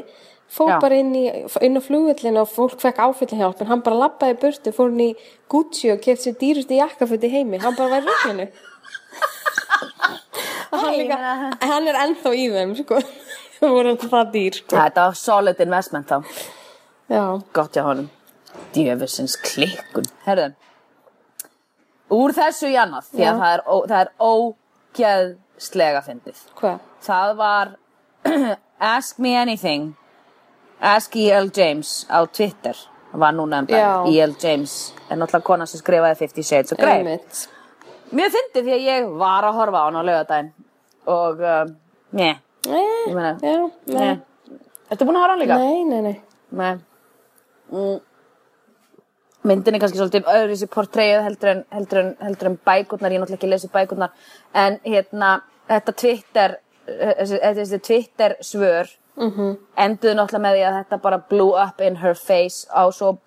fó 0.52 0.66
Já. 0.68 0.76
bara 0.82 0.98
inn, 1.00 1.14
í, 1.16 1.24
inn 1.64 1.80
á 1.80 1.82
flugvillinu 1.82 2.42
og 2.42 2.50
fólk 2.52 2.80
fekk 2.82 3.00
áfyllihjálp, 3.06 3.60
en 3.62 3.70
hann 3.70 3.82
bara 3.84 4.00
labbaði 4.04 4.34
í 4.34 4.40
burtu, 4.42 4.72
fór 4.76 4.90
hann 4.90 5.00
í 5.00 5.10
Gucci 5.52 5.92
og 5.94 6.02
kefti 6.04 6.28
sér 6.28 6.38
dýrusti 6.40 6.80
jakkafutt 6.80 7.24
í 7.24 7.30
heimi, 7.32 7.60
hann 7.62 7.76
bara 7.78 7.94
var 7.94 8.04
í 8.04 8.10
röglinu. 8.10 8.48
Og 10.72 10.82
hann, 10.84 11.54
hann 11.60 11.88
er 11.88 12.00
ennþá 12.02 12.32
í 12.36 12.48
þeim, 12.52 12.74
sko, 12.82 12.98
það 13.58 13.72
voru 13.76 13.94
hann 13.94 14.12
það 14.12 14.34
dýr, 14.34 14.58
sko. 14.60 14.76
Þetta 14.76 15.06
var 15.06 15.20
solid 15.22 15.62
investment 15.64 16.12
þá. 16.12 16.18
Já, 17.12 17.24
Gott 17.56 17.76
hjá 17.78 17.86
honum. 17.88 18.10
Djöfusins 18.76 19.38
klikkun. 19.40 20.08
Herðu, 20.26 20.50
úr 22.12 22.36
þessu 22.36 22.68
í 22.72 22.76
annað, 22.80 23.08
því 23.14 23.28
að 23.30 23.40
það 23.40 23.56
er, 23.56 23.64
ó, 23.64 23.74
það 23.88 23.98
er 24.02 24.12
ógeðslega 24.28 26.04
fyndið. 26.04 26.44
Hvað? 26.60 26.86
Það 27.08 27.34
var 27.40 27.74
Ask 28.92 29.20
Me 29.22 29.32
Anything 29.40 29.92
Ask 30.82 31.14
E.L. 31.16 31.50
James 31.54 32.06
á 32.10 32.18
Twitter 32.26 32.76
var 33.12 33.32
núna 33.36 33.60
um 33.62 33.66
dag 33.70 34.08
E.L. 34.10 34.34
James 34.42 34.92
er 35.08 35.16
náttúrulega 35.20 35.46
kona 35.46 35.66
sem 35.70 35.78
skrifaði 35.80 36.18
Fifty 36.24 36.42
Shades 36.42 36.72
of 36.74 36.80
Grey. 36.80 37.04
Mjög 38.12 38.34
fyndið 38.34 38.66
því 38.66 38.72
að 38.76 38.86
ég 38.88 39.10
var 39.20 39.46
að 39.46 39.58
horfa 39.60 39.82
á 39.82 39.84
hann 39.86 40.00
á 40.00 40.02
laugardaginn 40.04 40.50
og 41.12 41.40
uh, 41.40 41.64
Eh, 42.12 43.08
já, 43.08 43.14
nei. 43.16 43.32
njö. 43.90 44.10
Ertu 44.92 45.06
búin 45.08 45.16
að 45.18 45.22
horfa 45.24 45.28
á 45.28 45.34
hann 45.34 45.40
líka? 45.42 45.56
Nei, 45.58 45.84
nei, 45.88 46.00
nei. 46.04 46.16
Nei. 46.52 46.74
Mm. 47.72 48.00
Myndin 49.48 49.74
er 49.74 49.82
kannski 49.82 49.98
svolítið 49.98 50.28
öðru 50.30 50.52
þessi 50.54 50.68
portræðið 50.70 51.24
heldur 51.26 51.50
en, 51.50 51.62
heldur, 51.74 51.98
en, 52.02 52.10
heldur 52.22 52.50
en 52.52 52.58
bækurnar, 52.68 53.10
ég 53.10 53.18
er 53.18 53.22
náttúrulega 53.24 53.40
ekki 53.40 53.48
að 53.48 53.54
lesa 53.56 53.70
bækurnar, 53.72 54.12
en 54.54 54.76
hérna, 54.86 55.30
þetta 55.70 55.94
Twitter, 56.04 56.54
eh, 56.86 57.14
þessi, 57.22 57.40
þessi 57.58 57.80
Twitter 57.88 58.36
svör 58.46 58.92
Mhm. 59.16 59.56
enduðu 59.76 60.14
náttúrulega 60.16 60.40
með 60.46 60.54
því 60.56 60.62
að 60.68 60.76
þetta 60.84 61.02
bara 61.02 61.18
blew 61.28 61.50
up 61.62 61.80
in 61.80 61.96
her 61.96 62.14
face 62.14 62.66
á 62.72 62.88
svo 62.92 63.18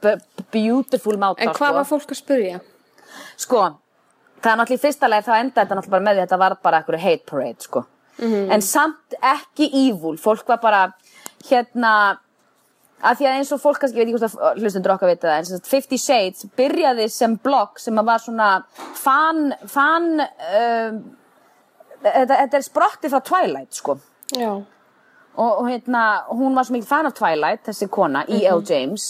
beautiful 0.52 1.18
máta, 1.18 1.42
En 1.42 1.50
hvað 1.50 1.56
sko. 1.70 1.74
var 1.74 1.84
fólk 1.86 2.10
að 2.10 2.22
spurja? 2.24 2.60
Sko, 3.38 3.62
það 4.42 4.52
er 4.52 4.58
náttúrulega 4.58 4.80
í 4.80 4.84
fyrsta 4.86 5.10
leið 5.10 5.26
þá 5.28 5.34
endaði 5.40 5.54
þetta 5.68 5.76
náttúrulega 5.78 5.90
bara 5.92 6.06
með 6.08 6.16
því 6.16 6.22
að 6.22 6.28
þetta 6.28 6.40
var 6.40 6.58
bara 6.64 6.82
eitthvað 6.82 7.00
hate 7.06 7.26
parade, 7.26 7.62
sko. 7.62 7.86
En 8.20 8.62
samt 8.62 9.14
ekki 9.22 9.70
evil, 9.74 10.18
fólk 10.18 10.48
var 10.48 10.58
bara, 10.58 10.94
hérna, 11.50 12.18
að 13.04 13.18
því 13.20 13.26
að 13.28 13.38
eins 13.38 13.52
og 13.52 13.60
fólk 13.62 13.80
kannski, 13.80 13.98
ég 14.00 14.06
veit 14.06 14.14
ekki 14.16 14.20
hvort 14.24 14.56
að 14.56 14.62
hlustundur 14.64 14.94
okkar 14.96 15.10
vita 15.12 15.28
það, 15.28 15.46
sem 15.46 15.58
sagt 15.58 15.68
Fifty 15.68 15.98
Shades 15.98 16.46
byrjaði 16.58 17.10
sem 17.12 17.36
blogg 17.38 17.78
sem 17.78 17.94
að 18.00 18.06
var 18.06 18.20
svona 18.20 18.64
fan, 18.96 19.54
fan, 19.68 20.08
um, 20.22 21.16
þetta, 22.02 22.38
þetta 22.42 22.54
er 22.58 22.62
sprottið 22.62 23.12
frá 23.14 23.24
Twilight, 23.24 23.74
sko. 23.76 24.00
Já. 24.34 24.64
Og, 25.36 25.52
og 25.60 25.66
hérna, 25.68 26.02
hún 26.32 26.56
var 26.56 26.64
svo 26.64 26.74
mikið 26.78 26.88
fan 26.88 27.08
af 27.10 27.14
Twilight, 27.18 27.62
þessi 27.68 27.90
kona, 27.92 28.22
E.L. 28.32 28.62
James, 28.70 29.10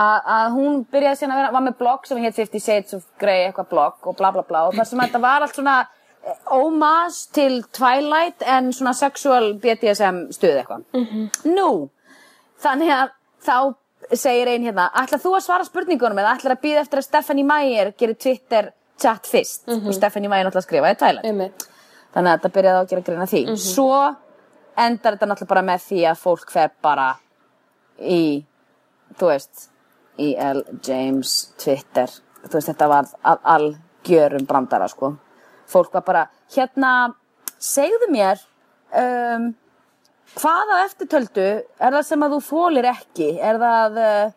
að, 0.00 0.28
að 0.38 0.46
hún 0.54 0.78
byrjaði 0.92 1.18
síðan 1.20 1.34
að 1.34 1.40
vera, 1.42 1.52
var 1.52 1.64
með 1.66 1.74
blogg 1.82 2.06
sem 2.08 2.20
hétt 2.22 2.38
Fifty 2.38 2.60
Shades 2.64 2.94
of 2.96 3.02
Grey, 3.20 3.42
eitthvað 3.50 3.68
blogg 3.74 4.08
og 4.08 4.16
bla 4.16 4.30
bla 4.32 4.42
bla 4.48 4.62
og 4.70 4.78
þar 4.78 4.88
sem 4.88 5.02
þetta 5.04 5.20
var 5.20 5.44
allt 5.44 5.58
svona 5.58 5.74
eh, 5.84 6.38
homage 6.48 7.28
til 7.36 7.58
Twilight 7.76 8.46
en 8.48 8.72
svona 8.72 8.94
sexual 8.96 9.50
BDSM 9.60 10.22
stuð 10.32 10.56
eitthvað. 10.62 10.86
Nú, 11.52 11.68
þannig 12.64 12.94
að 12.96 13.12
þá 13.44 13.58
segir 14.16 14.48
ein 14.48 14.64
hérna, 14.64 14.86
ætlar 14.96 15.20
þú 15.20 15.34
að 15.36 15.44
svara 15.44 15.66
spurningunum 15.68 16.18
eða 16.22 16.36
ætlar 16.38 16.54
að 16.56 16.62
býða 16.64 16.84
eftir 16.86 17.02
að 17.02 17.08
Stephanie 17.10 17.44
Meyer 17.44 17.92
gerir 17.98 18.16
Twitter 18.16 18.70
chat 18.98 19.28
fyrst 19.28 19.68
og 19.68 19.92
Stephanie 19.94 20.30
Meyer 20.32 20.48
náttúrulega 20.48 20.64
skrifaði 20.64 20.96
Twilight. 21.02 21.28
Einmitt. 21.28 21.68
Þannig 22.14 22.32
að 22.32 22.38
þetta 22.38 22.54
byrjaði 22.56 22.78
á 22.78 22.82
að 22.82 22.88
gera 22.94 23.04
greina 23.10 23.26
því. 23.28 23.42
Svo 23.60 23.90
endar 24.78 25.16
þetta 25.16 25.28
náttúrulega 25.30 25.52
bara 25.54 25.66
með 25.68 25.84
því 25.88 26.00
að 26.10 26.20
fólk 26.22 26.52
fer 26.54 26.70
bara 26.84 27.08
í, 27.98 28.44
þú 29.18 29.30
veist, 29.32 29.68
í 30.18 30.32
L. 30.38 30.62
James 30.86 31.36
Twitter. 31.60 32.10
Þú 32.44 32.52
veist, 32.56 32.68
þetta 32.70 32.88
var 32.90 33.08
al- 33.22 33.40
algjörum 33.54 34.46
brandara, 34.46 34.88
sko. 34.90 35.12
Fólk 35.68 35.92
var 35.98 36.04
bara, 36.06 36.26
hérna, 36.54 36.92
segðu 37.60 38.08
mér, 38.14 38.40
um, 38.96 39.50
hvað 40.38 40.72
á 40.74 40.76
eftirtöldu 40.86 41.46
er 41.80 41.92
það 41.98 42.04
sem 42.06 42.22
að 42.24 42.36
þú 42.36 42.40
þólir 42.48 42.88
ekki? 42.92 43.28
Er 43.40 43.58
það, 43.62 43.98
uh, 44.04 44.30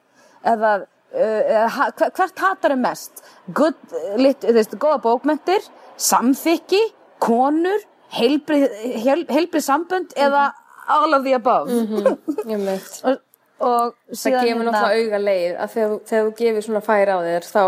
er 0.52 0.58
það, 0.66 0.88
uh, 1.14 2.10
hvert 2.18 2.44
hatar 2.46 2.76
mest? 2.80 3.24
Good, 3.54 3.78
lit, 4.18 4.42
þú 4.42 4.58
veist, 4.58 4.76
góða 4.82 5.02
bókmentir, 5.06 5.70
samþykki, 5.98 6.82
konur, 7.22 7.86
heilbrið, 8.18 8.70
heil, 9.05 9.26
heilbrið 9.32 9.66
sambönd 9.66 10.16
eða 10.20 10.51
all 10.91 11.14
of 11.14 11.24
the 11.24 11.36
above. 11.38 11.72
Einmitt. 12.45 13.01
og, 13.07 13.20
og 13.62 13.93
Það 14.18 14.38
gefur 14.41 14.66
náttúrulega 14.68 15.03
auga 15.03 15.20
leið 15.22 15.59
að 15.62 15.76
þegar, 15.76 15.93
þegar 16.09 16.26
þú 16.26 16.32
gefur 16.39 16.66
svona 16.66 16.82
færi 16.86 17.14
á 17.14 17.20
þér 17.28 17.47
þá 17.47 17.64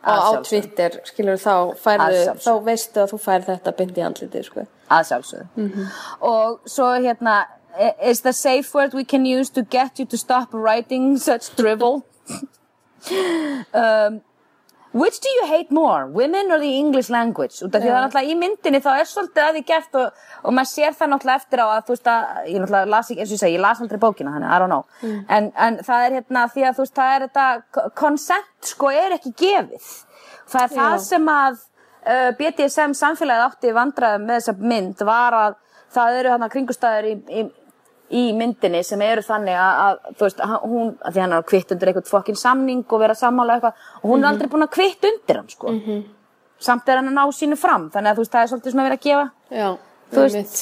á. 0.00 0.18
Twitter 0.48 0.96
skilur 1.10 1.42
þá 1.42 1.54
færðu, 1.82 2.22
þá 2.46 2.52
veistu 2.70 3.02
að 3.02 3.12
þú 3.12 3.20
fær 3.26 3.46
þetta 3.50 3.74
byndi 3.80 4.02
í 4.02 4.06
andlitið 4.06 4.48
sko. 4.48 4.66
að 4.86 5.06
sjálfsögðu 5.10 5.86
og 6.24 6.70
svo 6.70 6.92
hérna 7.04 7.36
is 8.00 8.22
the 8.22 8.32
safe 8.32 8.72
word 8.74 8.94
we 8.94 9.04
can 9.04 9.26
use 9.26 9.50
to 9.50 9.62
get 9.62 9.98
you 9.98 10.06
to 10.06 10.16
stop 10.16 10.54
writing 10.54 11.18
such 11.18 11.50
drivel 11.56 12.06
um, 13.74 14.22
which 14.96 15.20
do 15.20 15.28
you 15.36 15.44
hate 15.46 15.70
more 15.70 16.06
women 16.06 16.50
or 16.52 16.58
the 16.58 16.72
English 16.80 17.10
language? 17.12 17.60
Út 17.64 17.74
af 17.76 17.82
því 17.82 17.90
það 17.90 17.98
er 17.98 18.04
náttúrulega 18.06 18.32
í 18.32 18.38
myndinni 18.40 18.80
þá 18.84 18.90
er 18.94 19.10
svolítið 19.10 19.44
að 19.44 19.58
því 19.58 19.62
gert 19.70 19.98
og, 20.00 20.24
og 20.42 20.56
maður 20.56 20.70
sér 20.72 20.96
það 20.96 21.12
náttúrulega 21.12 21.42
eftir 21.42 21.62
á 21.62 21.66
að 21.66 21.84
þú 21.84 21.96
veist 21.96 22.10
að 22.12 22.24
ég 22.50 22.58
náttúrulega 22.62 22.92
las 22.94 23.12
ekki, 23.12 23.20
eins 23.20 23.30
og 23.30 23.36
ég 23.36 23.42
segi, 23.42 23.56
ég 23.58 23.64
las 23.66 23.84
aldrei 23.84 24.02
bókina 24.06 24.34
þannig, 24.34 24.48
I 24.48 24.60
don't 24.62 24.72
know. 24.72 25.22
En, 25.36 25.50
en 25.66 25.78
það 25.86 26.06
er 26.06 26.18
hérna 26.20 26.46
því 26.54 26.66
að 26.66 26.78
þú 26.78 26.86
veist 26.86 26.98
það 27.00 27.14
er 27.14 27.26
þetta 27.26 27.86
consent 28.02 28.70
sko 28.72 28.92
er 28.94 29.16
ekki 29.18 29.34
gefið. 29.44 29.92
Það 30.46 30.62
er 30.62 30.74
það 30.76 30.96
Já. 30.96 31.04
sem 31.10 31.30
að 31.36 31.60
uh, 32.06 32.32
BDSM 32.40 32.96
samfélagið 32.96 33.46
átti 33.50 33.76
vandræðum 33.76 34.26
með 34.26 34.40
þessa 34.40 34.72
mynd 34.72 35.06
var 35.06 35.38
að 35.42 35.62
það 35.96 36.18
eru 36.20 36.34
hann 36.34 36.50
kringustæður 36.52 37.08
í, 37.10 37.14
í, 37.30 37.46
í 38.14 38.32
myndinni 38.38 38.84
sem 38.86 39.00
eru 39.02 39.22
þannig 39.26 39.56
að, 39.58 39.80
að 39.86 40.12
þú 40.18 40.26
veist, 40.28 40.40
hann- 40.40 40.60
hún, 40.70 40.92
að 41.02 41.12
því 41.16 41.20
hann 41.24 41.32
er 41.32 41.40
að 41.42 41.48
kvitt 41.50 41.72
undir 41.74 41.88
eitthvað 41.90 42.10
fokkin 42.12 42.36
samning 42.38 42.84
og 42.86 43.00
vera 43.02 43.14
sammála 43.18 43.56
eitthvað 43.56 43.80
og 44.02 44.06
hún 44.12 44.22
er 44.24 44.28
aldrei 44.30 44.48
búin 44.52 44.66
að 44.68 44.74
kvitt 44.76 45.08
undir 45.10 45.40
hann 45.40 45.48
sko 45.50 45.74
samt 46.58 46.88
er 46.88 47.00
hann 47.02 47.10
að 47.10 47.18
ná 47.18 47.24
sínu 47.34 47.58
fram 47.58 47.90
þannig 47.90 48.12
að 48.12 48.16
þú 48.16 48.24
veist, 48.24 48.32
það 48.32 48.42
er 48.46 48.50
svolítið 48.52 48.70
sem 48.76 48.80
að 48.80 48.88
vera 48.88 48.98
að 49.00 49.06
gefa 49.08 49.26
Já, 49.50 49.68
Þú 50.06 50.22
veist, 50.22 50.58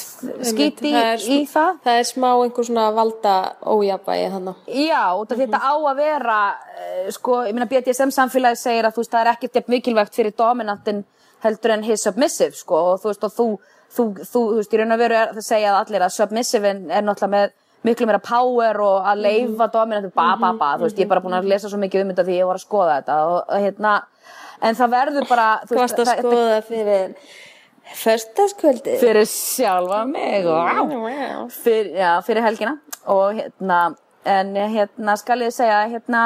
skít 0.49 0.79
í-. 0.81 0.91
Það 0.95 1.19
það. 1.51 1.75
Er 1.93 2.07
smá 2.09 2.27
einhver 2.33 2.65
svona 2.65 2.85
valda 2.95 3.33
ójafvægi 3.61 4.31
þannig 4.33 4.71
Já, 4.87 5.03
út 5.21 5.31
af 5.31 5.37
því 5.37 5.45
þetta 5.45 5.59
á 5.61 5.73
að 5.77 5.99
vera 6.01 6.37
uh, 6.49 7.11
sko, 7.13 7.35
ég 7.45 7.53
meina 7.53 7.67
BDSM 7.69 8.09
samfélagi 8.15 8.57
segir 8.57 8.87
að 8.89 8.95
þú 8.97 9.03
veist, 9.03 9.13
það 9.13 9.21
er 9.21 9.31
ekkert 9.35 9.69
mikilvægt 9.75 10.17
fyrir 10.17 10.33
dominantin 10.33 11.03
heldur 11.45 11.75
en 11.75 11.83
his 11.85 12.01
submissive 12.07 12.57
sko, 12.57 12.81
og 12.95 13.03
þú 13.03 13.11
veist, 13.11 13.23
og 13.29 13.35
þú, 13.37 13.47
þú, 13.95 14.07
þú, 14.21 14.25
þú 14.31 14.41
veist, 14.59 14.73
í 14.73 14.81
raun 14.81 14.95
og 14.95 15.01
veru 15.01 15.19
er 15.19 15.31
það 15.37 15.47
segja 15.47 15.77
allir 15.79 16.05
að 16.05 16.15
submissive 16.15 16.73
er 16.73 17.05
náttúrulega 17.05 17.31
með 17.35 17.55
miklu 17.85 18.07
meira 18.09 18.21
power 18.25 18.81
og 18.81 19.07
að 19.11 19.23
leifa 19.27 19.67
dominantin, 19.73 20.13
ba, 20.15 20.31
ba, 20.41 20.51
ba, 20.57 20.69
þú 20.79 20.87
veist, 20.87 20.99
ég 20.99 21.05
er 21.05 21.11
bara 21.11 21.23
búin 21.23 21.37
að 21.37 21.49
lesa 21.51 21.69
svo 21.69 21.79
mikið 21.81 22.05
um 22.05 22.13
þetta 22.13 22.27
því 22.27 22.37
ég 22.39 22.49
var 22.49 22.59
að 22.59 22.65
skoða 22.65 22.99
þetta 22.99 23.17
og, 23.31 23.51
hérna, 23.65 23.95
en 24.65 24.79
það 24.79 24.95
verður 24.95 25.27
bara 25.29 25.49
Þú 25.69 25.81
varst 25.81 26.01
að 26.01 26.13
skoða 26.13 26.61
fyrir 26.65 27.19
Föstaskvöldi 27.95 28.95
fyrir 28.97 29.27
sjálfa 29.29 30.01
mig 30.09 30.47
og 30.49 30.57
wow. 30.57 31.45
fyrir, 31.53 31.91
já, 31.93 32.09
fyrir 32.25 32.41
helgina 32.41 32.79
og 33.13 33.37
hérna 33.37 33.79
en 34.25 34.55
hérna 34.55 35.15
skal 35.21 35.43
ég 35.45 35.53
segja 35.53 35.83
hérna 35.91 36.23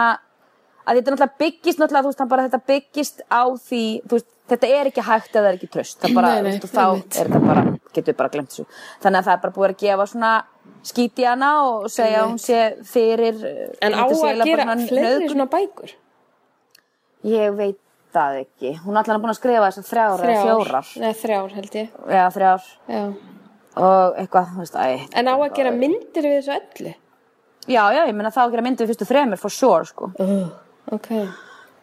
að 0.88 1.02
þetta 1.02 1.12
náttúrulega 1.12 1.42
byggist 1.44 1.82
náttúrulega 1.82 2.06
þú 2.06 2.14
veist 2.14 2.24
hann 2.24 2.32
bara 2.32 2.46
þetta 2.48 2.62
byggist 2.72 3.24
á 3.28 3.44
því 3.52 3.84
þú 4.06 4.16
veist 4.16 4.30
þetta 4.54 4.70
er 4.76 4.90
ekki 4.90 5.04
hægt 5.06 5.34
eða 5.34 5.42
það 5.44 5.50
er 5.50 5.58
ekki 5.58 5.70
tröst 5.74 6.00
það 6.04 6.16
bara, 6.18 6.30
Nei, 6.34 6.42
nei, 6.46 6.52
veist, 6.54 6.74
þá 6.74 6.86
er 6.86 7.30
þetta 7.30 7.42
bara 7.46 7.64
getur 7.94 8.12
við 8.12 8.18
bara 8.22 8.32
glemt 8.34 8.54
þessu. 8.54 8.66
Þannig 9.04 9.20
að 9.20 9.28
það 9.28 9.36
er 9.36 9.44
bara 9.44 9.56
búið 9.58 9.70
að 9.70 9.84
gefa 9.84 10.08
svona 10.12 10.32
skít 10.90 11.20
í 11.20 11.28
hana 11.28 11.50
og 11.66 11.90
segja 11.92 12.22
að 12.24 12.28
hún 12.30 12.42
sé 12.44 12.60
fyrir 12.88 13.42
En 13.86 13.98
á 13.98 14.06
að 14.06 14.44
gera 14.48 14.78
fleiri 14.86 15.32
svona 15.32 15.50
bækur? 15.52 15.96
Ég 17.30 17.58
veit 17.58 17.80
það 18.16 18.40
ekki. 18.44 18.72
Hún 18.86 18.96
er 18.96 19.04
allan 19.04 19.22
búin 19.24 19.34
að 19.34 19.40
skrifa 19.42 19.68
þessar 19.68 19.90
þrjár 19.90 20.24
eða 20.26 20.46
fjórar. 20.48 20.94
Nei, 21.04 21.12
þrjár 21.20 21.58
held 21.58 21.76
ég. 21.78 21.92
Já 22.10 22.24
þrjár. 22.38 22.72
Já. 22.90 23.04
og 23.80 24.18
eitthvað 24.20 24.56
þú 24.56 24.64
veist, 24.64 24.80
æ, 24.80 25.06
En 25.20 25.30
á 25.30 25.36
að 25.36 25.54
gera 25.56 25.72
myndir 25.76 26.26
við 26.26 26.40
þessu 26.40 26.56
öllu? 26.58 26.96
Já, 27.70 27.84
já, 27.94 28.02
ég 28.08 28.16
meina 28.18 28.32
þá 28.34 28.42
að 28.48 28.56
gera 28.56 28.66
myndið 28.66 28.86
við 28.88 28.90
fyrstu 28.94 29.06
þremur 29.12 29.40
for 29.40 29.54
sure, 29.54 29.86
sko. 29.86 30.10
Ok 30.90 31.12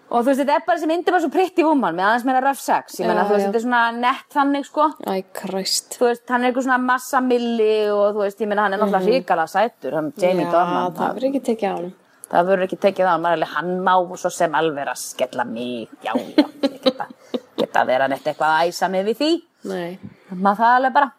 Og 0.07 0.23
þú 0.23 0.29
veist, 0.31 0.39
þetta 0.41 0.55
er 0.55 0.65
bara 0.67 0.79
þessi 0.79 0.89
myndið 0.93 1.11
bara 1.17 1.21
svo 1.25 1.31
pretty 1.35 1.65
woman 1.67 1.97
með 1.99 2.05
aðeins 2.07 2.25
meira 2.29 2.41
rough 2.45 2.61
sex. 2.63 2.95
Ég 3.01 3.09
meina, 3.09 3.25
Já, 3.25 3.27
þú 3.27 3.33
veist, 3.35 3.43
já. 3.43 3.49
þetta 3.51 3.59
er 3.59 3.65
svona 3.65 3.81
nett 3.99 4.35
þannig, 4.37 4.67
sko. 4.69 4.85
Æ, 5.03 5.15
kræst 5.35 5.97
Þú 5.99 6.05
veist, 6.07 6.25
hann 6.31 6.45
er 6.45 6.51
eitthvað 6.53 6.67
svona 6.69 6.79
massa 6.87 7.21
milli 7.27 7.71
og 7.91 8.05
þú 8.15 8.23
veist, 8.23 8.41
ég 8.45 8.51
meina, 8.53 8.63
hann 8.69 8.77
er 8.77 8.83
náttúrulega 8.85 9.11
hrikalega 9.11 9.51
sætur, 9.51 9.97
hann 9.99 10.13
Jamie 10.23 10.47
Já, 10.47 10.53
Dornan. 10.53 10.95
það 11.01 11.17
verður 11.17 11.29
ekki 11.33 11.43
tekið 11.51 11.67
á 11.67 11.75
hann 11.77 11.93
það 12.31 12.47
verður 12.53 12.67
ekki 12.69 12.79
tekið 12.87 13.07
á 13.07 13.11
hann, 13.13 13.23
maður 13.23 13.35
er 13.37 13.41
alveg, 13.41 13.53
hann 13.57 13.73
má 13.87 13.93
svo 14.23 14.31
sem 14.35 14.55
alveg 14.59 14.89
að 14.91 15.03
skella 15.03 15.45
mig. 15.47 15.91
Já, 16.03 16.13
já, 16.15 16.47
ég 16.63 16.79
geta, 16.87 17.07
geta 17.59 17.83
að 17.83 17.87
vera 17.93 18.09
neitt 18.11 18.27
eitthvað 18.27 18.55
að 18.61 18.71
æsa 18.71 18.89
mig 18.91 19.05
við 19.11 19.21
því. 19.21 19.31
Nei 19.71 19.99
maður 20.31 20.59
það 20.63 20.79
alveg 20.79 20.93
bara 20.97 21.11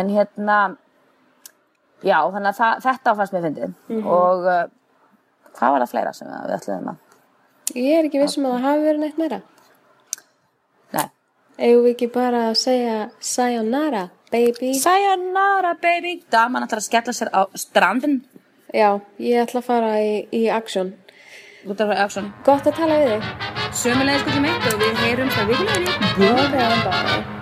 en 0.00 0.08
hérna 0.12 0.58
já, 2.04 2.18
þannig 2.32 2.50
að 2.50 2.58
það, 2.58 2.82
þetta 2.88 3.14
fannst 3.20 3.32
mér 3.36 3.46
fyndið 3.46 3.72
Mhm. 3.88 4.06
og 4.08 4.44
uh, 4.46 4.66
hvað 5.56 5.72
var 5.76 5.80
það 5.84 5.90
fleira 5.94 6.12
sem 6.16 6.28
við 6.32 6.54
ætluðum 6.56 6.92
að 6.92 7.00
Ég 7.74 7.98
er 7.98 8.08
ekki 8.08 8.20
vissum 8.20 8.46
að 8.48 8.56
það 8.56 8.66
hafi 8.66 8.84
verið 8.86 9.02
neitt 9.04 9.20
meira. 9.20 9.38
Nei, 10.92 11.06
Eigum 11.58 11.84
við 11.86 11.92
ekki 11.94 12.08
bara 12.14 12.42
að 12.50 12.58
segja 12.62 12.96
Sayonara, 13.32 14.02
baby? 14.32 14.72
Sayonara 14.80 15.74
baby. 15.82 16.18
Daman 16.32 16.66
ætlar 16.66 16.82
að 16.82 16.88
skella 16.88 17.14
sér 17.16 17.32
á 17.32 17.42
strandin 17.54 18.20
Já, 18.72 19.00
ég 19.20 19.42
ætla 19.44 19.60
að 19.60 19.68
fara 19.68 19.92
í, 20.00 20.12
í 20.32 20.46
action 20.48 20.94
út 21.68 21.80
af 21.84 21.92
action 22.06 22.32
Gott 22.46 22.66
að 22.66 22.78
tala 22.80 22.96
við 23.02 23.12
þig. 23.12 23.52
Sömulegis 23.82 24.24
skullum 24.24 24.48
eitt 24.48 24.72
og 24.72 24.80
við 24.82 25.04
heyrum 25.04 25.30
það 25.36 25.52
vikulegri 25.52 25.94
Ok, 26.32 26.56
bye 26.56 27.41